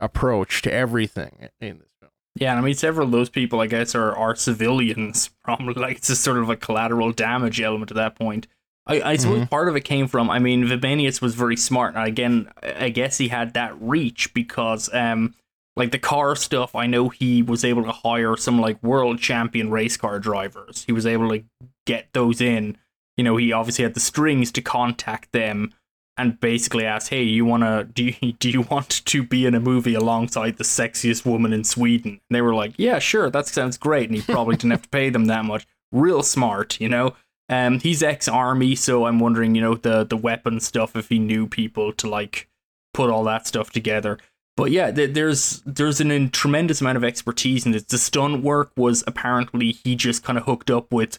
approach 0.00 0.62
to 0.62 0.72
everything 0.72 1.50
in 1.60 1.80
this 1.80 1.88
film. 2.00 2.12
Yeah, 2.34 2.52
and 2.52 2.60
I 2.60 2.62
mean 2.62 2.74
several 2.74 3.06
of 3.06 3.12
those 3.12 3.28
people 3.28 3.60
I 3.60 3.66
guess 3.66 3.94
are 3.94 4.16
are 4.16 4.34
civilians. 4.34 5.28
Probably 5.44 5.74
like 5.74 5.98
it's 5.98 6.08
just 6.08 6.24
sort 6.24 6.38
of 6.38 6.48
a 6.48 6.56
collateral 6.56 7.12
damage 7.12 7.60
element 7.60 7.90
at 7.90 7.96
that 7.96 8.16
point. 8.16 8.46
I, 8.90 9.10
I 9.12 9.16
suppose 9.16 9.46
part 9.48 9.68
of 9.68 9.76
it 9.76 9.82
came 9.82 10.08
from 10.08 10.28
I 10.30 10.38
mean 10.38 10.64
Vibenius 10.64 11.22
was 11.22 11.34
very 11.34 11.56
smart 11.56 11.94
and 11.94 12.06
again 12.06 12.50
I 12.62 12.88
guess 12.88 13.18
he 13.18 13.28
had 13.28 13.54
that 13.54 13.80
reach 13.80 14.34
because 14.34 14.92
um 14.92 15.34
like 15.76 15.92
the 15.92 15.98
car 15.98 16.34
stuff 16.36 16.74
I 16.74 16.86
know 16.86 17.08
he 17.08 17.42
was 17.42 17.64
able 17.64 17.84
to 17.84 17.92
hire 17.92 18.36
some 18.36 18.60
like 18.60 18.82
world 18.82 19.18
champion 19.18 19.70
race 19.70 19.96
car 19.96 20.18
drivers. 20.18 20.84
He 20.84 20.92
was 20.92 21.06
able 21.06 21.30
to 21.30 21.44
get 21.86 22.08
those 22.12 22.40
in. 22.40 22.76
You 23.16 23.24
know, 23.24 23.36
he 23.36 23.52
obviously 23.52 23.84
had 23.84 23.94
the 23.94 24.00
strings 24.00 24.50
to 24.52 24.62
contact 24.62 25.32
them 25.32 25.72
and 26.16 26.38
basically 26.38 26.84
asked, 26.84 27.08
"Hey, 27.08 27.22
you 27.22 27.44
wanna 27.44 27.84
do 27.84 28.04
you, 28.04 28.32
do 28.38 28.50
you 28.50 28.62
want 28.62 29.02
to 29.06 29.22
be 29.22 29.46
in 29.46 29.54
a 29.54 29.60
movie 29.60 29.94
alongside 29.94 30.56
the 30.56 30.64
sexiest 30.64 31.24
woman 31.24 31.52
in 31.52 31.64
Sweden?" 31.64 32.12
And 32.12 32.36
they 32.36 32.42
were 32.42 32.54
like, 32.54 32.74
"Yeah, 32.76 32.98
sure, 32.98 33.30
that 33.30 33.46
sounds 33.46 33.78
great." 33.78 34.08
And 34.08 34.16
he 34.16 34.22
probably 34.22 34.56
didn't 34.56 34.72
have 34.72 34.82
to 34.82 34.88
pay 34.88 35.10
them 35.10 35.26
that 35.26 35.44
much. 35.44 35.66
Real 35.92 36.22
smart, 36.22 36.80
you 36.80 36.88
know. 36.88 37.14
Um, 37.50 37.80
he's 37.80 38.02
ex-army, 38.02 38.76
so 38.76 39.06
I'm 39.06 39.18
wondering, 39.18 39.54
you 39.54 39.60
know, 39.60 39.74
the 39.74 40.04
the 40.04 40.16
weapon 40.16 40.60
stuff 40.60 40.96
if 40.96 41.08
he 41.08 41.18
knew 41.18 41.46
people 41.46 41.92
to 41.94 42.08
like 42.08 42.48
put 42.94 43.10
all 43.10 43.24
that 43.24 43.46
stuff 43.46 43.70
together. 43.70 44.18
But 44.56 44.70
yeah, 44.70 44.90
th- 44.92 45.14
there's 45.14 45.60
there's 45.66 46.00
an, 46.00 46.30
tremendous 46.30 46.80
amount 46.80 46.96
of 46.96 47.04
expertise 47.04 47.66
in 47.66 47.72
this. 47.72 47.82
The 47.82 47.98
stunt 47.98 48.42
work 48.42 48.70
was 48.76 49.02
apparently 49.06 49.72
he 49.72 49.96
just 49.96 50.22
kind 50.22 50.38
of 50.38 50.44
hooked 50.44 50.70
up 50.70 50.92
with 50.92 51.18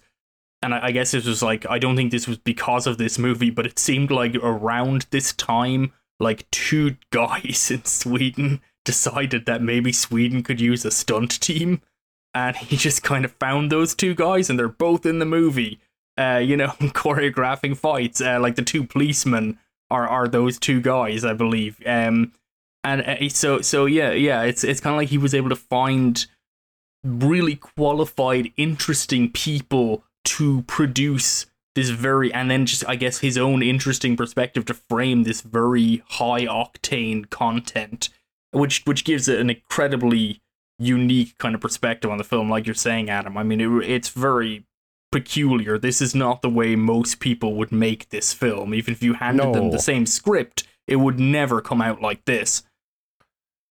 and 0.62 0.74
I, 0.74 0.88
I 0.88 0.92
guess 0.92 1.14
it 1.14 1.26
was 1.26 1.42
like 1.42 1.66
I 1.70 1.80
don't 1.80 1.96
think 1.96 2.12
this 2.12 2.28
was 2.28 2.38
because 2.38 2.88
of 2.88 2.98
this 2.98 3.18
movie, 3.18 3.50
but 3.50 3.66
it 3.66 3.80
seemed 3.80 4.12
like 4.12 4.36
around 4.36 5.08
this 5.12 5.34
time, 5.34 5.92
like 6.20 6.50
two 6.52 6.98
guys 7.12 7.70
in 7.72 7.86
Sweden 7.86 8.62
decided 8.84 9.46
that 9.46 9.62
maybe 9.62 9.92
Sweden 9.92 10.44
could 10.44 10.62
use 10.62 10.86
a 10.86 10.92
stunt 10.92 11.40
team, 11.42 11.82
and 12.34 12.56
he 12.56 12.78
just 12.78 13.04
kind 13.04 13.26
of 13.26 13.32
found 13.34 13.72
those 13.72 13.96
two 13.96 14.16
guys, 14.16 14.50
and 14.50 14.58
they're 14.58 14.68
both 14.68 15.06
in 15.06 15.20
the 15.20 15.26
movie. 15.26 15.80
Uh, 16.22 16.38
you 16.38 16.56
know, 16.56 16.68
choreographing 16.80 17.76
fights. 17.76 18.22
Uh, 18.22 18.40
like 18.40 18.56
the 18.56 18.62
two 18.62 18.84
policemen 18.84 19.58
are 19.90 20.08
are 20.08 20.28
those 20.28 20.60
two 20.60 20.82
guys, 20.82 21.26
I 21.26 21.34
believe. 21.34 21.82
Um, 21.86 22.34
and 22.84 23.02
uh, 23.02 23.30
so 23.30 23.62
so 23.62 23.86
yeah 23.86 24.12
yeah, 24.12 24.44
it's 24.44 24.64
it's 24.64 24.80
kind 24.80 24.94
of 24.94 24.98
like 24.98 25.10
he 25.10 25.18
was 25.18 25.34
able 25.34 25.50
to 25.50 25.56
find 25.56 26.26
really 27.04 27.56
qualified, 27.56 28.52
interesting 28.58 29.32
people 29.32 30.04
to 30.24 30.62
produce 30.64 31.48
this 31.74 31.90
very 31.90 32.34
and 32.34 32.52
then 32.52 32.66
just 32.66 32.88
I 32.88 32.96
guess 32.96 33.20
his 33.20 33.38
own 33.38 33.64
interesting 33.64 34.18
perspective 34.18 34.66
to 34.66 34.74
frame 34.74 35.24
this 35.24 35.42
very 35.42 36.04
high 36.08 36.46
octane 36.46 37.30
content, 37.30 38.10
which 38.52 38.84
which 38.86 39.04
gives 39.06 39.28
it 39.28 39.40
an 39.40 39.50
incredibly 39.50 40.42
unique 40.78 41.38
kind 41.38 41.56
of 41.56 41.62
perspective 41.62 42.10
on 42.12 42.18
the 42.18 42.24
film, 42.24 42.50
like 42.50 42.66
you're 42.66 42.76
saying, 42.76 43.10
Adam. 43.10 43.38
I 43.38 43.44
mean, 43.44 43.62
it, 43.62 43.90
it's 43.90 44.10
very 44.10 44.66
peculiar. 45.12 45.78
This 45.78 46.02
is 46.02 46.16
not 46.16 46.42
the 46.42 46.50
way 46.50 46.76
most 46.76 47.20
people 47.20 47.56
would 47.56 47.72
make 47.72 48.10
this 48.10 48.34
film. 48.34 48.74
Even 48.74 48.94
if 48.94 49.04
you 49.04 49.14
handed 49.14 49.54
them 49.54 49.72
the 49.72 49.80
same 49.80 50.06
script, 50.06 50.64
it 50.88 50.98
would 50.98 51.20
never 51.20 51.62
come 51.62 51.82
out 51.82 52.02
like 52.02 52.26
this. 52.26 52.64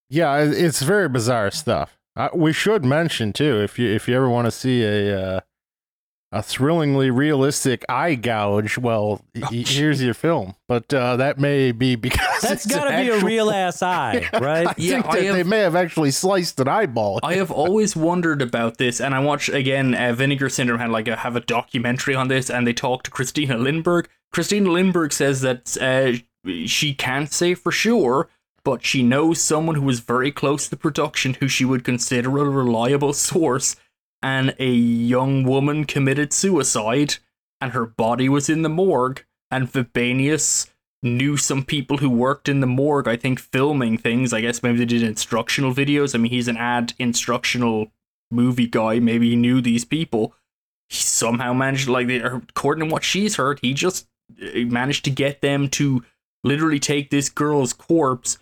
Yeah, 0.09 0.39
it's 0.39 0.83
very 0.83 1.09
bizarre 1.09 1.51
stuff. 1.51 1.97
Uh, 2.17 2.29
we 2.35 2.53
should 2.53 2.85
mention 2.85 3.33
too, 3.33 3.61
if 3.61 3.79
you 3.79 3.89
if 3.89 4.09
you 4.09 4.17
ever 4.17 4.29
want 4.29 4.47
to 4.47 4.51
see 4.51 4.83
a 4.83 5.37
uh, 5.37 5.41
a 6.33 6.43
thrillingly 6.43 7.11
realistic 7.11 7.85
eye 7.89 8.15
gouge, 8.15 8.79
well, 8.79 9.21
y- 9.35 9.43
y- 9.51 9.65
here's 9.67 10.01
your 10.03 10.15
film. 10.15 10.55
But 10.69 10.93
uh, 10.95 11.17
that 11.17 11.39
may 11.41 11.73
be 11.73 11.97
because 11.97 12.41
That's 12.43 12.65
it's 12.67 12.75
got 12.75 12.85
to 12.85 12.97
be 12.97 13.09
a 13.09 13.19
real 13.25 13.51
ass 13.51 13.83
eye, 13.83 14.29
I 14.33 14.39
right? 14.39 14.79
Yeah, 14.79 15.03
think 15.03 15.07
I 15.07 15.21
that 15.23 15.33
they 15.33 15.43
may 15.43 15.59
have 15.59 15.75
actually 15.75 16.13
sliced 16.13 16.61
an 16.61 16.69
eyeball. 16.69 17.19
I 17.25 17.35
have 17.35 17.51
always 17.51 17.97
wondered 17.97 18.43
about 18.43 18.79
this, 18.79 19.01
and 19.01 19.15
I 19.15 19.19
watched 19.21 19.49
again. 19.49 19.95
Uh, 19.95 20.13
Vinegar 20.13 20.49
Syndrome 20.49 20.79
had 20.79 20.91
like 20.91 21.09
a, 21.09 21.17
have 21.17 21.35
a 21.35 21.41
documentary 21.41 22.15
on 22.15 22.29
this, 22.29 22.49
and 22.49 22.67
they 22.67 22.73
talked 22.73 23.07
to 23.07 23.11
Christina 23.11 23.57
Lindberg. 23.57 24.07
Christina 24.33 24.69
Lindberg 24.71 25.13
says 25.13 25.41
that 25.41 25.77
uh, 25.81 26.13
she 26.67 26.95
can't 26.95 27.33
say 27.33 27.55
for 27.55 27.73
sure, 27.73 28.29
but 28.63 28.85
she 28.85 29.03
knows 29.03 29.41
someone 29.41 29.75
who 29.75 29.83
was 29.83 29.99
very 29.99 30.31
close 30.31 30.65
to 30.67 30.71
the 30.71 30.77
production 30.77 31.35
who 31.35 31.49
she 31.49 31.65
would 31.65 31.83
consider 31.83 32.39
a 32.39 32.45
reliable 32.49 33.13
source. 33.13 33.75
And 34.23 34.55
a 34.59 34.71
young 34.71 35.45
woman 35.45 35.85
committed 35.85 36.33
suicide, 36.33 37.17
and 37.61 37.73
her 37.73 37.87
body 37.87 38.29
was 38.29 38.49
in 38.49 38.63
the 38.63 38.69
morgue. 38.69 39.25
And 39.51 39.71
Vibenius 39.71 40.69
knew 41.03 41.37
some 41.37 41.65
people 41.65 41.99
who 41.99 42.11
worked 42.11 42.49
in 42.49 42.61
the 42.61 42.67
morgue, 42.67 43.09
I 43.09 43.17
think, 43.17 43.41
filming 43.41 43.97
things. 43.97 44.33
I 44.33 44.43
guess 44.43 44.63
maybe 44.63 44.79
they 44.79 44.85
did 44.85 45.03
instructional 45.03 45.75
videos. 45.75 46.15
I 46.15 46.19
mean, 46.19 46.31
he's 46.31 46.49
an 46.49 46.59
ad 46.59 46.93
instructional 46.99 47.91
movie 48.31 48.67
guy. 48.67 48.99
Maybe 48.99 49.31
he 49.31 49.37
knew 49.37 49.61
these 49.61 49.85
people. 49.85 50.35
He 50.89 50.97
somehow 50.97 51.53
managed, 51.53 51.89
like, 51.89 52.07
they- 52.07 52.21
according 52.21 52.87
to 52.87 52.93
what 52.93 53.05
she's 53.05 53.37
heard, 53.37 53.59
he 53.63 53.73
just 53.73 54.07
uh, 54.43 54.61
managed 54.67 55.05
to 55.07 55.11
get 55.11 55.41
them 55.41 55.69
to 55.71 56.05
literally 56.45 56.79
take 56.79 57.11
this 57.11 57.29
girl's 57.29 57.73
corpse, 57.73 58.39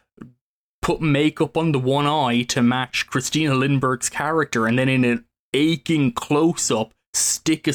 put 0.83 1.01
makeup 1.01 1.57
on 1.57 1.73
the 1.73 1.79
one 1.79 2.07
eye 2.07 2.43
to 2.43 2.63
match 2.63 3.07
Christina 3.07 3.55
Lindberg's 3.55 4.09
character, 4.09 4.67
and 4.67 4.79
then 4.79 4.89
in 4.89 5.05
an 5.05 5.25
aching 5.55 6.13
close 6.13 6.71
up, 6.71 6.93
stick 7.15 7.67
a 7.69 7.73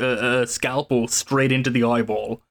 uh, 0.00 0.04
uh, 0.04 0.46
scalpel 0.46 1.08
straight 1.08 1.52
into 1.52 1.70
the 1.70 1.84
eyeball. 1.84 2.42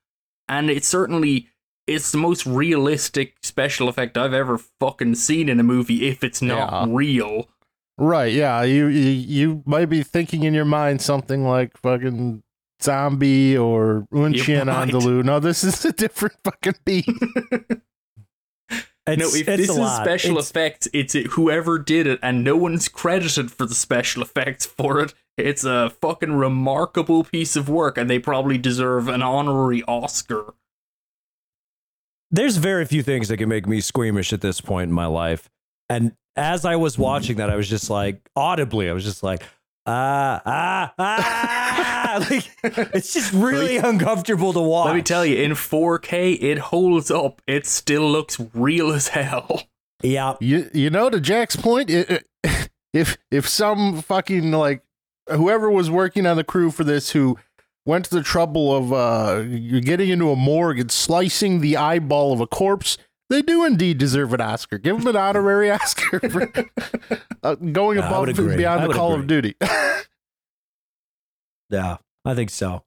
And 0.47 0.69
it's 0.69 0.87
certainly 0.87 1.47
it's 1.87 2.11
the 2.11 2.17
most 2.19 2.45
realistic 2.45 3.37
special 3.43 3.89
effect 3.89 4.17
I've 4.17 4.33
ever 4.33 4.57
fucking 4.79 5.15
seen 5.15 5.49
in 5.49 5.59
a 5.59 5.63
movie 5.63 6.07
if 6.07 6.23
it's 6.23 6.41
not 6.41 6.71
Yeah. 6.71 6.93
real. 6.95 7.49
Right, 7.97 8.31
yeah. 8.31 8.61
You, 8.63 8.87
you 8.87 9.09
you 9.09 9.63
might 9.65 9.87
be 9.87 10.03
thinking 10.03 10.43
in 10.43 10.53
your 10.53 10.65
mind 10.65 11.01
something 11.01 11.43
like 11.43 11.75
fucking 11.77 12.43
zombie 12.81 13.57
or 13.57 14.07
right. 14.11 14.33
Andalou. 14.33 15.23
No, 15.25 15.39
this 15.39 15.63
is 15.63 15.83
a 15.83 15.91
different 15.91 16.35
fucking 16.43 16.75
beat. 16.85 17.09
It's, 19.13 19.19
no, 19.19 19.27
if 19.39 19.45
this 19.45 19.69
is 19.69 19.91
special 19.95 20.31
It's- 20.31 20.49
effects, 20.49 20.87
it's 20.93 21.15
it, 21.15 21.27
whoever 21.27 21.77
did 21.79 22.07
it, 22.07 22.19
and 22.21 22.43
no 22.43 22.55
one's 22.55 22.87
credited 22.87 23.51
for 23.51 23.65
the 23.65 23.75
special 23.75 24.21
effects 24.21 24.65
for 24.65 24.99
it. 25.01 25.13
It's 25.37 25.63
a 25.63 25.89
fucking 26.01 26.33
remarkable 26.33 27.23
piece 27.23 27.55
of 27.55 27.69
work, 27.69 27.97
and 27.97 28.09
they 28.09 28.19
probably 28.19 28.57
deserve 28.57 29.07
an 29.07 29.21
honorary 29.21 29.83
Oscar. 29.87 30.53
there's 32.31 32.57
very 32.57 32.85
few 32.85 33.01
things 33.01 33.27
that 33.29 33.37
can 33.37 33.49
make 33.49 33.65
me 33.67 33.81
squeamish 33.81 34.31
at 34.33 34.41
this 34.41 34.61
point 34.61 34.89
in 34.89 34.93
my 34.93 35.07
life. 35.07 35.49
And 35.89 36.13
as 36.35 36.63
I 36.63 36.75
was 36.75 36.95
watching 36.97 37.37
that, 37.37 37.49
I 37.49 37.55
was 37.55 37.67
just 37.67 37.89
like 37.89 38.29
audibly, 38.35 38.87
I 38.89 38.93
was 38.93 39.03
just 39.03 39.23
like, 39.23 39.41
ah, 39.91 40.41
ah, 40.45 40.93
ah. 40.99 42.27
like, 42.29 42.49
it's 42.93 43.13
just 43.13 43.33
really 43.33 43.77
uncomfortable 43.77 44.53
to 44.53 44.59
watch. 44.59 44.87
Let 44.87 44.95
me 44.95 45.01
tell 45.01 45.25
you, 45.25 45.37
in 45.37 45.51
4K, 45.51 46.41
it 46.41 46.57
holds 46.59 47.09
up. 47.11 47.41
It 47.47 47.65
still 47.65 48.09
looks 48.09 48.39
real 48.53 48.91
as 48.91 49.09
hell. 49.09 49.63
Yeah. 50.01 50.35
you 50.39 50.69
you 50.73 50.89
know 50.89 51.09
to 51.09 51.19
Jack's 51.19 51.55
point, 51.55 51.89
it, 51.89 52.09
it- 52.43 52.69
if 52.93 53.17
if 53.31 53.47
some 53.49 54.01
fucking 54.01 54.51
like 54.51 54.81
whoever 55.29 55.69
was 55.69 55.91
working 55.91 56.25
on 56.25 56.37
the 56.37 56.43
crew 56.43 56.71
for 56.71 56.83
this 56.83 57.11
who 57.11 57.37
went 57.85 58.05
to 58.05 58.15
the 58.15 58.23
trouble 58.23 58.75
of 58.75 58.93
uh 58.93 59.41
getting 59.81 60.09
into 60.09 60.29
a 60.31 60.35
morgue 60.35 60.79
and 60.79 60.91
slicing 60.91 61.59
the 61.61 61.75
eyeball 61.77 62.31
of 62.33 62.39
a 62.39 62.47
corpse, 62.47 62.97
they 63.29 63.41
do 63.41 63.65
indeed 63.65 63.97
deserve 63.97 64.33
an 64.33 64.41
Oscar. 64.41 64.77
Give 64.77 64.97
them 64.97 65.07
an 65.07 65.15
honorary 65.15 65.69
Oscar 65.71 66.19
for 66.29 66.51
uh, 67.43 67.55
going 67.55 67.97
above 67.97 68.27
and 68.29 68.57
beyond 68.57 68.89
the 68.89 68.93
Call 68.93 69.13
of. 69.13 69.27
Duty. 69.27 69.55
Yeah, 71.71 71.97
I 72.25 72.33
think 72.33 72.49
so. 72.49 72.83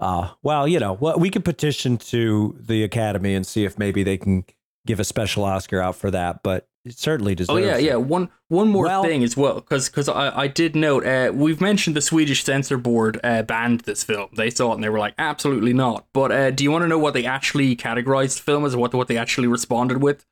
Uh, 0.00 0.30
well, 0.42 0.66
you 0.66 0.78
know, 0.80 0.94
we 1.18 1.28
could 1.28 1.44
petition 1.44 1.98
to 1.98 2.56
the 2.58 2.82
Academy 2.82 3.34
and 3.34 3.46
see 3.46 3.64
if 3.64 3.78
maybe 3.78 4.02
they 4.02 4.16
can 4.16 4.44
give 4.86 4.98
a 4.98 5.04
special 5.04 5.44
Oscar 5.44 5.80
out 5.82 5.96
for 5.96 6.10
that, 6.10 6.42
but 6.42 6.66
it 6.88 6.98
certainly 6.98 7.34
deserves 7.34 7.54
Oh 7.54 7.56
yeah, 7.58 7.76
it. 7.76 7.82
yeah. 7.84 7.96
One 7.96 8.28
one 8.48 8.68
more 8.68 8.84
Well- 8.86 9.02
thing 9.02 9.22
as 9.22 9.36
well, 9.36 9.56
because 9.56 9.88
because 9.88 10.08
I, 10.08 10.36
I 10.42 10.46
did 10.48 10.74
note 10.74 11.06
uh, 11.06 11.30
we've 11.34 11.60
mentioned 11.60 11.94
the 11.96 12.00
Swedish 12.00 12.44
censor 12.44 12.76
board 12.78 13.20
uh, 13.22 13.42
banned 13.42 13.80
this 13.80 14.02
film. 14.04 14.28
They 14.36 14.50
saw 14.50 14.72
it 14.72 14.76
and 14.76 14.84
they 14.84 14.88
were 14.88 14.98
like, 14.98 15.14
absolutely 15.18 15.72
not. 15.72 16.06
But 16.12 16.32
uh, 16.32 16.50
do 16.50 16.64
you 16.64 16.70
want 16.70 16.82
to 16.82 16.88
know 16.88 16.98
what 16.98 17.14
they 17.14 17.24
actually 17.26 17.76
categorized 17.76 18.36
the 18.36 18.42
film 18.42 18.64
as? 18.64 18.74
What 18.76 18.94
what 18.94 19.08
they 19.08 19.16
actually 19.18 19.48
responded 19.48 20.02
with? 20.02 20.24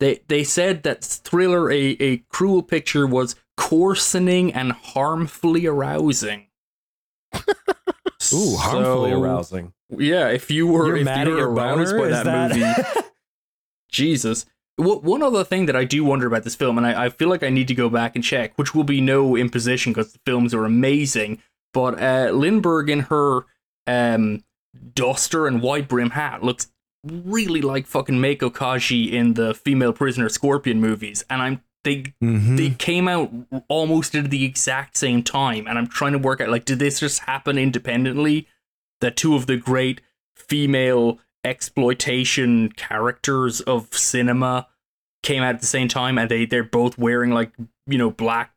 They 0.00 0.20
they 0.28 0.44
said 0.44 0.82
that 0.84 1.04
Thriller, 1.04 1.70
a 1.70 1.96
a 2.00 2.16
cruel 2.30 2.62
picture, 2.62 3.06
was 3.06 3.36
coarsening 3.56 4.52
and 4.52 4.72
harmfully 4.72 5.66
arousing. 5.66 6.46
Ooh, 8.32 8.56
harmfully 8.56 9.10
So, 9.10 9.22
arousing. 9.22 9.72
Yeah, 9.90 10.28
if 10.28 10.50
you 10.50 10.66
were 10.66 10.86
You're 10.88 10.96
if 10.98 11.04
mad 11.04 11.26
you 11.28 11.34
were 11.34 11.50
aroused 11.50 11.92
boner? 11.92 12.10
by 12.10 12.16
Is 12.18 12.24
that, 12.24 12.48
movie. 12.50 12.60
that? 12.60 13.04
Jesus. 13.90 14.46
One 14.78 15.22
other 15.22 15.44
thing 15.44 15.66
that 15.66 15.76
I 15.76 15.84
do 15.84 16.02
wonder 16.04 16.26
about 16.26 16.44
this 16.44 16.54
film, 16.54 16.78
and 16.78 16.86
I, 16.86 17.04
I 17.04 17.08
feel 17.10 17.28
like 17.28 17.42
I 17.42 17.50
need 17.50 17.68
to 17.68 17.74
go 17.74 17.88
back 17.88 18.14
and 18.16 18.24
check, 18.24 18.56
which 18.56 18.74
will 18.74 18.84
be 18.84 19.00
no 19.00 19.36
imposition 19.36 19.92
because 19.92 20.12
the 20.12 20.18
films 20.24 20.54
are 20.54 20.64
amazing, 20.64 21.42
but 21.74 21.94
uh, 21.98 22.30
Lindberg 22.32 22.88
in 22.90 23.00
her 23.00 23.44
um, 23.86 24.42
duster 24.94 25.46
and 25.46 25.60
wide 25.62 25.88
brim 25.88 26.10
hat 26.10 26.42
looks 26.42 26.68
really 27.04 27.60
like 27.60 27.86
fucking 27.86 28.20
Mako 28.20 28.48
Kaji 28.50 29.12
in 29.12 29.34
the 29.34 29.54
female 29.54 29.92
prisoner 29.92 30.28
Scorpion 30.28 30.80
movies, 30.80 31.24
and 31.28 31.42
I'm 31.42 31.62
they 31.84 32.04
Mhm. 32.22 32.56
they 32.56 32.70
came 32.70 33.08
out 33.08 33.30
almost 33.68 34.14
at 34.14 34.30
the 34.30 34.44
exact 34.44 34.96
same 34.96 35.22
time, 35.24 35.66
and 35.66 35.76
I'm 35.78 35.88
trying 35.88 36.12
to 36.12 36.18
work 36.18 36.40
out 36.40 36.48
like 36.48 36.64
did 36.64 36.78
this 36.78 37.00
just 37.00 37.20
happen 37.20 37.58
independently? 37.58 38.46
That 39.00 39.16
two 39.16 39.34
of 39.34 39.46
the 39.46 39.56
great 39.56 40.00
female 40.36 41.18
exploitation 41.44 42.70
characters 42.72 43.60
of 43.60 43.92
cinema 43.92 44.68
came 45.22 45.42
out 45.42 45.54
at 45.54 45.60
the 45.60 45.66
same 45.66 45.88
time, 45.88 46.18
and 46.18 46.30
they 46.30 46.46
they're 46.46 46.64
both 46.64 46.98
wearing 46.98 47.30
like 47.30 47.52
you 47.86 47.98
know 47.98 48.10
black 48.10 48.52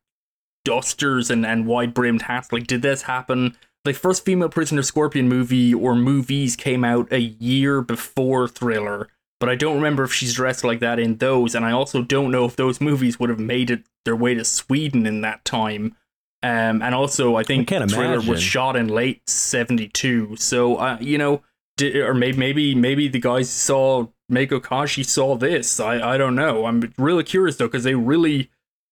dusters 0.63 1.29
and 1.29 1.45
and 1.45 1.65
wide 1.65 1.93
brimmed 1.93 2.23
hats. 2.23 2.51
Like, 2.51 2.67
did 2.67 2.81
this 2.81 3.03
happen? 3.03 3.55
The 3.83 3.93
first 3.93 4.25
female 4.25 4.49
prisoner 4.49 4.81
Scorpion 4.81 5.29
movie 5.29 5.73
or 5.73 5.95
movies 5.95 6.55
came 6.55 6.83
out 6.83 7.11
a 7.11 7.19
year 7.19 7.81
before 7.81 8.47
Thriller, 8.47 9.09
but 9.39 9.47
I 9.47 9.55
don't 9.55 9.75
remember 9.75 10.03
if 10.03 10.13
she's 10.13 10.33
dressed 10.33 10.63
like 10.63 10.79
that 10.79 10.97
in 10.97 11.17
those, 11.17 11.53
and 11.53 11.63
I 11.63 11.71
also 11.71 12.01
don't 12.01 12.31
know 12.31 12.45
if 12.45 12.55
those 12.55 12.81
movies 12.81 13.19
would 13.19 13.29
have 13.29 13.39
made 13.39 13.69
it 13.69 13.83
their 14.03 14.15
way 14.15 14.33
to 14.33 14.43
Sweden 14.43 15.05
in 15.05 15.21
that 15.21 15.45
time. 15.45 15.95
Um, 16.41 16.81
and 16.81 16.93
also, 16.95 17.35
I 17.35 17.43
think 17.43 17.67
can't 17.67 17.89
Thriller 17.89 18.15
imagine. 18.15 18.29
was 18.29 18.41
shot 18.41 18.75
in 18.75 18.87
late 18.87 19.27
'72, 19.29 20.35
so 20.37 20.77
uh, 20.77 20.97
you 20.99 21.17
know, 21.17 21.43
di 21.77 22.01
or 22.01 22.13
maybe 22.13 22.37
maybe 22.37 22.75
maybe 22.75 23.07
the 23.07 23.19
guys 23.19 23.49
saw 23.49 24.07
Mako 24.29 24.59
Kaji 24.59 25.05
saw 25.05 25.35
this. 25.35 25.79
I 25.79 26.13
I 26.13 26.17
don't 26.17 26.35
know. 26.35 26.65
I'm 26.65 26.93
really 26.97 27.23
curious 27.23 27.57
though 27.57 27.67
because 27.67 27.83
they 27.83 27.95
really 27.95 28.49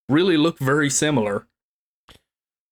really 0.09 0.37
look 0.37 0.59
very 0.59 0.89
similar. 0.89 1.47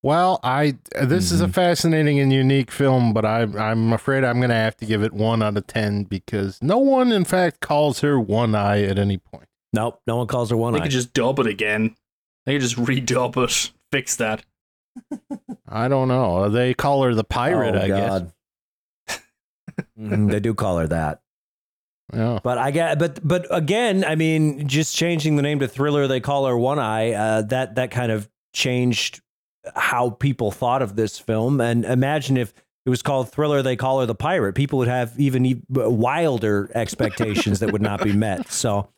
Well, 0.04 0.40
I 0.44 0.78
this 1.00 1.32
is 1.32 1.42
a 1.42 1.48
Mhm. 1.48 1.54
fascinating 1.54 2.20
and 2.20 2.34
unique 2.34 2.72
film, 2.72 3.14
but 3.14 3.24
I 3.24 3.42
I'm 3.44 3.94
afraid 3.94 4.24
I'm 4.24 4.38
going 4.38 4.50
to 4.50 4.56
have 4.56 4.76
to 4.78 4.86
give 4.86 5.04
it 5.04 5.14
1 5.14 5.44
out 5.44 5.58
of 5.58 5.68
10 5.68 6.04
because 6.06 6.58
no 6.62 6.80
one 6.80 7.12
in 7.12 7.24
fact 7.24 7.60
calls 7.60 8.00
her 8.02 8.20
one 8.20 8.56
eye 8.56 8.82
at 8.82 8.98
any 8.98 9.18
point. 9.18 9.48
Nope, 9.74 10.02
no 10.08 10.18
one 10.18 10.28
calls 10.28 10.50
her 10.50 10.58
one 10.58 10.74
They 10.74 10.80
eye. 10.80 10.82
They 10.82 10.86
could 10.88 10.92
just 10.94 11.14
dub 11.14 11.40
it 11.40 11.46
again. 11.48 11.96
They 12.46 12.54
could 12.54 12.62
just 12.62 12.78
redub 12.78 13.38
it, 13.38 13.72
fix 13.92 14.16
that. 14.16 14.44
I 15.70 15.88
don't 15.88 16.08
know. 16.08 16.50
They 16.50 16.74
call 16.74 17.04
her 17.04 17.14
the 17.14 17.24
pirate, 17.24 17.76
Oh, 17.76 17.82
I 17.82 17.88
God. 17.88 18.32
Mhm, 20.00 20.32
they 20.32 20.40
do 20.40 20.54
call 20.54 20.78
her 20.78 20.88
that. 20.88 21.22
Yeah. 22.14 22.40
But 22.44 22.58
I 22.58 22.72
get, 22.72 23.00
but 23.00 23.26
but 23.26 23.48
again, 23.50 24.04
I 24.04 24.16
mean, 24.16 24.68
just 24.68 24.96
changing 24.96 25.38
the 25.38 25.42
name 25.42 25.60
to 25.60 25.68
Thriller, 25.68 26.08
they 26.08 26.20
call 26.20 26.46
her 26.46 26.58
One 26.58 26.78
Eye. 26.80 27.14
Uh, 27.14 27.42
that 27.44 27.76
that 27.76 27.92
kind 27.92 28.12
of 28.12 28.30
changed 28.54 29.22
how 29.76 30.10
people 30.10 30.52
thought 30.52 30.82
of 30.82 30.96
this 30.96 31.18
film. 31.20 31.62
And 31.62 31.86
imagine 31.86 32.36
if 32.36 32.54
it 32.86 32.90
was 32.90 33.02
called 33.02 33.32
Thriller, 33.32 33.62
they 33.62 33.76
call 33.76 34.00
her 34.02 34.06
the 34.06 34.16
Pirate. 34.16 34.54
People 34.54 34.80
would 34.80 34.88
have 34.88 35.18
even 35.20 35.46
e- 35.46 35.62
wilder 35.70 36.70
expectations 36.74 37.60
that 37.60 37.72
would 37.72 37.82
not 37.82 38.04
be 38.04 38.12
met. 38.12 38.52
So 38.52 38.90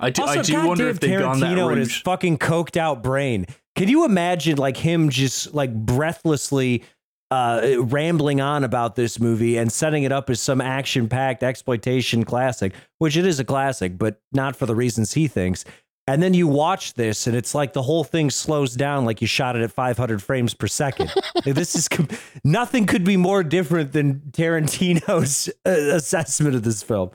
I 0.00 0.10
do, 0.10 0.22
also, 0.22 0.40
I 0.40 0.42
do 0.42 0.66
wonder 0.66 0.88
if 0.88 0.98
they've 0.98 1.18
gone 1.18 1.38
that 1.40 1.46
Tarantino 1.46 1.58
and 1.60 1.68
route. 1.68 1.78
his 1.78 1.94
fucking 1.96 2.38
coked 2.38 2.76
out 2.76 3.02
brain. 3.02 3.46
Can 3.76 3.88
you 3.88 4.04
imagine 4.04 4.56
like 4.56 4.76
him 4.76 5.10
just 5.10 5.54
like 5.54 5.72
breathlessly 5.72 6.82
uh, 7.30 7.74
rambling 7.80 8.40
on 8.40 8.64
about 8.64 8.96
this 8.96 9.20
movie 9.20 9.56
and 9.56 9.70
setting 9.70 10.02
it 10.02 10.12
up 10.12 10.30
as 10.30 10.40
some 10.40 10.60
action 10.60 11.08
packed 11.08 11.42
exploitation 11.42 12.24
classic, 12.24 12.72
which 12.98 13.16
it 13.16 13.26
is 13.26 13.38
a 13.38 13.44
classic, 13.44 13.98
but 13.98 14.20
not 14.32 14.56
for 14.56 14.66
the 14.66 14.74
reasons 14.74 15.12
he 15.12 15.28
thinks. 15.28 15.64
And 16.06 16.22
then 16.22 16.32
you 16.32 16.46
watch 16.46 16.94
this, 16.94 17.26
and 17.26 17.36
it's 17.36 17.54
like 17.54 17.74
the 17.74 17.82
whole 17.82 18.02
thing 18.02 18.30
slows 18.30 18.72
down, 18.72 19.04
like 19.04 19.20
you 19.20 19.26
shot 19.26 19.56
it 19.56 19.62
at 19.62 19.70
500 19.70 20.22
frames 20.22 20.54
per 20.54 20.66
second. 20.66 21.12
This 21.44 21.74
is 21.74 21.88
com- 21.88 22.08
nothing 22.44 22.86
could 22.86 23.04
be 23.04 23.16
more 23.16 23.42
different 23.42 23.92
than 23.92 24.20
Tarantino's 24.32 25.48
uh, 25.66 25.70
assessment 25.70 26.54
of 26.54 26.62
this 26.62 26.82
film. 26.82 27.10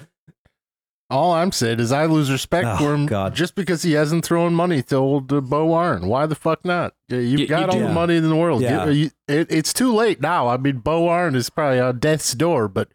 All 1.13 1.31
I'm 1.33 1.51
saying 1.51 1.79
is 1.79 1.91
I 1.91 2.05
lose 2.05 2.31
respect 2.31 2.67
Oh, 2.67 2.77
for 2.77 2.93
him 2.93 3.05
God. 3.05 3.35
just 3.35 3.53
because 3.55 3.83
he 3.83 3.91
hasn't 3.93 4.25
thrown 4.25 4.53
money 4.55 4.81
to 4.83 4.95
old 4.95 5.31
uh, 5.31 5.41
Bo 5.41 5.73
Arn. 5.73 6.07
Why 6.07 6.25
the 6.25 6.35
fuck 6.35 6.65
not? 6.65 6.93
You've 7.07 7.41
You- 7.41 7.47
got 7.47 7.59
you 7.61 7.65
all 7.67 7.77
do. 7.79 7.87
the 7.87 7.93
money 7.93 8.15
in 8.17 8.27
the 8.27 8.35
world. 8.35 8.61
Yeah. 8.63 8.85
You- 8.87 8.91
you- 8.91 9.11
it, 9.27 9.51
it's 9.51 9.73
too 9.73 9.93
late 9.93 10.21
now. 10.21 10.47
I 10.47 10.57
mean, 10.57 10.79
Bo 10.79 11.07
Arn 11.09 11.35
is 11.35 11.49
probably 11.49 11.79
on 11.79 11.99
death's 11.99 12.33
door, 12.33 12.67
but 12.67 12.89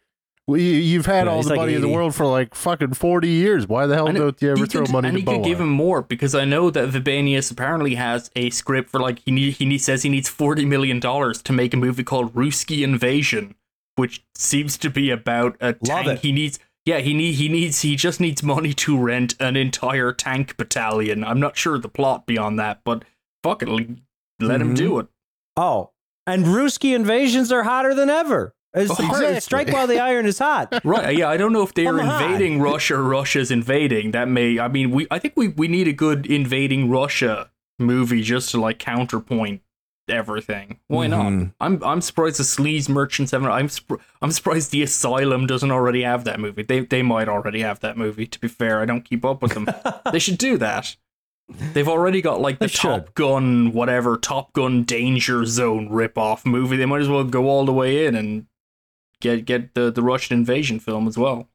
we, 0.47 0.63
you've 0.81 1.05
had 1.05 1.27
Yeah, 1.27 1.31
all 1.33 1.43
the 1.43 1.49
like 1.49 1.57
money 1.59 1.75
in 1.75 1.81
the 1.81 1.87
world 1.89 2.15
for 2.15 2.25
like 2.25 2.55
fucking 2.55 2.93
40 2.95 3.29
years. 3.29 3.67
Why 3.67 3.85
the 3.85 3.95
hell 3.95 4.07
And 4.07 4.17
don't 4.17 4.41
you 4.41 4.49
ever 4.51 4.59
you 4.61 4.65
throw 4.65 4.81
could- 4.81 4.91
money 4.91 5.07
and 5.09 5.15
to 5.15 5.19
you 5.21 5.25
Bo 5.25 5.33
could 5.37 5.43
give 5.45 5.61
him 5.61 5.69
more 5.69 6.01
because 6.01 6.33
I 6.35 6.43
know 6.43 6.69
that 6.71 6.89
Vibenius 6.89 7.51
apparently 7.51 7.95
has 7.95 8.31
a 8.35 8.49
script 8.49 8.89
for 8.89 8.99
like 8.99 9.19
he 9.25 9.31
need, 9.31 9.53
he 9.53 9.65
need, 9.65 9.77
says 9.77 10.03
he 10.03 10.09
needs 10.09 10.27
forty 10.27 10.65
million 10.65 10.99
dollars 10.99 11.41
to 11.43 11.53
make 11.53 11.73
a 11.73 11.77
movie 11.77 12.03
called 12.03 12.33
Ruski 12.33 12.83
Invasion, 12.83 13.55
which 13.95 14.23
seems 14.35 14.75
to 14.79 14.89
be 14.89 15.09
about 15.11 15.55
a 15.61 15.75
Love 15.87 16.05
tank. 16.05 16.07
it. 16.07 16.19
He 16.19 16.31
needs 16.31 16.57
yeah 16.85 16.99
he 16.99 17.13
need 17.13 17.33
he 17.35 17.49
needs 17.49 17.81
he 17.81 17.95
just 17.95 18.19
needs 18.19 18.41
money 18.43 18.73
to 18.73 18.97
rent 18.97 19.35
an 19.39 19.55
entire 19.55 20.11
tank 20.11 20.57
battalion. 20.57 21.23
I'm 21.23 21.39
not 21.39 21.57
sure 21.57 21.77
the 21.77 21.89
plot 21.89 22.25
beyond 22.25 22.57
that, 22.59 22.81
but 22.83 23.03
fuck 23.43 23.61
it, 23.63 23.67
let 23.69 24.61
him 24.61 24.73
Mhm. 24.73 24.77
do 24.77 24.99
it. 24.99 25.07
Oh, 25.57 25.91
and 26.27 26.45
Ruski 26.45 26.95
invasions 26.95 27.51
are 27.51 27.63
hotter 27.63 27.93
than 27.93 28.09
ever. 28.09 28.53
It's 28.73 28.91
Oh, 28.91 29.03
exactly. 29.03 29.39
Strike 29.39 29.67
while 29.69 29.87
the 29.87 29.99
iron 30.11 30.25
is 30.27 30.37
hot. 30.39 30.79
Right. 30.83 31.17
Yeah, 31.17 31.27
I 31.29 31.37
don't 31.37 31.51
know 31.53 31.63
if 31.63 31.73
they 31.73 31.87
are 31.87 31.99
invading 31.99 32.61
Russia 32.61 32.95
or 32.97 33.03
Russia's 33.03 33.49
invading. 33.49 34.11
That 34.11 34.27
may 34.27 34.59
I 34.59 34.67
mean 34.67 34.91
we 34.91 35.07
I 35.09 35.17
think 35.19 35.33
we, 35.35 35.47
we 35.47 35.67
need 35.67 35.87
a 35.87 35.93
good 35.93 36.25
invading 36.27 36.89
Russia 36.89 37.49
movie 37.79 38.21
just 38.21 38.51
to 38.51 38.59
like 38.61 38.77
counterpoint 38.77 39.61
everything. 40.09 40.79
Why 40.87 41.07
Mhm. 41.07 41.09
not? 41.09 41.51
I'm 41.61 41.83
I'm 41.83 42.01
surprised 42.01 42.39
the 42.39 42.43
Sleaze 42.43 42.89
Merchants 42.89 43.31
haven't 43.31 43.49
I'm 43.51 43.67
surp- 43.67 43.99
I'm 44.21 44.31
surprised 44.31 44.71
the 44.71 44.83
Asylum 44.83 45.47
doesn't 45.47 45.71
already 45.71 46.03
have 46.03 46.23
that 46.25 46.39
movie. 46.39 46.63
They 46.63 46.81
they 46.81 47.01
might 47.01 47.27
already 47.29 47.61
have 47.61 47.79
that 47.81 47.97
movie, 47.97 48.25
to 48.27 48.39
be 48.39 48.47
fair. 48.47 48.79
I 48.81 48.85
don't 48.85 49.03
keep 49.05 49.23
up 49.25 49.41
with 49.41 49.53
them. 49.53 49.67
they 50.11 50.19
should 50.19 50.37
do 50.37 50.57
that. 50.57 50.95
They've 51.73 51.87
already 51.87 52.21
got 52.21 52.39
like 52.41 52.59
the 52.59 52.65
They 52.67 52.71
should. 52.71 52.81
Top 52.81 53.15
Gun, 53.15 53.71
whatever, 53.73 54.17
Top 54.17 54.53
Gun 54.53 54.83
Danger 54.83 55.45
Zone 55.45 55.89
rip-off 55.89 56.45
movie. 56.45 56.77
They 56.77 56.85
might 56.85 57.01
as 57.01 57.09
well 57.09 57.23
go 57.23 57.47
all 57.47 57.65
the 57.65 57.73
way 57.73 58.05
in 58.05 58.15
and 58.15 58.45
get 59.19 59.45
get 59.45 59.73
the, 59.73 59.89
the 59.91 60.03
Russian 60.03 60.37
invasion 60.37 60.79
film 60.79 61.07
as 61.07 61.17
well. 61.17 61.48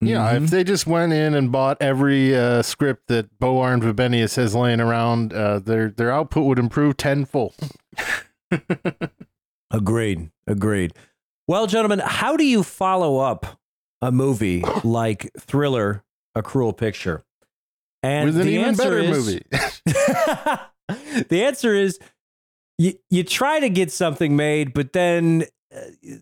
Yeah, 0.00 0.32
Mhm. 0.32 0.44
if 0.44 0.50
they 0.50 0.62
just 0.62 0.86
went 0.86 1.12
in 1.12 1.34
and 1.34 1.50
bought 1.50 1.76
every 1.80 2.36
uh, 2.36 2.62
script 2.62 3.08
that 3.08 3.36
Bo 3.40 3.60
Arn 3.60 3.80
Vibenius 3.80 4.36
has 4.36 4.54
laying 4.54 4.80
around, 4.80 5.32
uh, 5.32 5.58
their 5.58 5.90
their 5.90 6.12
output 6.12 6.44
would 6.44 6.58
improve 6.58 6.96
tenfold. 6.96 7.54
Agreed. 9.70 10.30
Agreed. 10.46 10.92
Well, 11.46 11.66
gentlemen, 11.66 12.00
how 12.04 12.36
do 12.36 12.44
you 12.44 12.62
follow 12.62 13.18
up 13.18 13.58
a 14.00 14.12
movie 14.12 14.62
like 14.84 15.30
Thriller: 15.38 16.04
A 16.34 16.42
Cruel 16.42 16.72
Picture? 16.72 17.24
And 18.02 18.26
With 18.26 18.36
an 18.36 18.46
the 18.46 18.52
even 18.52 18.66
answer 18.68 18.82
better 18.84 18.98
is, 18.98 19.26
movie. 19.26 19.42
the 21.28 21.42
answer 21.44 21.74
is 21.74 21.98
you 22.78 22.94
you 23.10 23.24
try 23.24 23.58
to 23.60 23.68
get 23.68 23.90
something 23.90 24.36
made, 24.36 24.72
but 24.72 24.92
then 24.92 25.44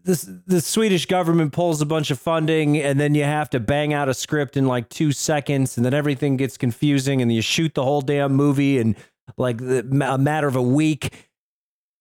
this 0.04 0.28
the 0.46 0.60
Swedish 0.60 1.06
government 1.06 1.52
pulls 1.52 1.80
a 1.80 1.86
bunch 1.86 2.10
of 2.10 2.18
funding, 2.18 2.78
and 2.78 2.98
then 2.98 3.14
you 3.14 3.24
have 3.24 3.50
to 3.50 3.60
bang 3.60 3.92
out 3.92 4.08
a 4.08 4.14
script 4.14 4.56
in 4.56 4.66
like 4.66 4.88
two 4.88 5.12
seconds, 5.12 5.76
and 5.76 5.84
then 5.84 5.94
everything 5.94 6.36
gets 6.36 6.56
confusing, 6.56 7.22
and 7.22 7.32
you 7.32 7.42
shoot 7.42 7.74
the 7.74 7.84
whole 7.84 8.00
damn 8.00 8.32
movie 8.32 8.78
in 8.78 8.96
like 9.36 9.58
the, 9.58 9.80
a 10.06 10.18
matter 10.18 10.46
of 10.46 10.56
a 10.56 10.62
week. 10.62 11.30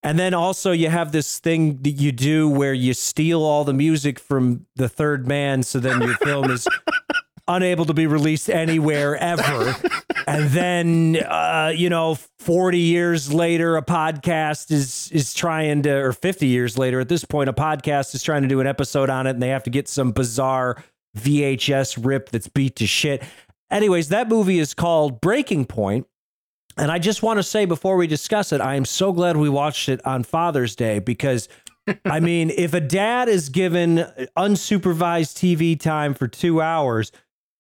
And 0.03 0.19
then 0.19 0.35
also 0.35 0.71
you 0.71 0.89
have 0.89 1.11
this 1.11 1.39
thing 1.39 1.81
that 1.81 1.91
you 1.91 2.11
do 2.11 2.47
where 2.47 2.75
you 2.75 2.93
steal 2.93 3.41
all 3.41 3.63
the 3.63 3.73
music 3.73 4.19
from 4.19 4.67
the 4.75 4.87
third 4.87 5.27
man, 5.27 5.63
so 5.63 5.79
then 5.79 5.99
your 6.01 6.15
film 6.17 6.51
is 6.51 6.67
unable 7.47 7.85
to 7.85 7.93
be 7.93 8.07
released 8.07 8.49
anywhere 8.49 9.15
ever. 9.21 9.75
And 10.27 10.49
then, 10.49 11.17
uh, 11.17 11.71
you 11.75 11.89
know, 11.89 12.15
forty 12.39 12.79
years 12.79 13.31
later, 13.31 13.77
a 13.77 13.83
podcast 13.83 14.71
is 14.71 15.11
is 15.11 15.33
trying 15.33 15.83
to, 15.83 15.95
or 15.95 16.13
fifty 16.13 16.47
years 16.47 16.77
later, 16.77 16.99
at 16.99 17.09
this 17.09 17.25
point, 17.25 17.49
a 17.49 17.53
podcast 17.53 18.15
is 18.15 18.23
trying 18.23 18.41
to 18.41 18.47
do 18.47 18.59
an 18.59 18.67
episode 18.67 19.09
on 19.09 19.27
it, 19.27 19.31
and 19.31 19.43
they 19.43 19.49
have 19.49 19.63
to 19.63 19.69
get 19.69 19.87
some 19.87 20.11
bizarre 20.11 20.83
VHS 21.17 22.03
rip 22.03 22.29
that's 22.29 22.47
beat 22.47 22.75
to 22.77 22.87
shit. 22.87 23.23
Anyways, 23.71 24.09
that 24.09 24.27
movie 24.29 24.59
is 24.59 24.73
called 24.73 25.21
Breaking 25.21 25.65
Point. 25.65 26.07
And 26.77 26.91
I 26.91 26.99
just 26.99 27.23
want 27.23 27.37
to 27.37 27.43
say 27.43 27.65
before 27.65 27.95
we 27.95 28.05
discuss 28.05 28.51
it, 28.51 28.59
I 28.59 28.75
am 28.75 28.85
so 28.85 29.13
glad 29.13 29.37
we 29.37 29.49
watched 29.49 29.87
it 29.87 30.05
on 30.05 30.23
Father's 30.23 30.75
Day 30.75 30.99
because, 30.99 31.47
I 32.03 32.19
mean, 32.19 32.49
if 32.49 32.73
a 32.73 32.81
dad 32.81 33.29
is 33.29 33.47
given 33.47 34.05
unsupervised 34.37 35.35
TV 35.35 35.79
time 35.79 36.13
for 36.13 36.27
two 36.27 36.61
hours, 36.61 37.13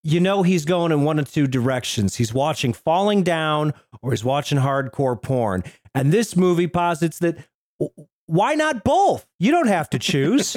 you 0.05 0.19
know 0.19 0.43
he's 0.43 0.65
going 0.65 0.91
in 0.91 1.03
one 1.03 1.17
of 1.17 1.31
two 1.31 1.47
directions. 1.47 2.15
He's 2.15 2.31
watching 2.31 2.73
Falling 2.73 3.23
Down 3.23 3.73
or 4.03 4.11
he's 4.11 4.23
watching 4.23 4.59
hardcore 4.59 5.19
porn. 5.19 5.63
And 5.95 6.13
this 6.13 6.35
movie 6.35 6.67
posits 6.67 7.17
that 7.19 7.37
why 8.27 8.53
not 8.53 8.83
both? 8.83 9.25
You 9.39 9.51
don't 9.51 9.67
have 9.67 9.89
to 9.89 9.99
choose. 9.99 10.55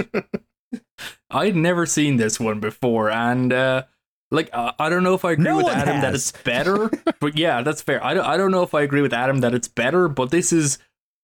I'd 1.30 1.56
never 1.56 1.86
seen 1.86 2.18
this 2.18 2.38
one 2.38 2.60
before, 2.60 3.10
and 3.10 3.52
uh, 3.52 3.84
like 4.30 4.50
uh, 4.52 4.72
I 4.78 4.90
don't 4.90 5.02
know 5.02 5.14
if 5.14 5.24
I 5.24 5.32
agree 5.32 5.44
No 5.44 5.56
with 5.56 5.68
Adam 5.68 6.02
that 6.02 6.14
it's 6.14 6.32
better, 6.32 6.90
but 7.20 7.38
yeah, 7.38 7.62
that's 7.62 7.80
fair. 7.80 8.04
I 8.04 8.14
don't, 8.14 8.26
I 8.26 8.36
don't 8.36 8.50
know 8.50 8.62
if 8.62 8.74
I 8.74 8.82
agree 8.82 9.00
with 9.00 9.14
Adam 9.14 9.38
that 9.40 9.54
it's 9.54 9.68
better, 9.68 10.08
but 10.08 10.30
this 10.30 10.52
is 10.52 10.78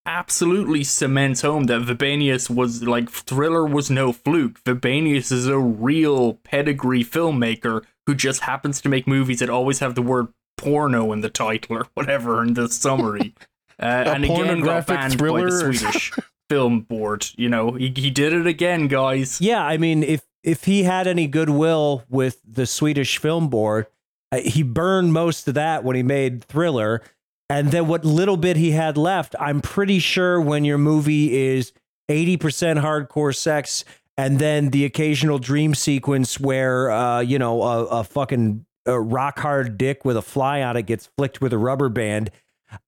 absolutely 0.07 0.85
cements 0.85 1.43
home 1.43 1.65
that 1.65 1.83
Vibenius 1.83 2.49
was 2.49 2.83
like 2.83 3.11
Thriller 3.11 3.67
was 3.67 3.91
no 3.91 4.13
fluke. 4.13 4.63
Vibenius 4.65 5.31
is 5.31 5.47
a 5.47 5.59
real 5.59 6.35
pedigree 6.45 7.05
filmmaker 7.05 7.83
who 8.07 8.15
just 8.15 8.41
happens 8.41 8.81
to 8.83 8.89
make 8.89 9.07
movies 9.07 9.39
that 9.41 9.51
always 9.51 9.79
have 9.79 9.95
the 9.95 10.03
word 10.03 10.29
porno 10.57 11.13
in 11.13 11.21
the 11.21 11.31
title 11.31 11.79
or 11.79 11.87
whatever 11.95 12.43
in 12.43 12.55
the 12.55 12.69
summary. 12.69 13.35
Uh, 13.77 14.05
and 14.07 14.25
again, 14.25 14.61
got 14.61 14.87
banned 14.87 15.19
by 15.19 15.43
the 15.43 15.51
Swedish 15.51 16.13
film 16.49 16.83
board. 16.83 17.27
You 17.37 17.49
know, 17.49 17.73
he, 17.73 17.93
he 17.97 18.09
did 18.09 18.33
it 18.33 18.47
again, 18.47 18.87
guys. 18.87 19.41
Yeah, 19.41 19.65
I 19.65 19.79
mean, 19.79 20.05
if 20.05 20.23
if 20.45 20.63
he 20.63 20.85
had 20.85 21.09
any 21.09 21.27
goodwill 21.27 22.05
with 22.09 22.41
the 22.49 22.67
Swedish 22.67 23.19
Film 23.19 23.49
Board, 23.49 23.89
uh, 24.31 24.39
he 24.39 24.63
burned 24.63 25.13
most 25.13 25.49
of 25.49 25.55
that 25.55 25.83
when 25.83 25.97
he 25.97 26.05
made 26.05 26.45
Thriller, 26.45 27.03
and 27.51 27.73
then 27.73 27.89
what 27.89 28.05
little 28.05 28.37
bit 28.37 28.57
he 28.57 28.71
had 28.71 28.97
left, 28.97 29.35
I'm 29.41 29.61
pretty 29.61 29.99
sure 29.99 30.41
when 30.41 30.65
your 30.65 30.79
movie 30.79 31.37
is 31.37 31.73
80% 32.09 32.39
hardcore 32.81 33.35
sex 33.35 33.85
and 34.17 34.39
then 34.39 34.71
the 34.71 34.85
occasional 34.85 35.39
dream 35.39 35.75
sequence 35.75 36.39
where 36.39 36.91
uh, 36.91 37.21
you 37.21 37.39
know 37.39 37.63
a, 37.63 37.85
a 37.87 38.05
fucking 38.05 38.65
a 38.87 39.01
rock 39.01 39.39
hard 39.39 39.79
dick 39.79 40.05
with 40.05 40.17
a 40.17 40.23
fly 40.23 40.63
on 40.63 40.77
it 40.77 40.87
gets 40.87 41.09
flicked 41.17 41.41
with 41.41 41.53
a 41.53 41.59
rubber 41.59 41.89
band, 41.89 42.31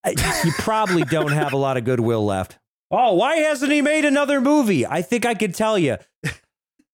you 0.04 0.52
probably 0.58 1.02
don't 1.04 1.32
have 1.32 1.52
a 1.52 1.56
lot 1.56 1.76
of 1.76 1.84
goodwill 1.84 2.24
left. 2.24 2.58
Oh, 2.90 3.14
why 3.14 3.36
hasn't 3.36 3.72
he 3.72 3.82
made 3.82 4.04
another 4.04 4.40
movie? 4.40 4.86
I 4.86 5.02
think 5.02 5.26
I 5.26 5.34
could 5.34 5.54
tell 5.54 5.78
you. 5.78 5.96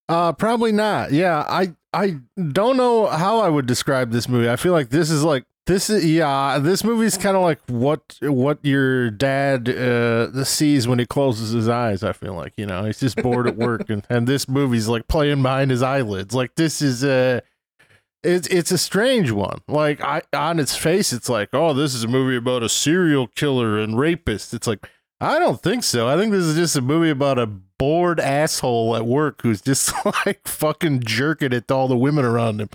Uh, 0.09 0.33
probably 0.33 0.72
not. 0.72 1.12
Yeah, 1.12 1.45
I 1.49 1.74
I 1.93 2.16
don't 2.51 2.76
know 2.76 3.07
how 3.07 3.39
I 3.41 3.49
would 3.49 3.66
describe 3.66 4.11
this 4.11 4.28
movie. 4.28 4.49
I 4.49 4.57
feel 4.57 4.72
like 4.72 4.91
this 4.91 5.11
is 5.11 5.22
like 5.22 5.45
this 5.66 5.88
is 5.90 6.04
yeah. 6.04 6.58
This 6.58 6.82
movie's 6.82 7.16
kind 7.16 7.36
of 7.36 7.42
like 7.42 7.60
what 7.68 8.16
what 8.20 8.58
your 8.64 9.10
dad 9.10 9.68
uh 9.68 10.44
sees 10.44 10.88
when 10.88 10.98
he 10.98 11.06
closes 11.06 11.52
his 11.52 11.68
eyes. 11.68 12.02
I 12.02 12.12
feel 12.12 12.34
like 12.34 12.54
you 12.56 12.66
know 12.66 12.84
he's 12.84 13.00
just 13.00 13.16
bored 13.16 13.46
at 13.46 13.56
work, 13.56 13.88
and 13.88 14.04
and 14.10 14.26
this 14.26 14.48
movie's 14.48 14.88
like 14.88 15.08
playing 15.08 15.42
behind 15.42 15.70
his 15.70 15.82
eyelids. 15.82 16.34
Like 16.34 16.56
this 16.56 16.82
is 16.82 17.04
uh 17.04 17.40
it's 18.24 18.48
it's 18.48 18.72
a 18.72 18.78
strange 18.78 19.30
one. 19.30 19.60
Like 19.68 20.00
I 20.00 20.22
on 20.32 20.58
its 20.58 20.76
face, 20.76 21.12
it's 21.12 21.28
like 21.28 21.50
oh, 21.52 21.72
this 21.74 21.94
is 21.94 22.04
a 22.04 22.08
movie 22.08 22.36
about 22.36 22.62
a 22.62 22.68
serial 22.68 23.28
killer 23.28 23.78
and 23.78 23.98
rapist. 23.98 24.54
It's 24.54 24.66
like 24.66 24.88
I 25.20 25.38
don't 25.38 25.62
think 25.62 25.84
so. 25.84 26.08
I 26.08 26.16
think 26.16 26.32
this 26.32 26.44
is 26.44 26.56
just 26.56 26.74
a 26.74 26.80
movie 26.80 27.10
about 27.10 27.38
a 27.38 27.46
bored 27.46 28.18
asshole 28.18 28.96
at 28.96 29.06
work 29.06 29.42
who's 29.42 29.60
just 29.60 29.92
like 30.26 30.46
fucking 30.46 31.00
jerking 31.04 31.52
it 31.52 31.68
to 31.68 31.74
all 31.74 31.86
the 31.86 31.96
women 31.96 32.24
around 32.24 32.60
him. 32.60 32.70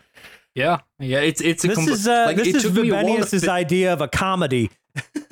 Yeah, 0.58 0.80
yeah, 1.00 1.20
it's 1.20 1.40
it's 1.40 1.64
a 1.64 1.68
This 1.68 1.78
compl- 1.80 1.90
is 1.90 2.08
uh, 2.08 2.24
like, 2.28 2.38
this 2.38 2.48
it 2.48 2.56
is 2.56 2.64
took 2.64 2.74
me 2.74 2.90
a 2.90 2.94
while 2.96 3.04
Vibenius's 3.06 3.46
fi- 3.46 3.60
idea 3.60 3.94
of 3.94 4.02
a 4.02 4.08
comedy. 4.08 4.72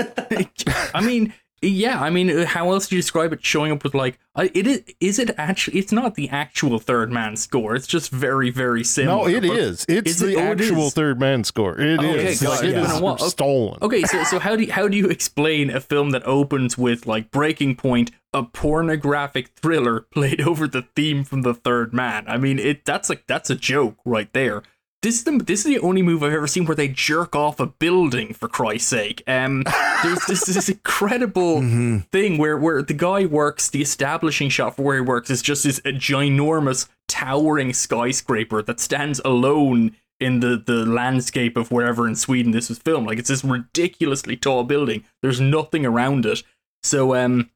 I 0.93 1.01
mean, 1.01 1.33
yeah, 1.61 1.99
I 1.99 2.11
mean, 2.11 2.29
uh, 2.29 2.45
how 2.45 2.71
else 2.71 2.87
do 2.89 2.95
you 2.95 3.01
describe 3.01 3.33
it? 3.33 3.43
Showing 3.43 3.71
up 3.71 3.83
with 3.83 3.95
like, 3.95 4.19
uh, 4.35 4.47
it 4.53 4.67
is 4.67 4.83
is 4.99 5.17
it 5.17 5.31
actually? 5.37 5.79
It's 5.79 5.91
not 5.91 6.13
the 6.13 6.29
actual 6.29 6.77
third 6.77 7.11
man 7.11 7.35
score. 7.37 7.75
It's 7.75 7.87
just 7.87 8.11
very 8.11 8.51
very 8.51 8.83
similar. 8.83 9.27
No, 9.29 9.35
it 9.37 9.43
is. 9.43 9.49
but- 9.49 9.57
is. 9.59 9.85
It's 9.89 10.11
Is 10.11 10.21
it- 10.21 10.25
the 10.27 10.35
oh, 10.35 10.51
it 10.51 10.61
actual 10.61 10.87
is? 10.87 10.93
third 10.93 11.19
man 11.19 11.43
score. 11.43 11.79
It 11.79 11.93
is. 11.93 11.99
Okay, 11.99 12.25
It's 12.33 12.43
God, 12.43 12.53
it's 12.53 12.77
it's 12.77 12.99
been 12.99 13.09
a 13.09 13.17
stolen. 13.29 13.79
Okay, 13.81 14.03
so 14.03 14.23
so 14.25 14.37
how 14.37 14.55
do 14.55 14.63
you, 14.65 14.71
how 14.71 14.87
do 14.87 14.95
you 14.95 15.07
explain 15.09 15.71
a 15.71 15.79
film 15.81 16.11
that 16.11 16.23
opens 16.27 16.77
with 16.77 17.07
like 17.07 17.31
Breaking 17.31 17.75
Point, 17.75 18.11
a 18.31 18.43
pornographic 18.43 19.47
thriller 19.55 20.01
played 20.01 20.41
over 20.47 20.67
the 20.67 20.83
theme 20.95 21.23
from 21.23 21.41
the 21.41 21.55
Third 21.55 21.93
Man? 21.93 22.25
I 22.27 22.37
mean, 22.37 22.59
it 22.59 22.85
that's 22.85 23.09
like 23.09 23.23
that's 23.27 23.49
a 23.49 23.55
joke 23.55 23.97
right 24.05 24.31
there. 24.33 24.61
This 25.05 25.19
is 25.19 25.23
the 25.23 25.37
this 25.37 25.59
is 25.59 25.65
the 25.65 25.79
only 25.79 26.01
move 26.01 26.23
I've 26.23 26.33
ever 26.33 26.47
seen 26.47 26.65
where 26.65 26.75
they 26.75 26.87
jerk 26.87 27.35
off 27.35 27.59
a 27.59 27.67
building 27.67 28.33
for 28.33 28.47
Christ's 28.47 28.87
sake. 28.87 29.21
Um, 29.27 29.63
there's 30.03 30.25
this 30.25 30.45
this 30.45 30.67
incredible 30.67 31.61
thing 32.11 32.39
where 32.39 32.57
where 32.57 32.81
the 32.81 32.95
guy 32.95 33.25
works. 33.25 33.69
The 33.69 33.83
establishing 33.83 34.49
shot 34.49 34.75
for 34.75 34.81
where 34.81 34.95
he 34.95 35.01
works 35.01 35.29
is 35.29 35.43
just 35.43 35.63
this 35.63 35.79
ginormous 35.81 36.87
towering 37.07 37.71
skyscraper 37.71 38.63
that 38.63 38.79
stands 38.79 39.21
alone 39.23 39.95
in 40.19 40.39
the 40.39 40.61
the 40.65 40.85
landscape 40.87 41.55
of 41.55 41.71
wherever 41.71 42.07
in 42.07 42.15
Sweden 42.15 42.51
this 42.51 42.69
was 42.69 42.79
filmed. 42.79 43.05
Like 43.05 43.19
it's 43.19 43.29
this 43.29 43.43
ridiculously 43.43 44.35
tall 44.35 44.63
building. 44.63 45.03
There's 45.21 45.39
nothing 45.39 45.85
around 45.85 46.25
it. 46.25 46.41
So 46.81 47.13
um, 47.13 47.51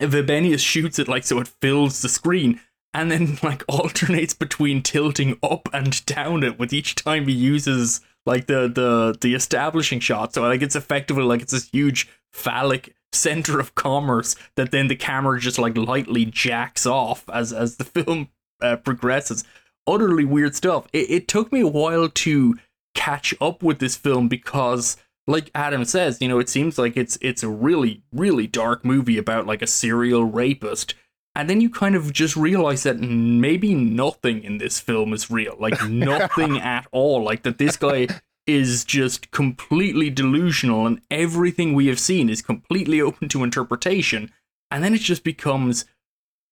Vibenius 0.00 0.60
shoots 0.60 0.98
it 0.98 1.08
like 1.08 1.24
so 1.24 1.40
it 1.40 1.48
fills 1.48 2.02
the 2.02 2.10
screen 2.10 2.60
and 2.98 3.10
then 3.10 3.38
like 3.42 3.62
alternates 3.68 4.34
between 4.34 4.82
tilting 4.82 5.38
up 5.42 5.68
and 5.72 6.04
down 6.06 6.42
it 6.42 6.58
with 6.58 6.72
each 6.72 6.94
time 6.94 7.28
he 7.28 7.34
uses 7.34 8.00
like 8.26 8.46
the 8.46 8.68
the 8.68 9.16
the 9.20 9.34
establishing 9.34 10.00
shot. 10.00 10.34
So 10.34 10.42
like 10.42 10.62
it's 10.62 10.76
effectively 10.76 11.22
like 11.22 11.42
it's 11.42 11.52
this 11.52 11.70
huge 11.70 12.08
phallic 12.32 12.94
center 13.12 13.58
of 13.58 13.74
commerce 13.74 14.36
that 14.56 14.70
then 14.70 14.88
the 14.88 14.96
camera 14.96 15.40
just 15.40 15.58
like 15.58 15.76
lightly 15.76 16.26
jacks 16.26 16.86
off 16.86 17.24
as 17.32 17.52
as 17.52 17.76
the 17.76 17.84
film 18.04 18.28
uh, 18.62 18.76
progresses. 18.76 19.44
Utterly 19.86 20.26
weird 20.26 20.54
stuff. 20.54 20.86
It, 20.92 21.10
it 21.10 21.28
took 21.28 21.50
me 21.50 21.60
a 21.60 21.66
while 21.66 22.10
to 22.10 22.58
catch 22.94 23.34
up 23.40 23.62
with 23.62 23.78
this 23.78 23.96
film 23.96 24.28
because 24.28 24.98
like 25.26 25.50
Adam 25.54 25.84
says, 25.84 26.20
you 26.20 26.28
know, 26.28 26.38
it 26.38 26.48
seems 26.48 26.78
like 26.78 26.96
it's 26.96 27.16
it's 27.20 27.42
a 27.42 27.48
really 27.48 28.02
really 28.12 28.46
dark 28.46 28.84
movie 28.84 29.18
about 29.18 29.46
like 29.46 29.62
a 29.62 29.66
serial 29.66 30.24
rapist, 30.24 30.94
and 31.38 31.48
then 31.48 31.60
you 31.60 31.70
kind 31.70 31.94
of 31.94 32.12
just 32.12 32.36
realize 32.36 32.82
that 32.82 32.98
maybe 32.98 33.72
nothing 33.72 34.42
in 34.42 34.58
this 34.58 34.80
film 34.80 35.12
is 35.12 35.30
real, 35.30 35.56
like 35.60 35.80
nothing 35.88 36.58
at 36.58 36.88
all, 36.90 37.22
like 37.22 37.44
that 37.44 37.58
this 37.58 37.76
guy 37.76 38.08
is 38.44 38.84
just 38.84 39.30
completely 39.30 40.10
delusional, 40.10 40.84
and 40.84 41.00
everything 41.12 41.74
we 41.74 41.86
have 41.86 42.00
seen 42.00 42.28
is 42.28 42.42
completely 42.42 43.00
open 43.08 43.28
to 43.28 43.44
interpretation, 43.44 44.32
and 44.72 44.82
then 44.82 44.94
it 44.94 45.00
just 45.00 45.22
becomes, 45.22 45.84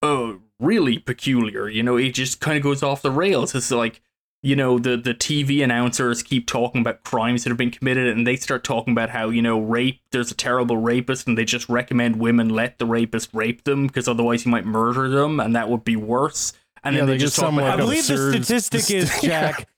oh, 0.02 0.38
really 0.60 0.98
peculiar. 0.98 1.68
You 1.68 1.82
know, 1.82 1.96
it 1.96 2.10
just 2.10 2.38
kind 2.40 2.56
of 2.56 2.62
goes 2.62 2.84
off 2.84 3.02
the 3.02 3.10
rails. 3.10 3.56
It's 3.56 3.72
like 3.72 4.00
you 4.46 4.54
know 4.56 4.78
the 4.78 4.96
the 4.96 5.12
TV 5.14 5.62
announcers 5.64 6.22
keep 6.22 6.46
talking 6.46 6.80
about 6.80 7.02
crimes 7.02 7.42
that 7.44 7.50
have 7.50 7.56
been 7.58 7.70
committed 7.70 8.06
and 8.06 8.26
they 8.26 8.36
start 8.36 8.62
talking 8.64 8.92
about 8.92 9.10
how 9.10 9.28
you 9.28 9.42
know 9.42 9.58
rape 9.58 10.00
there's 10.12 10.30
a 10.30 10.34
terrible 10.34 10.76
rapist 10.76 11.26
and 11.26 11.36
they 11.36 11.44
just 11.44 11.68
recommend 11.68 12.16
women 12.20 12.48
let 12.48 12.78
the 12.78 12.86
rapist 12.86 13.28
rape 13.34 13.64
them 13.64 13.86
because 13.86 14.06
otherwise 14.06 14.42
he 14.44 14.50
might 14.50 14.64
murder 14.64 15.08
them 15.08 15.40
and 15.40 15.56
that 15.56 15.68
would 15.68 15.82
be 15.84 15.96
worse 15.96 16.52
and 16.84 16.94
Yeah, 16.94 17.00
then 17.00 17.08
they 17.08 17.12
they 17.14 17.18
just 17.18 17.36
talk 17.36 17.52
about 17.52 17.64
I 17.64 17.70
like, 17.70 17.70
how 17.70 17.76
believe 17.86 18.06
the 18.06 18.12
absurd 18.14 18.44
statistic 18.44 18.90
is 18.94 19.10
st- 19.20 19.24
Jack. 19.24 19.68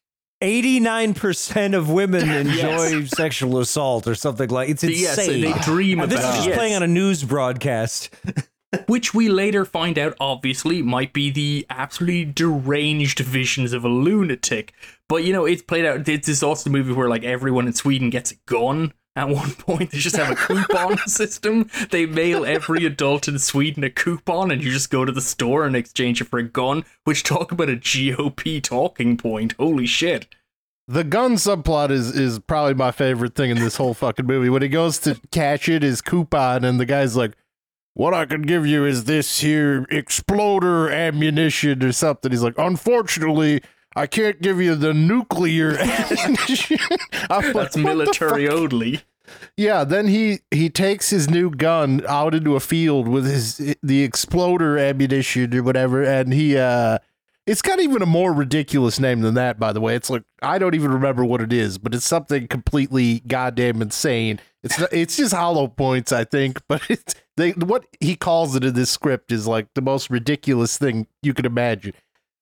89% 0.40 1.74
of 1.76 1.90
women 1.90 2.28
enjoy 2.46 3.04
sexual 3.06 3.58
assault 3.58 4.06
or 4.06 4.14
something 4.14 4.48
like 4.50 4.68
that. 4.68 4.84
it's 4.84 5.00
yes 5.00 5.18
insane. 5.18 5.40
they 5.42 5.52
dream 5.60 6.00
And 6.00 6.12
about 6.12 6.20
this 6.22 6.28
is 6.30 6.34
just 6.36 6.48
yes. 6.48 6.56
playing 6.56 6.74
on 6.74 6.82
a 6.82 6.86
news 6.86 7.24
broadcast. 7.24 8.10
which 8.86 9.14
we 9.14 9.28
later 9.28 9.64
find 9.64 9.98
out 9.98 10.16
obviously 10.20 10.82
might 10.82 11.12
be 11.12 11.30
the 11.30 11.66
absolutely 11.70 12.24
deranged 12.26 13.20
visions 13.20 13.72
of 13.72 13.84
a 13.84 13.88
lunatic. 13.88 14.72
But 15.08 15.24
you 15.24 15.32
know, 15.32 15.46
it's 15.46 15.62
played 15.62 15.86
out. 15.86 16.04
This 16.04 16.28
is 16.28 16.42
also 16.42 16.64
the 16.64 16.76
movie 16.76 16.92
where 16.92 17.08
like 17.08 17.24
everyone 17.24 17.66
in 17.66 17.72
Sweden 17.72 18.10
gets 18.10 18.32
a 18.32 18.36
gun. 18.46 18.92
At 19.16 19.30
one 19.30 19.50
point, 19.58 19.90
they 19.90 19.98
just 19.98 20.16
have 20.16 20.30
a 20.30 20.36
coupon 20.36 20.98
system. 21.08 21.68
They 21.90 22.06
mail 22.06 22.44
every 22.44 22.84
adult 22.84 23.26
in 23.26 23.38
Sweden 23.38 23.82
a 23.82 23.90
coupon, 23.90 24.50
and 24.50 24.62
you 24.62 24.70
just 24.70 24.90
go 24.90 25.04
to 25.04 25.10
the 25.10 25.20
store 25.20 25.64
and 25.64 25.74
exchange 25.74 26.20
it 26.20 26.28
for 26.28 26.38
a 26.38 26.44
gun. 26.44 26.84
Which 27.04 27.24
talk 27.24 27.50
about 27.50 27.70
a 27.70 27.76
GOP 27.76 28.62
talking 28.62 29.16
point. 29.16 29.54
Holy 29.58 29.86
shit! 29.86 30.28
The 30.86 31.04
gun 31.04 31.34
subplot 31.34 31.90
is 31.90 32.16
is 32.16 32.38
probably 32.38 32.74
my 32.74 32.92
favorite 32.92 33.34
thing 33.34 33.50
in 33.50 33.58
this 33.58 33.76
whole 33.76 33.94
fucking 33.94 34.26
movie. 34.26 34.50
When 34.50 34.62
he 34.62 34.68
goes 34.68 34.98
to 35.00 35.20
cash 35.32 35.68
in 35.68 35.82
his 35.82 36.00
coupon, 36.00 36.64
and 36.64 36.78
the 36.78 36.86
guy's 36.86 37.16
like, 37.16 37.32
"What 37.98 38.14
I 38.14 38.26
can 38.26 38.42
give 38.42 38.64
you 38.64 38.84
is 38.84 39.04
this 39.04 39.40
here 39.40 39.84
exploder 39.90 40.88
ammunition 40.88 41.82
or 41.82 41.90
something." 41.90 42.30
He's 42.30 42.44
like, 42.44 42.56
"Unfortunately, 42.56 43.60
I 43.96 44.06
can't 44.06 44.40
give 44.40 44.60
you 44.60 44.76
the 44.76 44.94
nuclear 44.94 45.76
ammunition." 45.78 46.78
Like, 47.28 47.52
That's 47.52 47.76
"What 47.76 47.76
military 47.76 48.48
only. 48.48 49.02
Yeah, 49.56 49.84
then 49.84 50.06
he 50.06 50.38
he 50.50 50.70
takes 50.70 51.10
his 51.10 51.28
new 51.28 51.50
gun 51.50 52.02
out 52.08 52.34
into 52.34 52.56
a 52.56 52.60
field 52.60 53.08
with 53.08 53.26
his 53.26 53.76
the 53.82 54.02
exploder 54.02 54.78
ammunition 54.78 55.54
or 55.54 55.62
whatever, 55.62 56.02
and 56.02 56.32
he 56.32 56.56
uh, 56.56 56.98
it's 57.46 57.62
got 57.62 57.80
even 57.80 58.02
a 58.02 58.06
more 58.06 58.32
ridiculous 58.32 59.00
name 59.00 59.22
than 59.22 59.34
that. 59.34 59.58
By 59.58 59.72
the 59.72 59.80
way, 59.80 59.96
it's 59.96 60.10
like 60.10 60.22
I 60.42 60.58
don't 60.58 60.74
even 60.74 60.92
remember 60.92 61.24
what 61.24 61.40
it 61.40 61.52
is, 61.52 61.78
but 61.78 61.94
it's 61.94 62.06
something 62.06 62.46
completely 62.46 63.20
goddamn 63.20 63.82
insane. 63.82 64.40
It's 64.62 64.78
not, 64.78 64.92
it's 64.92 65.16
just 65.16 65.34
hollow 65.34 65.66
points, 65.66 66.12
I 66.12 66.24
think, 66.24 66.60
but 66.68 66.82
it's 66.88 67.14
they 67.38 67.52
what 67.52 67.86
he 68.00 68.16
calls 68.16 68.54
it 68.54 68.64
in 68.64 68.74
this 68.74 68.90
script 68.90 69.32
is 69.32 69.46
like 69.46 69.68
the 69.74 69.80
most 69.80 70.10
ridiculous 70.10 70.76
thing 70.76 71.06
you 71.22 71.32
could 71.32 71.46
imagine. 71.46 71.94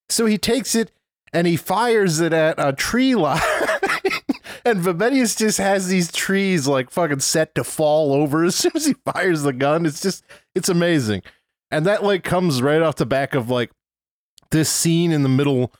So 0.08 0.26
he 0.26 0.38
takes 0.38 0.74
it 0.74 0.90
and 1.32 1.46
he 1.46 1.56
fires 1.56 2.20
it 2.20 2.32
at 2.32 2.54
a 2.58 2.72
tree 2.72 3.14
line. 3.14 3.40
and 4.64 4.80
Vibenius 4.80 5.36
just 5.36 5.58
has 5.58 5.88
these 5.88 6.10
trees 6.10 6.66
like 6.66 6.90
fucking 6.90 7.20
set 7.20 7.54
to 7.54 7.64
fall 7.64 8.12
over 8.12 8.44
as 8.46 8.56
soon 8.56 8.72
as 8.74 8.86
he 8.86 8.94
fires 9.12 9.42
the 9.42 9.52
gun. 9.52 9.86
It's 9.86 10.00
just 10.00 10.24
it's 10.54 10.68
amazing. 10.68 11.22
And 11.70 11.84
that 11.86 12.02
like 12.02 12.24
comes 12.24 12.62
right 12.62 12.82
off 12.82 12.96
the 12.96 13.06
back 13.06 13.34
of 13.34 13.50
like 13.50 13.70
this 14.50 14.70
scene 14.70 15.12
in 15.12 15.22
the 15.22 15.28
middle 15.28 15.72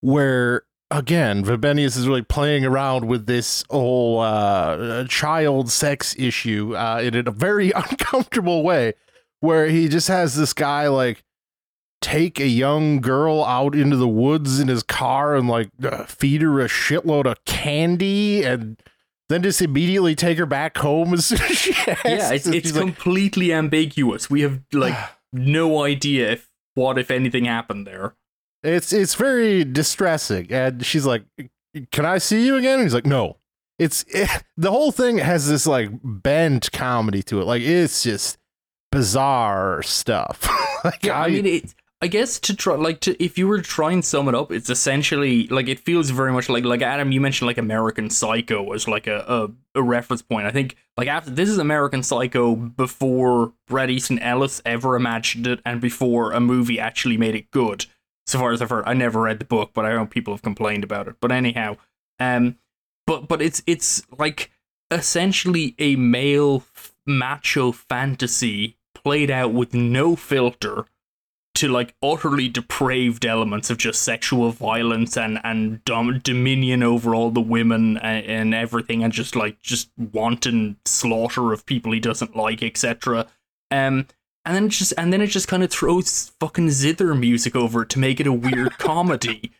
where 0.00 0.62
again 0.90 1.44
Vibenius 1.44 1.96
is 1.96 2.06
really 2.06 2.22
playing 2.22 2.64
around 2.64 3.06
with 3.06 3.26
this 3.26 3.64
whole 3.70 4.20
uh 4.20 5.04
child 5.08 5.70
sex 5.70 6.14
issue 6.18 6.76
uh 6.76 7.00
in 7.02 7.26
a 7.26 7.30
very 7.30 7.70
uncomfortable 7.76 8.62
way 8.62 8.94
where 9.40 9.68
he 9.68 9.88
just 9.88 10.08
has 10.08 10.36
this 10.36 10.52
guy 10.52 10.88
like 10.88 11.24
take 12.02 12.38
a 12.38 12.46
young 12.46 13.00
girl 13.00 13.42
out 13.44 13.74
into 13.74 13.96
the 13.96 14.08
woods 14.08 14.60
in 14.60 14.68
his 14.68 14.82
car 14.82 15.34
and 15.34 15.48
like 15.48 15.70
uh, 15.82 16.04
feed 16.04 16.42
her 16.42 16.60
a 16.60 16.68
shitload 16.68 17.26
of 17.26 17.44
candy 17.44 18.44
and 18.44 18.80
then 19.28 19.42
just 19.42 19.60
immediately 19.60 20.14
take 20.14 20.38
her 20.38 20.46
back 20.46 20.76
home 20.76 21.14
as 21.14 21.26
soon 21.26 21.40
as 21.42 21.56
she 21.56 21.72
asks. 21.74 22.04
Yeah, 22.04 22.32
it's, 22.32 22.46
it's 22.46 22.68
she's 22.68 22.76
like, 22.76 22.82
completely 22.82 23.52
ambiguous. 23.52 24.30
We 24.30 24.42
have 24.42 24.60
like 24.72 24.96
no 25.32 25.82
idea 25.82 26.32
if 26.32 26.48
what 26.74 26.98
if 26.98 27.10
anything 27.10 27.46
happened 27.46 27.86
there. 27.86 28.14
It's 28.66 28.92
it's 28.92 29.14
very 29.14 29.64
distressing 29.64 30.52
and 30.52 30.84
she's 30.84 31.06
like 31.06 31.24
can 31.92 32.04
i 32.04 32.18
see 32.18 32.46
you 32.46 32.56
again 32.56 32.74
and 32.74 32.82
he's 32.82 32.94
like 32.94 33.06
no 33.06 33.36
it's 33.78 34.04
eh, 34.14 34.26
the 34.56 34.70
whole 34.70 34.92
thing 34.92 35.18
has 35.18 35.48
this 35.48 35.66
like 35.66 35.90
bent 36.02 36.70
comedy 36.72 37.22
to 37.22 37.40
it 37.40 37.44
like 37.44 37.62
it's 37.62 38.02
just 38.02 38.38
bizarre 38.90 39.82
stuff 39.82 40.48
like 40.84 41.04
Yeah, 41.04 41.20
I, 41.20 41.28
mean, 41.28 41.46
it. 41.46 41.74
I 42.00 42.08
guess 42.08 42.38
to 42.40 42.54
try, 42.54 42.74
like, 42.76 43.00
to 43.00 43.22
if 43.22 43.38
you 43.38 43.48
were 43.48 43.58
to 43.58 43.62
try 43.62 43.92
and 43.92 44.04
sum 44.04 44.28
it 44.28 44.34
up, 44.34 44.52
it's 44.52 44.70
essentially 44.70 45.46
like 45.48 45.68
it 45.68 45.80
feels 45.80 46.10
very 46.10 46.32
much 46.32 46.48
like, 46.48 46.64
like 46.64 46.82
Adam, 46.82 47.10
you 47.10 47.20
mentioned 47.20 47.46
like 47.46 47.58
American 47.58 48.10
Psycho 48.10 48.72
as 48.72 48.86
like 48.86 49.06
a, 49.06 49.24
a, 49.26 49.78
a 49.78 49.82
reference 49.82 50.22
point. 50.22 50.46
I 50.46 50.50
think 50.50 50.76
like 50.96 51.08
after 51.08 51.30
this 51.30 51.48
is 51.48 51.58
American 51.58 52.02
Psycho 52.02 52.54
before 52.54 53.52
Bret 53.66 53.90
Easton 53.90 54.18
Ellis 54.18 54.60
ever 54.64 54.94
imagined 54.94 55.46
it, 55.46 55.60
and 55.64 55.80
before 55.80 56.32
a 56.32 56.40
movie 56.40 56.78
actually 56.78 57.16
made 57.16 57.34
it 57.34 57.50
good. 57.50 57.86
So 58.26 58.38
far 58.38 58.52
as 58.52 58.60
I've 58.60 58.70
heard, 58.70 58.84
I 58.86 58.94
never 58.94 59.20
read 59.22 59.38
the 59.38 59.44
book, 59.44 59.70
but 59.72 59.84
I 59.84 59.92
know 59.94 60.06
people 60.06 60.34
have 60.34 60.42
complained 60.42 60.84
about 60.84 61.06
it. 61.08 61.16
But 61.20 61.32
anyhow, 61.32 61.76
um, 62.18 62.58
but 63.06 63.28
but 63.28 63.40
it's 63.40 63.62
it's 63.66 64.02
like 64.18 64.50
essentially 64.90 65.74
a 65.78 65.96
male 65.96 66.64
macho 67.06 67.72
fantasy 67.72 68.76
played 68.94 69.30
out 69.30 69.52
with 69.52 69.74
no 69.74 70.16
filter 70.16 70.86
to 71.56 71.68
like 71.68 71.94
utterly 72.02 72.48
depraved 72.48 73.24
elements 73.24 73.70
of 73.70 73.78
just 73.78 74.02
sexual 74.02 74.50
violence 74.50 75.16
and 75.16 75.40
and 75.42 75.82
dom- 75.84 76.18
dominion 76.18 76.82
over 76.82 77.14
all 77.14 77.30
the 77.30 77.40
women 77.40 77.96
and, 77.98 78.26
and 78.26 78.54
everything 78.54 79.02
and 79.02 79.12
just 79.12 79.34
like 79.34 79.60
just 79.62 79.90
wanton 80.12 80.76
slaughter 80.84 81.52
of 81.52 81.64
people 81.64 81.92
he 81.92 82.00
doesn't 82.00 82.36
like 82.36 82.62
etc 82.62 83.26
um 83.70 84.06
and 84.46 84.54
then 84.54 84.66
it 84.66 84.70
just 84.70 84.94
and 84.96 85.12
then 85.12 85.20
it 85.20 85.26
just 85.26 85.48
kind 85.48 85.62
of 85.62 85.70
throws 85.70 86.32
fucking 86.40 86.70
zither 86.70 87.14
music 87.14 87.54
over 87.54 87.82
it 87.82 87.90
to 87.90 87.98
make 87.98 88.20
it 88.20 88.26
a 88.26 88.32
weird 88.32 88.78
comedy 88.78 89.52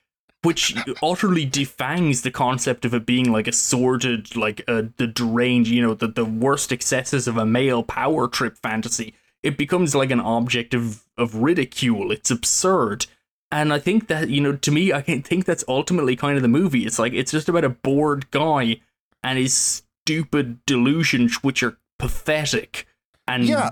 which 0.43 0.77
utterly 1.03 1.45
defangs 1.45 2.23
the 2.23 2.31
concept 2.31 2.85
of 2.85 2.95
it 2.95 3.05
being 3.05 3.33
like 3.33 3.49
a 3.49 3.53
sordid 3.53 4.37
like 4.37 4.63
uh, 4.69 4.83
the 4.97 5.07
deranged 5.07 5.71
you 5.71 5.83
know 5.83 5.95
the, 5.95 6.07
the 6.07 6.25
worst 6.25 6.71
excesses 6.71 7.27
of 7.27 7.37
a 7.37 7.45
male 7.45 7.83
power 7.83 8.29
trip 8.29 8.57
fantasy. 8.57 9.13
It 9.43 9.59
becomes 9.59 9.95
like 9.95 10.11
an 10.11 10.21
object 10.21 10.73
of 10.73 11.05
of 11.19 11.35
ridicule. 11.37 12.13
It's 12.13 12.31
absurd. 12.31 13.07
And 13.51 13.73
i 13.73 13.79
think 13.79 14.07
that 14.09 14.29
you 14.29 14.41
know 14.41 14.55
to 14.57 14.71
me 14.71 14.93
i 14.93 15.03
can 15.03 15.23
think 15.23 15.45
that's 15.45 15.65
ultimately 15.67 16.15
kind 16.15 16.37
of 16.37 16.43
the 16.43 16.49
movie. 16.49 16.87
It's 16.87 16.99
like 16.99 17.13
it's 17.13 17.33
just 17.33 17.49
about 17.49 17.65
a 17.65 17.69
bored 17.71 18.31
guy 18.31 18.81
and 19.25 19.39
his 19.39 19.83
stupid 20.05 20.65
delusions 20.67 21.43
which 21.43 21.63
are 21.65 21.77
pathetic 21.99 22.87
and 23.27 23.45
Yeah. 23.45 23.71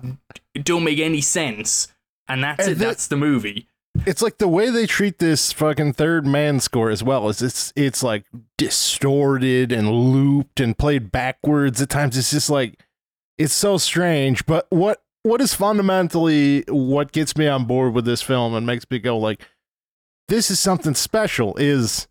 Don't 0.62 0.84
make 0.84 0.98
any 0.98 1.20
sense. 1.20 1.88
And 2.28 2.42
that's 2.44 2.66
And 2.66 2.72
it 2.72 2.78
that's 2.78 3.06
the 3.06 3.16
movie. 3.16 3.68
It's 4.06 4.22
like 4.22 4.38
the 4.38 4.48
way 4.48 4.70
they 4.70 4.86
treat 4.86 5.18
this 5.18 5.52
fucking 5.52 5.92
third 5.92 6.26
man 6.26 6.58
score 6.60 6.90
as 6.90 7.02
well 7.02 7.28
is 7.28 7.42
it's 7.42 7.72
it's 7.76 8.02
like 8.02 8.24
distorted 8.58 9.70
and 9.72 9.90
looped 9.90 10.60
and 10.60 10.76
played 10.76 11.12
backwards 11.12 11.80
at 11.80 11.90
times. 11.90 12.16
It's 12.16 12.30
just 12.30 12.50
like 12.50 12.80
it's 13.38 13.52
so 13.52 13.76
strange 13.76 14.46
but 14.46 14.66
what 14.70 15.02
what 15.22 15.40
is 15.40 15.54
fundamentally 15.54 16.64
what 16.68 17.12
gets 17.12 17.36
me 17.36 17.46
on 17.46 17.64
board 17.64 17.94
with 17.94 18.04
this 18.04 18.22
film 18.22 18.54
and 18.54 18.66
makes 18.66 18.84
me 18.90 18.98
go 18.98 19.18
like 19.18 19.46
this 20.28 20.50
is 20.50 20.60
something 20.60 20.94
special 20.94 21.56
is 21.56 22.06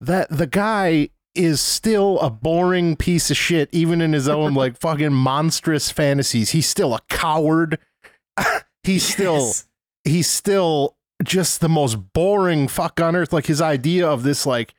that 0.00 0.28
the 0.30 0.46
guy 0.46 1.08
is 1.36 1.60
still 1.60 2.18
a 2.20 2.30
boring 2.30 2.96
piece 2.96 3.30
of 3.30 3.36
shit 3.36 3.68
even 3.72 4.00
in 4.00 4.12
his 4.12 4.28
own 4.28 4.54
like 4.54 4.76
fucking 4.78 5.12
monstrous 5.12 5.90
fantasies 5.90 6.50
he's 6.50 6.68
still 6.68 6.94
a 6.94 7.00
coward 7.08 7.78
he's 8.82 9.04
still 9.04 9.36
Yes. 9.36 9.66
he's 10.04 10.28
still 10.28 10.96
just 11.24 11.60
the 11.60 11.68
most 11.68 12.12
boring 12.12 12.68
fuck 12.68 13.00
on 13.00 13.16
earth. 13.16 13.32
Like 13.32 13.46
his 13.46 13.62
idea 13.62 14.06
of 14.06 14.22
this 14.22 14.44
like 14.44 14.74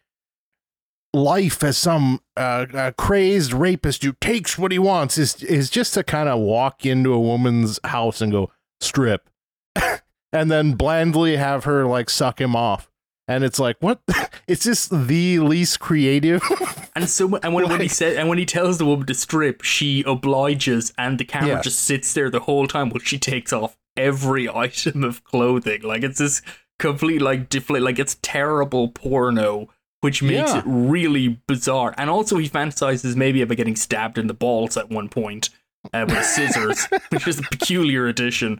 life 1.13 1.63
as 1.63 1.77
some 1.77 2.21
uh, 2.35 2.65
uh, 2.73 2.91
crazed 2.97 3.53
rapist 3.53 4.03
who 4.03 4.13
takes 4.21 4.57
what 4.57 4.71
he 4.71 4.79
wants 4.79 5.17
is 5.17 5.41
is 5.43 5.69
just 5.69 5.93
to 5.95 6.03
kind 6.03 6.29
of 6.29 6.39
walk 6.39 6.85
into 6.85 7.11
a 7.13 7.19
woman's 7.19 7.79
house 7.85 8.21
and 8.21 8.31
go 8.31 8.51
strip, 8.79 9.29
and 10.31 10.51
then 10.51 10.73
blandly 10.73 11.37
have 11.37 11.63
her 11.63 11.85
like 11.85 12.09
suck 12.09 12.39
him 12.39 12.55
off. 12.55 12.89
And 13.27 13.43
it's 13.43 13.59
like 13.59 13.77
what? 13.79 13.99
It's 14.47 14.63
just 14.63 15.07
the 15.07 15.39
least 15.39 15.79
creative. 15.79 16.41
And 16.95 17.07
so, 17.07 17.35
and 17.43 17.53
when, 17.53 17.65
when 17.69 17.79
he 17.79 17.83
Like- 17.83 17.91
said, 17.91 18.17
and 18.17 18.27
when 18.27 18.39
he 18.39 18.45
tells 18.45 18.79
the 18.79 18.85
woman 18.85 19.05
to 19.05 19.13
strip, 19.13 19.61
she 19.61 20.01
obliges, 20.07 20.93
and 20.97 21.19
the 21.19 21.25
camera 21.25 21.49
Yeah. 21.57 21.61
just 21.61 21.77
sits 21.81 22.11
there 22.13 22.31
the 22.31 22.39
whole 22.39 22.65
time 22.65 22.89
while 22.89 22.97
she 23.03 23.19
takes 23.19 23.53
off 23.53 23.77
every 23.95 24.49
item 24.65 25.03
of 25.03 25.23
clothing. 25.23 25.83
Like 25.83 26.01
it's 26.01 26.17
this 26.17 26.41
complete 26.79 27.21
like 27.21 27.49
deflate, 27.49 27.83
like 27.83 27.99
it's 27.99 28.17
terrible 28.23 28.87
porno, 28.89 29.69
which 30.01 30.23
makes 30.23 30.49
Yeah. 30.51 30.59
it 30.59 30.63
really 30.65 31.39
bizarre. 31.47 31.93
And 31.99 32.09
also, 32.09 32.37
he 32.39 32.49
fantasizes 32.49 33.15
maybe 33.15 33.43
about 33.43 33.57
getting 33.57 33.75
stabbed 33.75 34.17
in 34.17 34.25
the 34.25 34.33
balls 34.33 34.75
at 34.75 34.89
one 34.89 35.07
point 35.07 35.51
uh, 35.93 36.05
with 36.09 36.25
scissors, 36.25 36.87
which 37.11 37.27
is 37.27 37.37
a 37.37 37.43
peculiar 37.43 38.07
addition. 38.07 38.59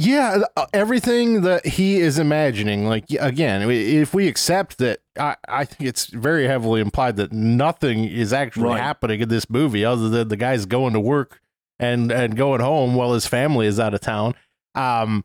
Yeah, 0.00 0.42
uh, 0.56 0.66
everything 0.72 1.40
that 1.42 1.66
he 1.66 1.98
is 1.98 2.20
imagining, 2.20 2.86
like 2.86 3.06
again, 3.18 3.68
if 3.68 4.14
we 4.14 4.28
accept 4.28 4.78
that, 4.78 5.00
I, 5.18 5.34
I 5.48 5.64
think 5.64 5.88
it's 5.88 6.06
very 6.06 6.46
heavily 6.46 6.80
implied 6.80 7.16
that 7.16 7.32
nothing 7.32 8.04
is 8.04 8.32
actually 8.32 8.68
Right. 8.68 8.80
happening 8.80 9.20
in 9.22 9.28
this 9.28 9.50
movie 9.50 9.84
other 9.84 10.08
than 10.08 10.28
the 10.28 10.36
guy's 10.36 10.66
going 10.66 10.92
to 10.92 11.00
work 11.00 11.40
and 11.80 12.12
and 12.12 12.36
going 12.36 12.60
home 12.60 12.94
while 12.94 13.12
his 13.12 13.26
family 13.26 13.66
is 13.66 13.80
out 13.80 13.92
of 13.92 14.00
town. 14.00 14.36
Um, 14.76 15.24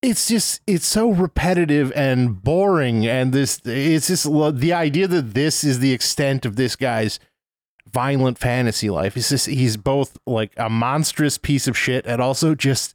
it's 0.00 0.28
just 0.28 0.62
it's 0.66 0.86
so 0.86 1.10
repetitive 1.10 1.92
and 1.94 2.42
boring, 2.42 3.06
and 3.06 3.34
this 3.34 3.60
it's 3.66 4.06
just 4.06 4.24
the 4.60 4.72
idea 4.72 5.08
that 5.08 5.34
this 5.34 5.62
is 5.62 5.80
the 5.80 5.92
extent 5.92 6.46
of 6.46 6.56
this 6.56 6.74
guy's 6.74 7.20
violent 7.92 8.38
fantasy 8.38 8.88
life. 8.88 9.14
It's 9.14 9.28
just 9.28 9.44
he's 9.46 9.76
both 9.76 10.16
like 10.26 10.54
a 10.56 10.70
monstrous 10.70 11.36
piece 11.36 11.68
of 11.68 11.76
shit 11.76 12.06
and 12.06 12.22
also 12.22 12.54
just 12.54 12.94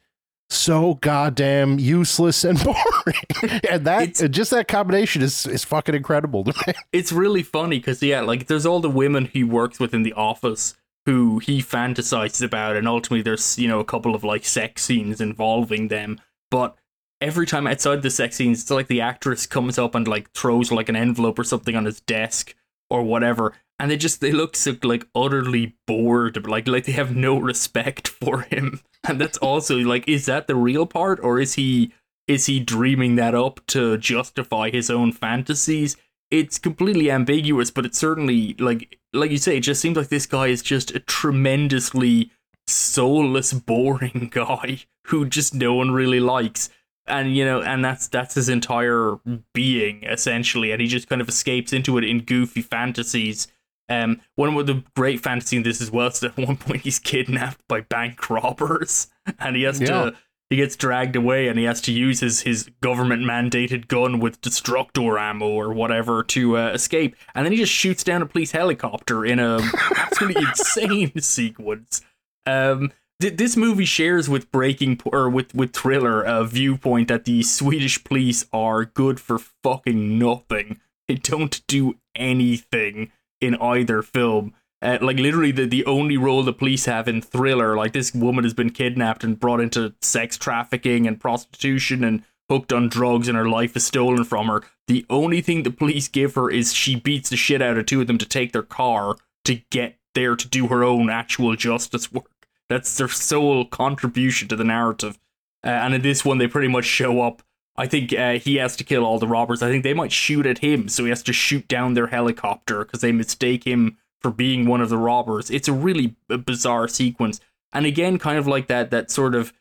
so 0.49 0.95
goddamn 0.95 1.77
useless 1.79 2.43
and 2.43 2.57
boring. 2.63 3.59
and 3.69 3.85
that 3.85 4.01
It's- 4.09 4.29
just 4.29 4.51
that 4.51 4.67
combination 4.67 5.21
is 5.21 5.45
is 5.45 5.63
fucking 5.63 5.95
incredible 5.95 6.43
to 6.45 6.53
me. 6.67 6.73
it's 6.91 7.11
really 7.11 7.43
funny 7.43 7.77
because 7.79 8.01
yeah, 8.01 8.21
like 8.21 8.47
there's 8.47 8.65
all 8.65 8.79
the 8.79 8.89
women 8.89 9.25
he 9.25 9.43
works 9.43 9.79
with 9.79 9.93
in 9.93 10.03
the 10.03 10.13
office 10.13 10.75
who 11.05 11.39
he 11.39 11.61
fantasizes 11.61 12.43
about, 12.43 12.75
and 12.75 12.87
ultimately 12.87 13.21
there's 13.21 13.57
you 13.57 13.67
know 13.67 13.79
a 13.79 13.85
couple 13.85 14.13
of 14.15 14.23
like 14.23 14.45
sex 14.45 14.83
scenes 14.83 15.21
involving 15.21 15.87
them. 15.87 16.19
But 16.51 16.75
every 17.21 17.45
time 17.45 17.67
outside 17.67 18.01
the 18.01 18.09
sex 18.09 18.35
scenes, 18.35 18.61
it's 18.61 18.71
like 18.71 18.87
the 18.87 19.01
actress 19.01 19.45
comes 19.45 19.77
up 19.77 19.93
and 19.95 20.07
like 20.07 20.31
throws 20.31 20.71
like 20.71 20.89
an 20.89 20.95
envelope 20.95 21.37
or 21.39 21.43
something 21.43 21.75
on 21.75 21.85
his 21.85 22.01
desk 22.01 22.55
or 22.89 23.03
whatever, 23.03 23.53
and 23.79 23.89
they 23.89 23.97
just 23.97 24.21
they 24.21 24.31
look 24.31 24.55
so 24.55 24.75
like 24.83 25.07
utterly 25.15 25.75
bored, 25.87 26.45
like 26.47 26.67
like 26.67 26.85
they 26.85 26.91
have 26.91 27.15
no 27.15 27.37
respect 27.39 28.07
for 28.21 28.41
him. 28.41 28.81
And 29.07 29.19
that's 29.19 29.37
also 29.37 29.77
like, 29.77 30.07
is 30.07 30.25
that 30.25 30.47
the 30.47 30.55
real 30.55 30.85
part, 30.85 31.19
or 31.23 31.39
is 31.39 31.53
he 31.53 31.93
is 32.27 32.45
he 32.45 32.59
dreaming 32.59 33.15
that 33.15 33.33
up 33.33 33.59
to 33.67 33.97
justify 33.97 34.69
his 34.69 34.89
own 34.89 35.11
fantasies? 35.11 35.97
It's 36.29 36.59
completely 36.59 37.09
ambiguous, 37.09 37.71
but 37.71 37.85
it's 37.85 37.97
certainly 37.97 38.55
like 38.59 38.99
like 39.13 39.31
you 39.31 39.37
say, 39.37 39.57
it 39.57 39.61
just 39.61 39.81
seems 39.81 39.97
like 39.97 40.09
this 40.09 40.25
guy 40.25 40.47
is 40.47 40.61
just 40.61 40.91
a 40.91 40.99
tremendously 40.99 42.31
soulless, 42.67 43.53
boring 43.65 44.29
guy 44.31 44.79
who 45.07 45.25
just 45.25 45.55
no 45.55 45.73
one 45.73 45.91
really 45.91 46.19
likes. 46.19 46.69
And 47.10 47.36
you 47.36 47.43
know, 47.45 47.62
and 47.62 47.84
that's 47.84 48.07
that's 48.07 48.36
his 48.36 48.49
entire 48.49 49.18
being 49.53 50.03
essentially, 50.03 50.72
and 50.72 50.80
he 50.82 50.88
just 50.88 51.10
kind 51.10 51.22
of 51.22 51.28
escapes 51.30 51.74
into 51.74 51.97
it 51.97 52.03
in 52.03 52.22
goofy 52.22 52.62
fantasies. 52.62 53.47
Um, 53.89 54.22
one 54.36 54.55
of 54.55 54.68
the 54.68 54.84
great 54.95 55.20
fantasy 55.20 55.57
in 55.57 55.64
this 55.64 55.82
as 55.82 55.89
well 55.89 56.07
is 56.07 56.20
that 56.20 56.38
at 56.38 56.47
one 56.47 56.57
point 56.57 56.82
he's 56.84 56.99
kidnapped 56.99 57.68
by 57.68 57.82
bank 57.82 58.30
robbers, 58.30 59.07
and 59.39 59.55
he 59.55 59.64
has 59.64 59.82
Yeah. 59.82 59.88
to 59.88 60.16
he 60.51 60.55
gets 60.55 60.76
dragged 60.76 61.16
away, 61.16 61.47
and 61.47 61.60
he 61.60 61.66
has 61.66 61.80
to 61.82 61.91
use 61.91 62.20
his 62.20 62.41
his 62.41 62.70
government 62.82 63.24
mandated 63.24 63.88
gun 63.88 64.20
with 64.20 64.41
destructor 64.41 65.20
ammo 65.20 65.47
or 65.47 65.74
whatever 65.74 66.24
to 66.24 66.57
uh, 66.57 66.70
escape, 66.70 67.16
and 67.36 67.45
then 67.45 67.51
he 67.51 67.57
just 67.57 67.72
shoots 67.72 68.03
down 68.03 68.22
a 68.22 68.26
police 68.28 68.51
helicopter 68.51 69.26
in 69.26 69.39
a 69.39 69.60
absolutely 69.97 70.43
insane 70.43 71.20
sequence. 71.22 72.01
Um, 72.45 72.91
this 73.20 73.57
movie 73.57 73.86
shares 73.86 74.30
with 74.30 74.51
Breaking 74.51 74.99
or 75.05 75.30
with 75.30 75.53
with 75.53 75.74
Thriller 75.74 76.24
a 76.24 76.45
viewpoint 76.45 77.09
that 77.09 77.26
the 77.26 77.43
Swedish 77.43 78.03
police 78.03 78.45
are 78.53 78.86
good 78.86 79.20
for 79.20 79.39
fucking 79.39 80.17
nothing. 80.17 80.80
They 81.07 81.15
don't 81.15 81.61
do 81.67 81.95
anything 82.15 83.11
in 83.41 83.55
either 83.55 84.01
film. 84.01 84.53
Uh, 84.82 84.97
like 85.01 85.17
literally, 85.17 85.51
the 85.51 85.65
the 85.65 85.86
only 85.86 86.15
role 86.15 86.43
the 86.43 86.53
police 86.53 86.86
have 86.86 87.09
in 87.09 87.22
Thriller, 87.22 87.76
like 87.76 87.91
this 87.91 88.13
woman 88.13 88.45
has 88.45 88.53
been 88.53 88.70
kidnapped 88.70 89.26
and 89.26 89.39
brought 89.39 89.59
into 89.59 89.93
sex 90.01 90.38
trafficking 90.38 91.05
and 91.05 91.20
prostitution 91.20 92.03
and 92.05 92.24
hooked 92.49 92.72
on 92.72 92.88
drugs, 92.88 93.28
and 93.28 93.38
her 93.38 93.49
life 93.49 93.76
is 93.76 93.86
stolen 93.86 94.24
from 94.24 94.47
her. 94.47 94.63
The 94.88 95.05
only 95.09 95.41
thing 95.41 95.63
the 95.63 95.72
police 95.72 96.07
give 96.07 96.36
her 96.36 96.49
is 96.49 96.74
she 96.74 96.95
beats 96.95 97.30
the 97.30 97.36
shit 97.36 97.61
out 97.61 97.78
of 97.78 97.86
two 97.86 97.99
of 97.99 98.07
them 98.07 98.17
to 98.17 98.26
take 98.26 98.53
their 98.53 98.63
car 98.63 99.17
to 99.43 99.55
get 99.70 99.97
there 100.15 100.38
to 100.38 100.47
do 100.47 100.67
her 100.67 100.84
own 100.84 101.09
actual 101.09 101.55
justice 101.57 102.11
work. 102.11 102.32
That's 102.70 102.95
their 102.97 103.07
sole 103.07 103.65
contribution 103.65 104.47
to 104.49 104.55
the 104.55 104.63
narrative. 104.63 105.20
Uh, 105.65 105.70
and 105.70 105.93
in 105.93 106.01
this 106.01 106.24
one, 106.24 106.38
they 106.38 106.47
pretty 106.47 106.67
much 106.67 106.86
show 106.86 107.22
up. 107.22 107.41
I 107.76 107.88
think 107.88 108.13
uh, 108.13 108.34
he 108.34 108.55
has 108.55 108.76
to 108.78 108.84
kill 108.84 109.05
all 109.05 109.20
the 109.20 109.28
robbers. 109.28 109.61
I 109.61 109.70
think 109.70 109.84
they 109.84 109.93
might 109.93 110.11
shoot 110.11 110.45
at 110.45 110.59
him, 110.59 110.88
so 110.89 111.03
he 111.03 111.09
has 111.09 111.24
to 111.24 111.34
shoot 111.34 111.67
down 111.67 111.93
their 111.93 112.07
helicopter 112.07 112.84
because 112.86 113.01
they 113.01 113.11
mistake 113.11 113.63
him 113.65 113.97
for 114.22 114.32
being 114.32 114.65
one 114.67 114.82
of 114.82 114.89
the 114.89 114.97
robbers. 114.97 115.49
It's 115.49 115.67
a 115.70 115.74
really 115.74 116.15
b- 116.28 116.38
bizarre 116.38 116.88
sequence, 116.89 117.39
and 117.72 117.86
again, 117.86 118.17
kind 118.20 118.38
of 118.38 118.47
like 118.47 118.67
that 118.67 118.91
that 118.91 119.09
sort 119.09 119.34
of, 119.34 119.53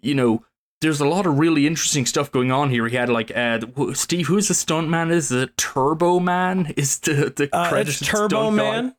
you 0.00 0.14
know, 0.14 0.44
there's 0.80 1.00
a 1.00 1.06
lot 1.06 1.26
of 1.26 1.38
really 1.38 1.66
interesting 1.66 2.06
stuff 2.06 2.32
going 2.32 2.50
on 2.50 2.70
here. 2.70 2.88
He 2.88 2.96
had 2.96 3.10
like 3.10 3.30
uh, 3.36 3.60
Steve, 3.92 4.28
who's 4.28 4.48
the 4.48 4.54
stunt 4.54 4.88
man? 4.88 5.10
Is 5.10 5.28
the 5.28 5.48
Turbo 5.58 6.20
Man? 6.20 6.72
Is 6.76 6.98
the 7.00 7.32
the 7.36 7.48
Uh, 7.52 7.68
Turbo 7.84 8.50
stunt 8.50 8.56
guy. 8.56 8.94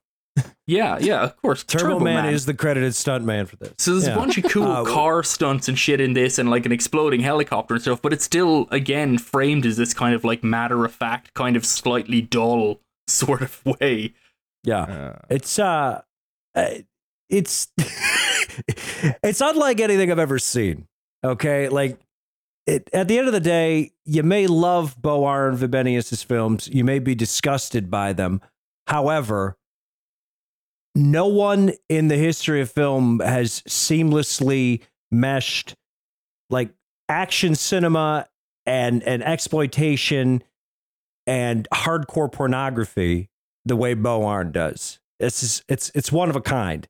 Man. 0.67 0.75
Yeah, 0.77 0.97
yeah, 0.99 1.23
of 1.23 1.35
course. 1.41 1.63
Turbo, 1.63 1.99
Man, 1.99 2.25
is 2.33 2.45
the 2.45 2.53
credited 2.53 2.95
stunt 2.95 3.25
man 3.25 3.45
for 3.47 3.57
this. 3.57 3.73
So 3.77 3.91
there's 3.91 4.07
Yeah. 4.07 4.13
a 4.13 4.17
bunch 4.17 4.37
of 4.37 4.45
cool 4.45 4.63
Uh, 4.71 4.85
car 4.85 5.21
stunts 5.23 5.67
and 5.67 5.77
shit 5.77 5.99
in 5.99 6.13
this, 6.13 6.37
and 6.39 6.49
like 6.49 6.65
an 6.65 6.71
exploding 6.71 7.19
helicopter 7.19 7.73
and 7.73 7.81
stuff. 7.83 8.01
But 8.01 8.13
it's 8.13 8.23
still 8.23 8.67
again 8.71 9.17
framed 9.17 9.65
as 9.65 9.75
this 9.77 9.93
kind 9.93 10.15
of 10.15 10.23
like 10.23 10.43
matter 10.43 10.85
of 10.85 10.93
fact, 10.93 11.33
kind 11.33 11.55
of 11.57 11.65
slightly 11.65 12.21
dull 12.21 12.79
sort 13.07 13.41
of 13.41 13.59
way. 13.81 14.13
Yeah. 14.63 15.17
It's 15.29 15.59
uh, 15.59 16.01
uh, 16.55 16.65
it's 17.29 17.67
it's 19.23 19.41
unlike 19.41 19.79
anything 19.79 20.11
I've 20.11 20.19
ever 20.19 20.39
seen. 20.39 20.87
Okay, 21.25 21.69
like 21.69 21.99
it, 22.67 22.89
at 22.93 23.07
the 23.07 23.17
end 23.17 23.27
of 23.27 23.33
the 23.33 23.39
day, 23.39 23.91
you 24.05 24.23
may 24.23 24.47
love 24.47 25.01
Bo 25.01 25.25
Arn 25.25 25.57
Vibenius's 25.57 26.23
films, 26.23 26.69
you 26.71 26.83
may 26.83 26.99
be 26.99 27.15
disgusted 27.15 27.89
by 27.91 28.13
them. 28.13 28.41
However, 28.87 29.57
no 30.95 31.27
one 31.27 31.73
in 31.89 32.07
the 32.07 32.17
history 32.17 32.61
of 32.61 32.71
film 32.71 33.19
has 33.19 33.61
seamlessly 33.61 34.81
meshed 35.11 35.75
like 36.49 36.69
action 37.09 37.55
cinema 37.55 38.27
and 38.65 39.03
and 39.03 39.23
exploitation 39.23 40.43
and 41.27 41.67
hardcore 41.73 42.31
pornography 42.31 43.29
the 43.65 43.75
way 43.75 43.93
Bo 43.93 44.25
Arn 44.25 44.51
does. 44.51 44.99
It's 45.19 45.41
just, 45.41 45.63
it's 45.67 45.91
it's 45.95 46.11
one 46.11 46.29
of 46.29 46.35
a 46.35 46.41
kind. 46.41 46.87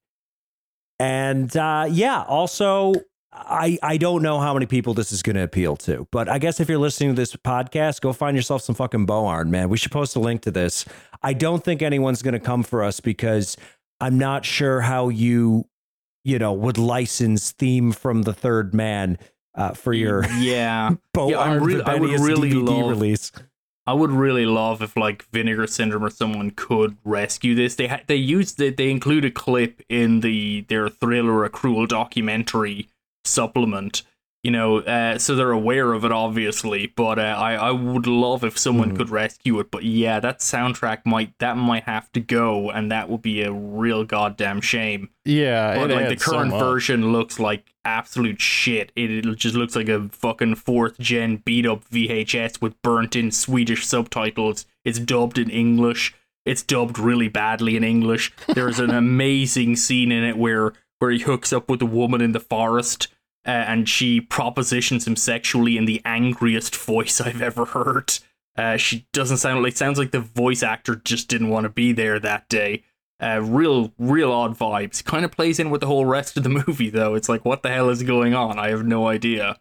And 0.99 1.55
uh, 1.55 1.87
yeah, 1.89 2.23
also 2.23 2.93
I 3.31 3.77
I 3.81 3.97
don't 3.97 4.21
know 4.21 4.39
how 4.39 4.53
many 4.53 4.65
people 4.65 4.93
this 4.93 5.11
is 5.11 5.21
going 5.21 5.35
to 5.35 5.43
appeal 5.43 5.75
to, 5.77 6.07
but 6.11 6.29
I 6.29 6.39
guess 6.39 6.59
if 6.59 6.69
you're 6.69 6.77
listening 6.77 7.09
to 7.09 7.15
this 7.15 7.35
podcast, 7.35 8.01
go 8.01 8.13
find 8.13 8.35
yourself 8.35 8.61
some 8.61 8.75
fucking 8.75 9.05
Bo 9.05 9.25
Arn, 9.25 9.49
man. 9.49 9.69
We 9.69 9.77
should 9.77 9.91
post 9.91 10.15
a 10.15 10.19
link 10.19 10.41
to 10.43 10.51
this. 10.51 10.85
I 11.21 11.33
don't 11.33 11.63
think 11.63 11.81
anyone's 11.81 12.21
going 12.21 12.33
to 12.33 12.39
come 12.39 12.63
for 12.63 12.83
us 12.83 12.99
because 12.99 13.57
I'm 13.99 14.17
not 14.17 14.45
sure 14.45 14.81
how 14.81 15.09
you 15.09 15.65
you 16.23 16.39
know 16.39 16.53
would 16.53 16.77
license 16.77 17.51
theme 17.51 17.91
from 17.91 18.23
the 18.23 18.33
third 18.33 18.73
man 18.73 19.17
uh, 19.55 19.73
for 19.73 19.93
your 19.93 20.25
yeah. 20.39 20.95
Bo 21.13 21.29
Yeah, 21.29 21.39
I'm 21.39 21.51
I 21.85 21.95
would 21.95 22.19
really 22.19 22.51
DVD 22.51 22.81
love- 22.81 22.89
release. 22.89 23.31
I 23.85 23.91
would 23.93 24.11
really 24.11 24.45
love 24.45 24.81
if 24.81 24.95
like 24.95 25.23
Vinegar 25.33 25.67
Syndrome 25.67 26.05
or 26.05 26.09
someone 26.09 26.51
could 26.51 26.95
rescue 27.03 27.53
this. 27.53 27.75
They 27.75 27.87
ha- 27.87 27.99
they 28.07 28.15
used 28.15 28.61
it. 28.61 28.77
They 28.77 28.89
include 28.89 29.25
a 29.25 29.31
clip 29.31 29.81
in 29.89 30.21
the 30.21 30.61
their 30.69 30.87
thriller, 30.87 31.43
a 31.43 31.49
cruel 31.49 31.85
documentary 31.85 32.87
supplement. 33.25 34.03
You 34.43 34.51
know, 34.51 34.79
uh, 34.79 35.17
so 35.19 35.35
they're 35.35 35.51
aware 35.51 35.93
of 35.93 36.03
it, 36.03 36.11
obviously. 36.11 36.87
But 36.95 37.17
uh, 37.17 37.21
I 37.21 37.53
I 37.53 37.71
would 37.71 38.05
love 38.07 38.43
if 38.43 38.57
someone 38.57 38.91
Mhm. 38.91 38.97
could 38.97 39.09
rescue 39.09 39.57
it. 39.61 39.71
But 39.71 39.83
yeah, 39.83 40.19
that 40.19 40.39
soundtrack 40.39 41.05
might 41.05 41.31
that 41.39 41.55
might 41.55 41.83
have 41.83 42.11
to 42.11 42.19
go, 42.19 42.69
and 42.69 42.91
that 42.91 43.09
would 43.09 43.21
be 43.21 43.41
a 43.41 43.53
real 43.53 44.03
goddamn 44.03 44.59
shame. 44.59 45.09
Yeah, 45.23 45.75
But 45.75 45.91
like 45.91 46.07
the 46.07 46.11
adds 46.11 46.25
so 46.25 46.31
current 46.31 46.51
version 46.51 47.13
looks 47.13 47.39
like 47.39 47.73
absolute 47.85 48.41
shit. 48.41 48.91
It, 48.97 49.11
it 49.25 49.35
just 49.37 49.55
looks 49.55 49.75
like 49.77 49.87
a 49.87 50.09
fucking 50.09 50.55
fourth 50.55 50.99
gen 50.99 51.37
beat 51.37 51.65
up 51.65 51.85
VHS 51.89 52.61
with 52.61 52.81
burnt 52.81 53.15
in 53.15 53.31
Swedish 53.31 53.85
subtitles. 53.87 54.65
It's 54.83 54.99
dubbed 54.99 55.37
in 55.37 55.49
English. 55.49 56.13
It's 56.45 56.61
dubbed 56.63 56.99
really 56.99 57.29
badly 57.29 57.77
in 57.77 57.85
English. 57.85 58.33
There's 58.53 58.79
an 58.79 58.89
amazing 59.05 59.77
scene 59.77 60.11
in 60.11 60.25
it 60.25 60.35
where 60.35 60.73
where 60.99 61.11
he 61.11 61.19
hooks 61.19 61.53
up 61.53 61.69
with 61.69 61.81
a 61.81 61.85
woman 61.85 62.19
in 62.19 62.33
the 62.33 62.39
forest. 62.41 63.07
Uh, 63.45 63.51
and 63.51 63.89
she 63.89 64.21
propositions 64.21 65.05
him 65.05 65.15
sexually 65.15 65.77
in 65.77 65.85
the 65.85 66.01
angriest 66.05 66.75
voice 66.75 67.19
I've 67.21 67.41
ever 67.41 67.65
heard. 67.65 68.13
Uh, 68.55 68.77
she 68.77 69.07
doesn't 69.13 69.37
sound 69.37 69.63
like 69.63 69.75
sounds 69.75 69.97
like 69.97 70.11
the 70.11 70.19
voice 70.19 70.63
actor 70.63 70.95
just 70.95 71.27
didn't 71.27 71.49
want 71.49 71.63
to 71.65 71.69
be 71.69 71.91
there 71.91 72.19
that 72.19 72.47
day. 72.49 72.83
Uh, 73.19 73.41
real, 73.41 73.91
real 73.97 74.31
odd 74.31 74.57
vibes. 74.57 75.03
Kind 75.03 75.25
of 75.25 75.31
plays 75.31 75.59
in 75.59 75.69
with 75.69 75.81
the 75.81 75.87
whole 75.87 76.05
rest 76.05 76.37
of 76.37 76.43
the 76.43 76.49
movie, 76.67 76.89
though. 76.89 77.15
It's 77.15 77.29
like, 77.29 77.45
what 77.45 77.63
the 77.63 77.69
hell 77.69 77.89
is 77.89 78.03
going 78.03 78.33
on? 78.33 78.59
I 78.59 78.69
have 78.69 78.85
no 78.85 79.07
idea. 79.07 79.59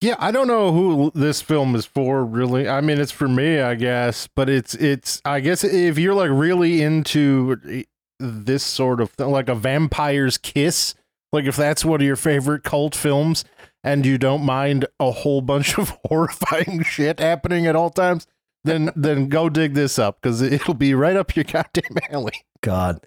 Yeah, 0.00 0.16
I 0.18 0.30
don't 0.30 0.46
know 0.46 0.72
who 0.72 1.10
this 1.14 1.40
film 1.40 1.74
is 1.74 1.86
for 1.86 2.24
really. 2.24 2.68
I 2.68 2.80
mean, 2.80 3.00
it's 3.00 3.12
for 3.12 3.28
me, 3.28 3.60
I 3.60 3.74
guess, 3.74 4.28
but 4.34 4.48
it's 4.50 4.74
it's 4.74 5.22
I 5.24 5.40
guess 5.40 5.64
if 5.64 5.98
you're 5.98 6.14
like 6.14 6.30
really 6.30 6.82
into 6.82 7.84
this 8.18 8.62
sort 8.62 9.00
of 9.00 9.10
thing, 9.10 9.30
like 9.30 9.48
a 9.48 9.54
vampire's 9.54 10.36
kiss, 10.36 10.94
like 11.36 11.46
if 11.46 11.56
that's 11.56 11.84
one 11.84 12.00
of 12.00 12.06
your 12.06 12.16
favorite 12.16 12.64
cult 12.64 12.94
films 12.94 13.44
and 13.84 14.04
you 14.04 14.18
don't 14.18 14.44
mind 14.44 14.86
a 14.98 15.10
whole 15.10 15.40
bunch 15.40 15.78
of 15.78 15.96
horrifying 16.06 16.82
shit 16.82 17.20
happening 17.20 17.66
at 17.66 17.76
all 17.76 17.90
times, 17.90 18.26
then 18.64 18.90
then 18.96 19.28
go 19.28 19.48
dig 19.48 19.74
this 19.74 19.98
up 19.98 20.20
cuz 20.20 20.42
it'll 20.42 20.74
be 20.74 20.94
right 20.94 21.16
up 21.16 21.36
your 21.36 21.44
goddamn 21.44 21.98
alley. 22.10 22.44
God. 22.62 23.06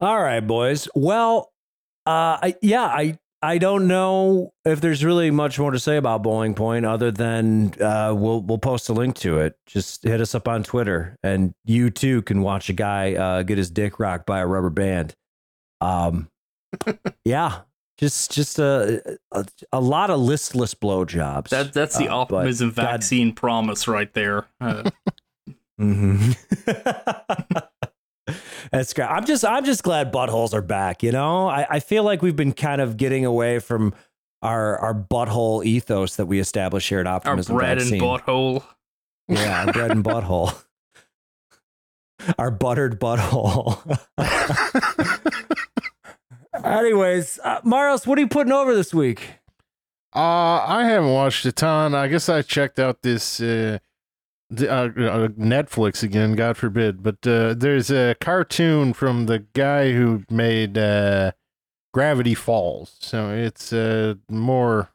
All 0.00 0.20
right, 0.20 0.40
boys. 0.40 0.88
Well, 0.94 1.52
uh, 2.06 2.38
I, 2.42 2.54
yeah, 2.62 2.84
I 2.84 3.18
I 3.40 3.58
don't 3.58 3.86
know 3.86 4.52
if 4.64 4.80
there's 4.80 5.04
really 5.04 5.30
much 5.30 5.58
more 5.60 5.70
to 5.70 5.78
say 5.78 5.96
about 5.96 6.24
Bowling 6.24 6.54
Point 6.54 6.84
other 6.84 7.12
than 7.12 7.72
uh, 7.80 8.12
we'll 8.16 8.40
we'll 8.40 8.58
post 8.58 8.88
a 8.88 8.92
link 8.92 9.14
to 9.16 9.38
it. 9.38 9.56
Just 9.66 10.02
hit 10.02 10.20
us 10.20 10.34
up 10.34 10.48
on 10.48 10.64
Twitter, 10.64 11.16
and 11.22 11.54
you 11.64 11.90
too 11.90 12.22
can 12.22 12.42
watch 12.42 12.68
a 12.68 12.72
guy 12.72 13.14
uh, 13.14 13.42
get 13.42 13.58
his 13.58 13.70
dick 13.70 14.00
rocked 14.00 14.26
by 14.26 14.40
a 14.40 14.46
rubber 14.46 14.70
band. 14.70 15.14
Um, 15.80 16.28
yeah, 17.24 17.60
just 17.98 18.30
just 18.32 18.58
a, 18.58 19.18
a 19.32 19.46
a 19.72 19.80
lot 19.80 20.10
of 20.10 20.20
listless 20.20 20.74
blowjobs. 20.74 21.48
That 21.48 21.72
that's 21.72 21.96
the 21.98 22.08
Uh, 22.08 22.16
optimism 22.16 22.68
God- 22.70 22.76
vaccine 22.76 23.32
promise 23.32 23.88
right 23.88 24.12
there. 24.14 24.46
Uh, 24.60 24.90
hmm 25.78 26.32
That's 28.70 28.92
great. 28.92 29.06
I'm 29.06 29.24
just 29.24 29.44
I'm 29.44 29.64
just 29.64 29.82
glad 29.82 30.12
buttholes 30.12 30.52
are 30.52 30.60
back. 30.60 31.02
You 31.02 31.12
know, 31.12 31.48
I, 31.48 31.66
I 31.70 31.80
feel 31.80 32.04
like 32.04 32.20
we've 32.20 32.36
been 32.36 32.52
kind 32.52 32.82
of 32.82 32.98
getting 32.98 33.24
away 33.24 33.58
from 33.58 33.94
our 34.42 34.76
our 34.78 34.92
butthole 34.94 35.64
ethos 35.64 36.16
that 36.16 36.26
we 36.26 36.38
established 36.38 36.90
here 36.90 37.00
at 37.00 37.06
Optimism. 37.06 37.54
our 37.56 37.60
bread 37.60 37.78
Vaccine. 37.78 37.94
and 37.94 38.02
butthole. 38.02 38.62
Yeah, 39.28 39.64
our 39.66 39.72
bread 39.72 39.90
and 39.92 40.04
butthole. 40.04 40.54
Our 42.36 42.50
buttered 42.50 42.98
butthole. 43.00 43.78
Anyways, 46.68 47.38
uh, 47.42 47.60
Maros, 47.64 48.06
what 48.06 48.18
are 48.18 48.20
you 48.20 48.28
putting 48.28 48.52
over 48.52 48.74
this 48.74 48.92
week? 48.92 49.36
Uh, 50.14 50.64
I 50.66 50.84
haven't 50.84 51.12
watched 51.12 51.46
a 51.46 51.52
ton. 51.52 51.94
I 51.94 52.08
guess 52.08 52.28
I 52.28 52.42
checked 52.42 52.78
out 52.78 53.00
this 53.02 53.40
uh, 53.40 53.78
uh, 54.60 54.64
uh, 54.64 55.28
Netflix 55.28 56.02
again. 56.02 56.34
God 56.34 56.58
forbid, 56.58 57.02
but 57.02 57.26
uh, 57.26 57.54
there's 57.54 57.90
a 57.90 58.16
cartoon 58.20 58.92
from 58.92 59.26
the 59.26 59.40
guy 59.54 59.92
who 59.92 60.24
made 60.30 60.76
uh, 60.76 61.32
Gravity 61.94 62.34
Falls. 62.34 62.96
So 63.00 63.30
it's 63.30 63.72
uh, 63.72 64.14
more 64.28 64.90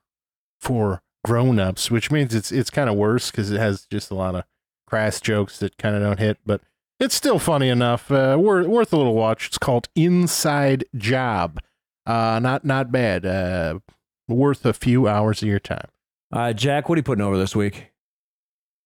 for 0.59 1.01
grown-ups, 1.25 1.89
which 1.89 2.11
means 2.11 2.35
it's 2.35 2.51
it's 2.51 2.69
kind 2.69 2.89
of 2.89 2.95
worse 2.95 3.31
because 3.31 3.49
it 3.49 3.59
has 3.59 3.87
just 3.89 4.11
a 4.11 4.15
lot 4.15 4.35
of 4.35 4.43
crass 4.87 5.19
jokes 5.19 5.57
that 5.59 5.77
kind 5.77 5.95
of 5.95 6.03
don't 6.03 6.19
hit, 6.19 6.37
but 6.45 6.61
it's 7.03 7.15
still 7.15 7.39
funny 7.39 7.69
enough. 7.69 8.11
Uh, 8.11 8.37
worth 8.39 8.67
worth 8.67 8.93
a 8.93 8.97
little 8.97 9.15
watch. 9.15 9.47
It's 9.47 9.57
called 9.57 9.89
Inside 9.95 10.85
Job. 10.95 11.59
Uh, 12.05 12.39
not 12.41 12.65
not 12.65 12.91
bad. 12.91 13.25
Uh, 13.25 13.79
worth 14.27 14.65
a 14.65 14.73
few 14.73 15.07
hours 15.07 15.41
of 15.41 15.47
your 15.47 15.59
time. 15.59 15.87
Uh, 16.31 16.53
Jack, 16.53 16.89
what 16.89 16.95
are 16.95 16.99
you 16.99 17.03
putting 17.03 17.23
over 17.23 17.37
this 17.37 17.55
week? 17.55 17.91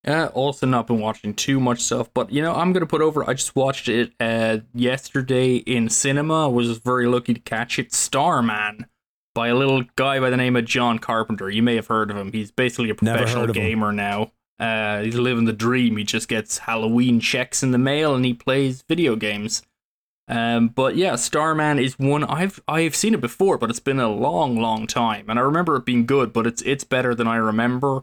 Yeah, 0.04 0.26
also 0.28 0.66
not 0.66 0.86
been 0.86 1.00
watching 1.00 1.34
too 1.34 1.58
much 1.60 1.80
stuff, 1.80 2.08
but 2.14 2.32
you 2.32 2.40
know, 2.42 2.54
I'm 2.54 2.72
gonna 2.72 2.86
put 2.86 3.02
over. 3.02 3.28
I 3.28 3.34
just 3.34 3.56
watched 3.56 3.88
it 3.88 4.12
uh, 4.20 4.58
yesterday 4.74 5.56
in 5.56 5.88
cinema. 5.88 6.44
I 6.44 6.48
was 6.48 6.78
very 6.78 7.06
lucky 7.06 7.34
to 7.34 7.40
catch 7.40 7.78
it. 7.78 7.92
Starman 7.92 8.86
by 9.34 9.48
a 9.48 9.54
little 9.54 9.84
guy 9.96 10.18
by 10.20 10.30
the 10.30 10.36
name 10.36 10.56
of 10.56 10.64
John 10.64 10.98
Carpenter. 10.98 11.50
You 11.50 11.62
may 11.62 11.76
have 11.76 11.86
heard 11.86 12.10
of 12.10 12.16
him. 12.16 12.32
He's 12.32 12.50
basically 12.50 12.90
a 12.90 12.94
professional 12.94 13.42
heard 13.42 13.50
of 13.50 13.56
him. 13.56 13.62
gamer 13.62 13.92
now. 13.92 14.32
Uh, 14.58 15.02
he's 15.02 15.14
living 15.14 15.44
the 15.44 15.52
dream. 15.52 15.96
He 15.96 16.04
just 16.04 16.28
gets 16.28 16.58
Halloween 16.58 17.20
checks 17.20 17.62
in 17.62 17.70
the 17.70 17.78
mail 17.78 18.14
and 18.14 18.24
he 18.24 18.34
plays 18.34 18.82
video 18.88 19.14
games. 19.16 19.62
Um, 20.28 20.68
but 20.68 20.96
yeah, 20.96 21.16
Starman 21.16 21.78
is 21.78 21.98
one 21.98 22.22
I've 22.24 22.60
I've 22.68 22.94
seen 22.94 23.14
it 23.14 23.20
before, 23.20 23.56
but 23.56 23.70
it's 23.70 23.80
been 23.80 23.98
a 23.98 24.10
long, 24.10 24.60
long 24.60 24.86
time, 24.86 25.24
and 25.28 25.38
I 25.38 25.42
remember 25.42 25.76
it 25.76 25.86
being 25.86 26.04
good, 26.04 26.34
but 26.34 26.46
it's 26.46 26.60
it's 26.62 26.84
better 26.84 27.14
than 27.14 27.26
I 27.26 27.36
remember. 27.36 28.02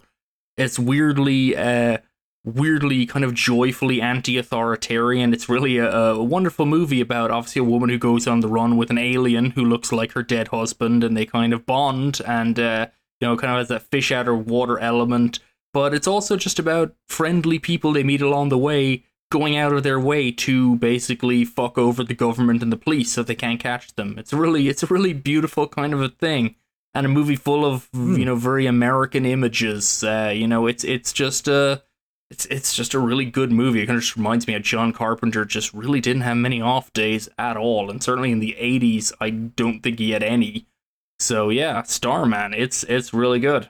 It's 0.57 0.79
weirdly, 0.79 1.55
uh, 1.55 1.99
weirdly 2.43 3.05
kind 3.05 3.25
of 3.25 3.35
joyfully 3.35 4.01
anti-authoritarian. 4.01 5.33
It's 5.33 5.49
really 5.49 5.77
a, 5.77 5.91
a 5.91 6.23
wonderful 6.23 6.65
movie 6.65 7.01
about 7.01 7.29
obviously 7.29 7.59
a 7.59 7.65
woman 7.65 7.89
who 7.89 7.99
goes 7.99 8.25
on 8.25 8.39
the 8.39 8.47
run 8.47 8.75
with 8.75 8.89
an 8.89 8.97
alien 8.97 9.51
who 9.51 9.63
looks 9.63 9.91
like 9.91 10.13
her 10.13 10.23
dead 10.23 10.47
husband, 10.47 11.03
and 11.03 11.15
they 11.15 11.27
kind 11.27 11.53
of 11.53 11.67
bond, 11.67 12.21
and 12.25 12.59
uh, 12.59 12.87
you 13.21 13.27
know, 13.27 13.37
kind 13.37 13.53
of 13.53 13.59
has 13.59 13.67
that 13.67 13.83
fish 13.83 14.11
out 14.11 14.27
of 14.27 14.47
water 14.47 14.79
element. 14.79 15.39
But 15.75 15.93
it's 15.93 16.07
also 16.07 16.37
just 16.37 16.57
about 16.57 16.95
friendly 17.09 17.59
people 17.59 17.91
they 17.91 18.01
meet 18.01 18.21
along 18.21 18.47
the 18.47 18.57
way 18.57 19.03
going 19.29 19.57
out 19.57 19.73
of 19.73 19.83
their 19.83 19.99
way 19.99 20.31
to 20.31 20.77
basically 20.77 21.43
fuck 21.43 21.77
over 21.77 22.01
the 22.01 22.13
government 22.13 22.63
and 22.63 22.71
the 22.71 22.77
police 22.77 23.11
so 23.11 23.23
they 23.23 23.35
can't 23.35 23.59
catch 23.59 23.93
them. 23.95 24.15
It's 24.17 24.31
really 24.31 24.69
it's 24.69 24.83
a 24.83 24.87
really 24.87 25.11
beautiful 25.11 25.67
kind 25.67 25.93
of 25.93 26.01
a 26.01 26.07
thing. 26.07 26.55
And 26.93 27.05
a 27.05 27.09
movie 27.09 27.35
full 27.35 27.65
of 27.65 27.89
Hmm. 27.93 28.15
you 28.15 28.23
know 28.23 28.37
very 28.37 28.67
American 28.67 29.25
images. 29.25 30.01
Uh, 30.01 30.31
you 30.33 30.47
know, 30.47 30.65
it's 30.65 30.85
it's 30.85 31.11
just 31.11 31.49
a 31.49 31.83
it's 32.31 32.45
it's 32.45 32.73
just 32.73 32.93
a 32.93 32.99
really 32.99 33.25
good 33.25 33.51
movie. 33.51 33.81
It 33.81 33.87
kind 33.87 33.97
of 33.97 34.03
just 34.03 34.15
reminds 34.15 34.47
me 34.47 34.53
of 34.55 34.63
John 34.63 34.93
Carpenter. 34.93 35.43
Just 35.43 35.73
really 35.73 35.99
didn't 35.99 36.21
have 36.21 36.37
many 36.37 36.61
off 36.61 36.93
days 36.93 37.27
at 37.37 37.57
all, 37.57 37.91
and 37.91 38.01
certainly 38.01 38.31
in 38.31 38.39
the 38.39 38.55
'80s, 38.57 39.11
I 39.19 39.29
don't 39.29 39.81
think 39.81 39.99
he 39.99 40.11
had 40.11 40.23
any. 40.23 40.67
So 41.19 41.49
yeah, 41.49 41.81
Starman, 41.83 42.53
it's 42.53 42.85
it's 42.85 43.13
really 43.13 43.41
good. 43.41 43.69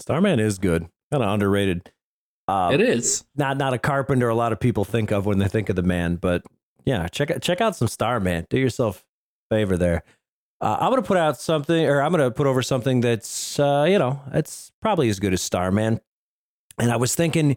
Starman 0.00 0.40
is 0.40 0.58
good, 0.58 0.88
kind 1.12 1.22
of 1.22 1.28
underrated. 1.28 1.90
Uh, 2.48 2.70
it 2.72 2.80
is. 2.80 3.24
not 3.36 3.56
not 3.58 3.74
a 3.74 3.78
carpenter 3.78 4.28
a 4.28 4.34
lot 4.34 4.52
of 4.52 4.58
people 4.58 4.84
think 4.84 5.12
of 5.12 5.24
when 5.26 5.38
they 5.38 5.46
think 5.46 5.68
of 5.68 5.76
the 5.76 5.82
man, 5.82 6.16
but 6.16 6.42
yeah, 6.84 7.06
check 7.08 7.30
out 7.30 7.42
check 7.42 7.60
out 7.60 7.76
some 7.76 7.86
Starman. 7.88 8.46
Do 8.50 8.58
yourself 8.58 9.04
a 9.50 9.54
favor 9.54 9.76
there. 9.76 10.02
Uh, 10.60 10.76
I'm 10.80 10.90
gonna 10.90 11.02
put 11.02 11.16
out 11.16 11.40
something, 11.40 11.86
or 11.86 12.02
I'm 12.02 12.10
gonna 12.10 12.30
put 12.30 12.46
over 12.46 12.62
something 12.62 13.00
that's 13.00 13.58
uh, 13.60 13.86
you 13.88 13.98
know 13.98 14.20
it's 14.32 14.72
probably 14.82 15.08
as 15.08 15.20
good 15.20 15.32
as 15.32 15.42
Starman. 15.42 16.00
And 16.78 16.90
I 16.90 16.96
was 16.96 17.14
thinking, 17.14 17.56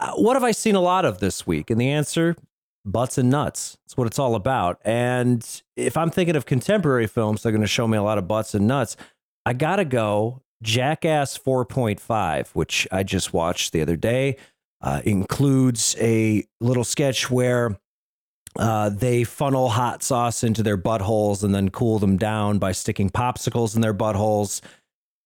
uh, 0.00 0.12
what 0.12 0.34
have 0.34 0.44
I 0.44 0.52
seen 0.52 0.74
a 0.74 0.80
lot 0.80 1.04
of 1.04 1.18
this 1.18 1.46
week? 1.46 1.70
And 1.70 1.80
the 1.80 1.90
answer, 1.90 2.36
butts 2.84 3.18
and 3.18 3.30
nuts. 3.30 3.76
That's 3.84 3.96
what 3.96 4.06
it's 4.06 4.18
all 4.18 4.34
about. 4.34 4.80
And 4.84 5.46
if 5.76 5.96
I'm 5.96 6.10
thinking 6.10 6.36
of 6.36 6.46
contemporary 6.46 7.06
films, 7.06 7.42
they're 7.42 7.52
gonna 7.52 7.66
show 7.66 7.86
me 7.86 7.96
a 7.96 8.02
lot 8.02 8.18
of 8.18 8.26
butts 8.26 8.54
and 8.54 8.66
nuts. 8.66 8.96
I 9.44 9.52
gotta 9.52 9.84
go 9.84 10.42
Jackass 10.62 11.38
4.5, 11.38 12.48
which 12.48 12.88
I 12.90 13.02
just 13.02 13.32
watched 13.32 13.72
the 13.72 13.82
other 13.82 13.96
day, 13.96 14.36
uh, 14.80 15.02
includes 15.04 15.96
a 16.00 16.44
little 16.60 16.84
sketch 16.84 17.30
where 17.30 17.78
uh, 18.58 18.88
they 18.88 19.24
funnel 19.24 19.68
hot 19.68 20.02
sauce 20.02 20.42
into 20.42 20.62
their 20.62 20.78
buttholes 20.78 21.42
and 21.42 21.54
then 21.54 21.70
cool 21.70 21.98
them 21.98 22.16
down 22.16 22.58
by 22.58 22.72
sticking 22.72 23.10
popsicles 23.10 23.74
in 23.74 23.82
their 23.82 23.94
buttholes. 23.94 24.60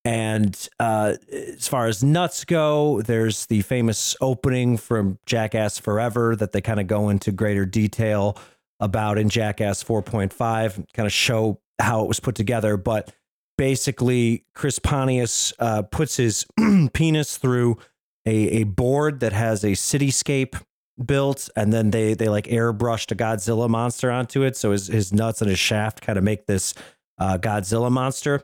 And 0.05 0.57
uh, 0.79 1.15
as 1.31 1.69
far 1.69 1.87
as 1.87 2.03
nuts 2.03 2.45
go, 2.45 3.03
there's 3.03 3.47
the 3.47 3.63
famous 3.63 4.17
opening 4.21 4.79
from 4.79 5.19
Jackass 5.27 5.79
Forever 5.79 6.35
that 6.37 6.53
they 6.53 6.61
kind 6.61 6.81
of 6.81 6.87
go 6.87 7.11
into 7.11 7.33
greater 7.33 7.67
detail 7.67 8.39
about 8.81 9.19
in 9.19 9.29
Jackass 9.29 9.85
4.5, 9.85 10.87
kind 10.95 11.07
of 11.07 11.13
show 11.13 11.61
how 11.79 12.03
it 12.03 12.09
was 12.09 12.19
put 12.19 12.35
together. 12.35 12.79
But 12.79 13.13
basically 13.61 14.47
Chris 14.55 14.79
Pontius 14.79 15.53
uh, 15.59 15.83
puts 15.83 16.17
his 16.17 16.47
penis 16.95 17.37
through 17.37 17.77
a, 18.25 18.61
a 18.61 18.65
board 18.65 19.21
that 19.21 19.35
has 19.35 19.63
a 19.63 19.73
cityscape 19.73 20.59
built, 21.05 21.51
and 21.55 21.71
then 21.71 21.91
they 21.91 22.15
they 22.15 22.31
like 22.31 22.47
airbrushed 22.47 23.13
a 23.13 23.15
Godzilla 23.15 23.69
monster 23.69 24.11
onto 24.11 24.43
it. 24.45 24.57
So 24.57 24.71
his 24.71 24.87
his 24.87 25.13
nuts 25.13 25.43
and 25.43 25.51
his 25.51 25.59
shaft 25.59 26.01
kind 26.01 26.17
of 26.17 26.25
make 26.25 26.47
this 26.47 26.73
uh, 27.19 27.37
Godzilla 27.39 27.93
monster, 27.93 28.43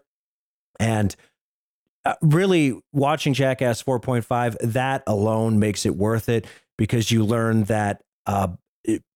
and. 0.79 1.17
Uh, 2.05 2.15
really, 2.23 2.81
watching 2.93 3.35
Jackass 3.35 3.83
4.5, 3.83 4.59
that 4.61 5.03
alone 5.09 5.59
makes 5.59 5.85
it 5.85 5.97
worth 5.97 6.29
it 6.29 6.47
because 6.79 7.11
you 7.11 7.25
learn 7.25 7.65
that 7.65 8.05
uh, 8.27 8.47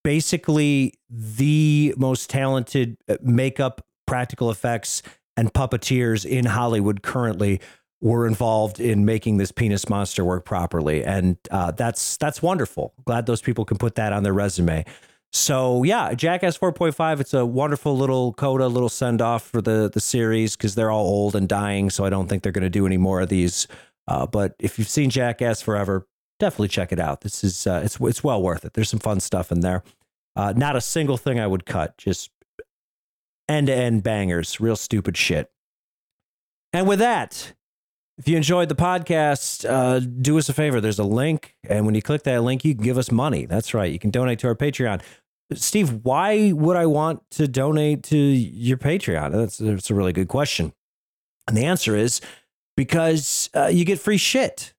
basically 0.02 0.94
the 1.08 1.94
most 1.96 2.28
talented 2.28 2.96
uh, 3.08 3.14
makeup, 3.22 3.80
practical 4.08 4.50
effects, 4.50 5.04
and 5.40 5.54
puppeteers 5.54 6.26
in 6.26 6.44
Hollywood 6.44 7.02
currently 7.02 7.62
were 8.02 8.26
involved 8.26 8.78
in 8.78 9.06
making 9.06 9.38
this 9.38 9.50
penis 9.50 9.88
monster 9.88 10.22
work 10.22 10.44
properly, 10.44 11.02
and 11.02 11.38
uh, 11.50 11.70
that's 11.70 12.18
that's 12.18 12.42
wonderful. 12.42 12.92
Glad 13.06 13.24
those 13.24 13.40
people 13.40 13.64
can 13.64 13.78
put 13.78 13.94
that 13.94 14.12
on 14.12 14.22
their 14.22 14.34
resume. 14.34 14.84
So 15.32 15.82
yeah, 15.82 16.12
Jackass 16.12 16.58
4.5. 16.58 17.20
It's 17.20 17.32
a 17.32 17.46
wonderful 17.46 17.96
little 17.96 18.34
coda, 18.34 18.68
little 18.68 18.90
send 18.90 19.22
off 19.22 19.42
for 19.42 19.62
the 19.62 19.88
the 19.90 20.00
series 20.00 20.56
because 20.56 20.74
they're 20.74 20.90
all 20.90 21.06
old 21.06 21.34
and 21.34 21.48
dying. 21.48 21.88
So 21.88 22.04
I 22.04 22.10
don't 22.10 22.28
think 22.28 22.42
they're 22.42 22.52
going 22.52 22.62
to 22.62 22.70
do 22.70 22.84
any 22.84 22.98
more 22.98 23.22
of 23.22 23.30
these. 23.30 23.66
Uh, 24.06 24.26
but 24.26 24.56
if 24.58 24.78
you've 24.78 24.88
seen 24.88 25.08
Jackass 25.08 25.62
Forever, 25.62 26.06
definitely 26.38 26.68
check 26.68 26.92
it 26.92 27.00
out. 27.00 27.22
This 27.22 27.42
is 27.42 27.66
uh, 27.66 27.80
it's 27.82 27.98
it's 27.98 28.22
well 28.22 28.42
worth 28.42 28.66
it. 28.66 28.74
There's 28.74 28.90
some 28.90 29.00
fun 29.00 29.20
stuff 29.20 29.50
in 29.50 29.60
there. 29.60 29.84
Uh, 30.36 30.52
not 30.54 30.76
a 30.76 30.82
single 30.82 31.16
thing 31.16 31.40
I 31.40 31.46
would 31.46 31.64
cut. 31.64 31.96
Just 31.96 32.30
end 33.50 33.66
to 33.66 33.74
end 33.74 34.02
bangers. 34.02 34.60
Real 34.60 34.76
stupid 34.76 35.16
shit. 35.16 35.50
And 36.72 36.86
with 36.86 37.00
that, 37.00 37.52
if 38.18 38.28
you 38.28 38.36
enjoyed 38.36 38.68
the 38.68 38.74
podcast, 38.74 39.68
uh, 39.68 39.98
do 39.98 40.38
us 40.38 40.48
a 40.48 40.52
favor. 40.52 40.80
There's 40.80 40.98
a 40.98 41.04
link, 41.04 41.56
and 41.68 41.86
when 41.86 41.94
you 41.94 42.02
click 42.02 42.22
that 42.24 42.42
link, 42.42 42.64
you 42.64 42.74
can 42.74 42.84
give 42.84 42.98
us 42.98 43.10
money. 43.10 43.46
That's 43.46 43.74
right. 43.74 43.90
You 43.90 43.98
can 43.98 44.10
donate 44.10 44.38
to 44.40 44.46
our 44.46 44.54
Patreon. 44.54 45.00
Steve, 45.54 46.04
why 46.04 46.52
would 46.52 46.76
I 46.76 46.86
want 46.86 47.28
to 47.32 47.48
donate 47.48 48.04
to 48.04 48.16
your 48.16 48.76
Patreon? 48.76 49.32
That's, 49.32 49.58
that's 49.58 49.90
a 49.90 49.94
really 49.94 50.12
good 50.12 50.28
question. 50.28 50.72
And 51.48 51.56
the 51.56 51.64
answer 51.64 51.96
is 51.96 52.20
because 52.76 53.50
uh, 53.56 53.66
you 53.66 53.84
get 53.84 53.98
free 53.98 54.18
shit. 54.18 54.74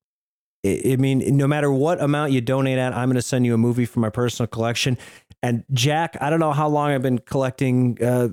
I 0.64 0.96
mean, 0.96 1.36
no 1.36 1.48
matter 1.48 1.70
what 1.72 2.00
amount 2.00 2.30
you 2.30 2.40
donate 2.40 2.78
at, 2.78 2.94
I'm 2.94 3.08
going 3.08 3.16
to 3.16 3.22
send 3.22 3.44
you 3.44 3.52
a 3.52 3.58
movie 3.58 3.84
from 3.84 4.02
my 4.02 4.10
personal 4.10 4.46
collection. 4.46 4.96
And 5.42 5.64
Jack, 5.72 6.16
I 6.20 6.30
don't 6.30 6.38
know 6.38 6.52
how 6.52 6.68
long 6.68 6.92
I've 6.92 7.02
been 7.02 7.18
collecting 7.18 7.98
uh, 8.02 8.28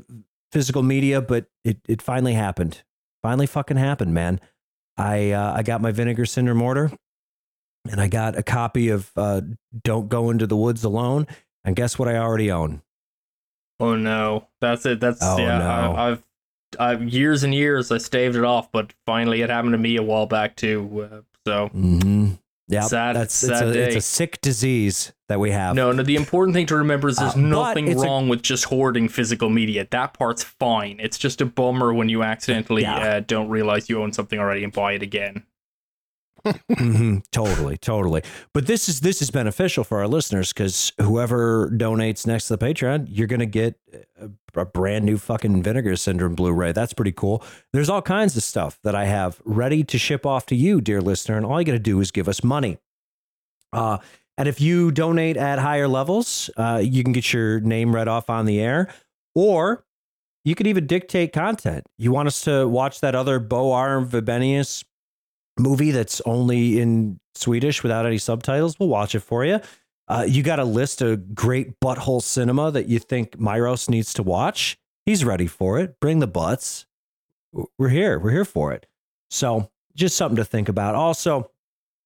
physical 0.51 0.83
media, 0.83 1.21
but 1.21 1.45
it, 1.63 1.77
it 1.87 2.01
finally 2.01 2.33
happened. 2.33 2.83
Finally 3.21 3.47
fucking 3.47 3.77
happened, 3.77 4.13
man. 4.13 4.39
I 4.97 5.31
uh, 5.31 5.53
I 5.55 5.63
got 5.63 5.81
my 5.81 5.91
Vinegar 5.91 6.25
Syndrome 6.25 6.61
order 6.61 6.91
and 7.89 8.01
I 8.01 8.07
got 8.07 8.37
a 8.37 8.43
copy 8.43 8.89
of 8.89 9.11
uh, 9.15 9.41
Don't 9.83 10.09
Go 10.09 10.29
Into 10.29 10.45
the 10.47 10.57
Woods 10.57 10.83
Alone. 10.83 11.27
And 11.63 11.75
guess 11.75 11.97
what? 11.99 12.07
I 12.07 12.17
already 12.17 12.51
own. 12.51 12.81
Oh 13.79 13.95
no, 13.95 14.47
that's 14.61 14.85
it. 14.85 14.99
That's 14.99 15.19
Oh, 15.21 15.37
yeah. 15.37 15.57
no. 15.57 15.65
I, 15.69 16.09
I've 16.11 16.23
I've 16.79 17.03
years 17.09 17.43
and 17.43 17.53
years 17.53 17.91
I 17.91 17.97
staved 17.97 18.35
it 18.35 18.43
off, 18.43 18.71
but 18.71 18.93
finally 19.05 19.41
it 19.41 19.49
happened 19.49 19.73
to 19.73 19.77
me 19.77 19.95
a 19.97 20.03
while 20.03 20.25
back 20.25 20.55
too. 20.55 21.09
Uh, 21.11 21.21
so 21.47 21.69
Mm-hmm. 21.69 22.33
Yeah, 22.69 22.81
Sad- 22.81 23.15
that's 23.15 23.43
it's 23.43 23.59
a, 23.61 23.69
it's 23.87 23.95
a 23.95 24.01
sick 24.01 24.39
disease 24.41 25.11
that 25.27 25.39
we 25.39 25.49
have. 25.51 25.75
no, 25.75 25.91
no. 25.91 26.03
The 26.03 26.15
important 26.15 26.53
thing 26.55 26.67
to 26.67 26.75
remember 26.75 27.07
is 27.09 27.17
there's 27.17 27.33
Uh, 27.35 27.39
nothing 27.39 27.87
it's 27.87 27.99
a- 28.01 28.05
wrong 28.05 28.29
with 28.29 28.43
just 28.43 28.65
hoarding 28.65 29.09
physical 29.09 29.49
media. 29.49 29.87
That 29.89 30.13
part's 30.13 30.43
fine. 30.43 30.97
It's 30.99 31.17
just 31.17 31.41
a 31.41 31.45
bummer 31.45 31.93
when 31.93 32.09
you 32.09 32.21
accidentally 32.23 32.83
Yeah. 32.83 32.97
uh, 32.97 33.19
don't 33.25 33.49
realize 33.49 33.89
you 33.89 34.01
own 34.01 34.13
something 34.13 34.37
already 34.39 34.63
and 34.63 34.71
buy 34.71 34.93
it 34.93 35.01
again. 35.01 35.43
Mhm. 36.45 37.23
Totally, 37.31 37.77
totally. 37.77 38.21
But 38.53 38.67
this 38.67 38.87
is 38.89 39.01
this 39.01 39.21
is 39.21 39.31
beneficial 39.31 39.83
for 39.83 39.99
our 39.99 40.07
listeners 40.07 40.53
because 40.53 40.93
whoever 40.99 41.69
donates 41.69 42.25
next 42.25 42.47
to 42.47 42.55
the 42.55 42.65
Patreon, 42.65 43.07
you're 43.09 43.27
to 43.27 43.45
get 43.45 43.75
a, 44.19 44.29
a 44.55 44.65
brand 44.65 45.05
new 45.05 45.17
fucking 45.17 45.61
Vinegar 45.63 45.95
Syndrome 45.95 46.35
Blu-ray. 46.35 46.71
That's 46.71 46.93
pretty 46.93 47.11
cool. 47.11 47.43
There's 47.73 47.89
all 47.89 48.01
kinds 48.01 48.35
of 48.37 48.43
stuff 48.43 48.79
that 48.83 48.95
I 48.95 49.05
have 49.05 49.41
ready 49.43 49.83
to 49.85 49.97
ship 49.97 50.25
off 50.25 50.45
to 50.47 50.55
you, 50.55 50.81
dear 50.81 51.01
listener, 51.01 51.37
and 51.37 51.45
all 51.45 51.59
you 51.59 51.65
got 51.65 51.73
to 51.73 51.79
do 51.79 51.99
is 51.99 52.11
give 52.11 52.27
us 52.29 52.43
money. 52.43 52.77
Uh, 53.73 53.97
and 54.37 54.47
if 54.47 54.61
you 54.61 54.91
donate 54.91 55.37
at 55.37 55.59
higher 55.59 55.87
levels, 55.87 56.49
uh, 56.57 56.81
you 56.83 57.03
can 57.03 57.11
get 57.13 57.33
your 57.33 57.59
name 57.59 57.93
read 57.93 58.07
off 58.07 58.29
on 58.29 58.45
the 58.45 58.59
air, 58.61 58.87
or 59.35 59.83
you 60.45 60.55
could 60.55 60.67
even 60.67 60.87
dictate 60.87 61.33
content. 61.33 61.85
You 61.97 62.11
want 62.11 62.27
us 62.27 62.41
to 62.43 62.67
watch 62.67 63.01
that 63.01 63.13
other 63.15 63.39
Bo 63.39 63.73
Arn 63.73 64.05
Vibenius 64.07 64.83
movie 65.59 65.91
that's 65.91 66.21
only 66.21 66.79
in 66.79 67.19
Swedish 67.35 67.83
without 67.83 68.05
any 68.05 68.17
subtitles, 68.17 68.79
we'll 68.79 68.89
watch 68.89 69.15
it 69.15 69.21
for 69.21 69.45
you. 69.45 69.59
Uh, 70.07 70.25
you 70.27 70.41
got 70.41 70.59
a 70.59 70.63
list 70.63 71.01
of 71.01 71.35
great 71.35 71.79
butthole 71.79 72.21
cinema 72.21 72.71
that 72.71 72.87
you 72.87 72.97
think 72.99 73.37
Myros 73.37 73.89
needs 73.89 74.13
to 74.15 74.23
watch. 74.23 74.77
He's 75.05 75.23
ready 75.23 75.47
for 75.47 75.79
it. 75.79 75.99
Bring 75.99 76.19
the 76.19 76.27
butts. 76.27 76.85
We're 77.77 77.89
here. 77.89 78.19
We're 78.19 78.31
here 78.31 78.45
for 78.45 78.73
it. 78.73 78.87
So, 79.29 79.69
just 79.95 80.17
something 80.17 80.37
to 80.37 80.45
think 80.45 80.69
about. 80.69 80.95
Also, 80.95 81.51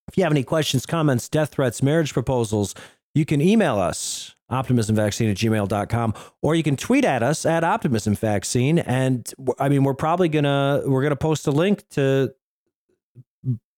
if 0.07 0.17
you 0.17 0.23
have 0.23 0.33
any 0.33 0.43
questions, 0.43 0.85
comments, 0.85 1.29
death 1.29 1.51
threats, 1.51 1.81
marriage 1.81 2.13
proposals, 2.13 2.75
you 3.13 3.25
can 3.25 3.41
email 3.41 3.79
us, 3.79 4.35
optimismvaccine 4.51 5.31
at 5.31 5.37
gmail.com, 5.37 6.13
or 6.41 6.55
you 6.55 6.63
can 6.63 6.75
tweet 6.75 7.05
at 7.05 7.23
us 7.23 7.45
at 7.45 7.63
optimismvaccine. 7.63 8.83
And 8.85 9.31
I 9.59 9.69
mean, 9.69 9.83
we're 9.83 9.93
probably 9.93 10.29
gonna 10.29 10.81
we're 10.85 11.03
gonna 11.03 11.15
post 11.15 11.47
a 11.47 11.51
link 11.51 11.87
to 11.91 12.33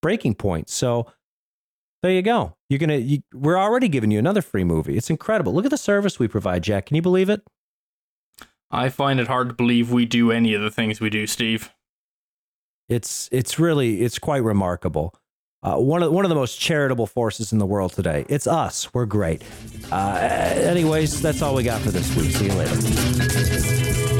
breaking 0.05 0.35
point. 0.35 0.69
So 0.69 1.07
there 2.03 2.11
you 2.11 2.21
go. 2.21 2.55
You're 2.69 2.77
gonna. 2.77 2.97
You, 2.97 3.23
we're 3.33 3.57
already 3.57 3.87
giving 3.87 4.11
you 4.11 4.19
another 4.19 4.43
free 4.43 4.63
movie. 4.63 4.95
It's 4.97 5.09
incredible. 5.09 5.51
Look 5.51 5.65
at 5.65 5.71
the 5.71 5.79
service 5.79 6.19
we 6.19 6.27
provide, 6.27 6.61
Jack. 6.61 6.85
Can 6.85 6.95
you 6.95 7.01
believe 7.01 7.27
it? 7.27 7.41
I 8.69 8.89
find 8.89 9.19
it 9.19 9.25
hard 9.25 9.49
to 9.49 9.55
believe 9.55 9.91
we 9.91 10.05
do 10.05 10.31
any 10.31 10.53
of 10.53 10.61
the 10.61 10.69
things 10.69 11.01
we 11.01 11.09
do, 11.09 11.25
Steve. 11.25 11.71
It's 12.87 13.29
it's 13.31 13.57
really 13.57 14.03
it's 14.03 14.19
quite 14.19 14.43
remarkable. 14.43 15.15
Uh, 15.63 15.77
one 15.77 16.03
of 16.03 16.11
one 16.11 16.23
of 16.23 16.29
the 16.29 16.35
most 16.35 16.59
charitable 16.59 17.07
forces 17.07 17.51
in 17.51 17.57
the 17.57 17.65
world 17.65 17.93
today. 17.93 18.25
It's 18.29 18.45
us. 18.45 18.93
We're 18.93 19.07
great. 19.07 19.41
Uh, 19.91 20.19
anyways, 20.53 21.19
that's 21.19 21.41
all 21.41 21.55
we 21.55 21.63
got 21.63 21.81
for 21.81 21.89
this 21.89 22.15
week. 22.15 22.29
See 22.29 22.45
you 22.45 22.53
later. 22.53 24.14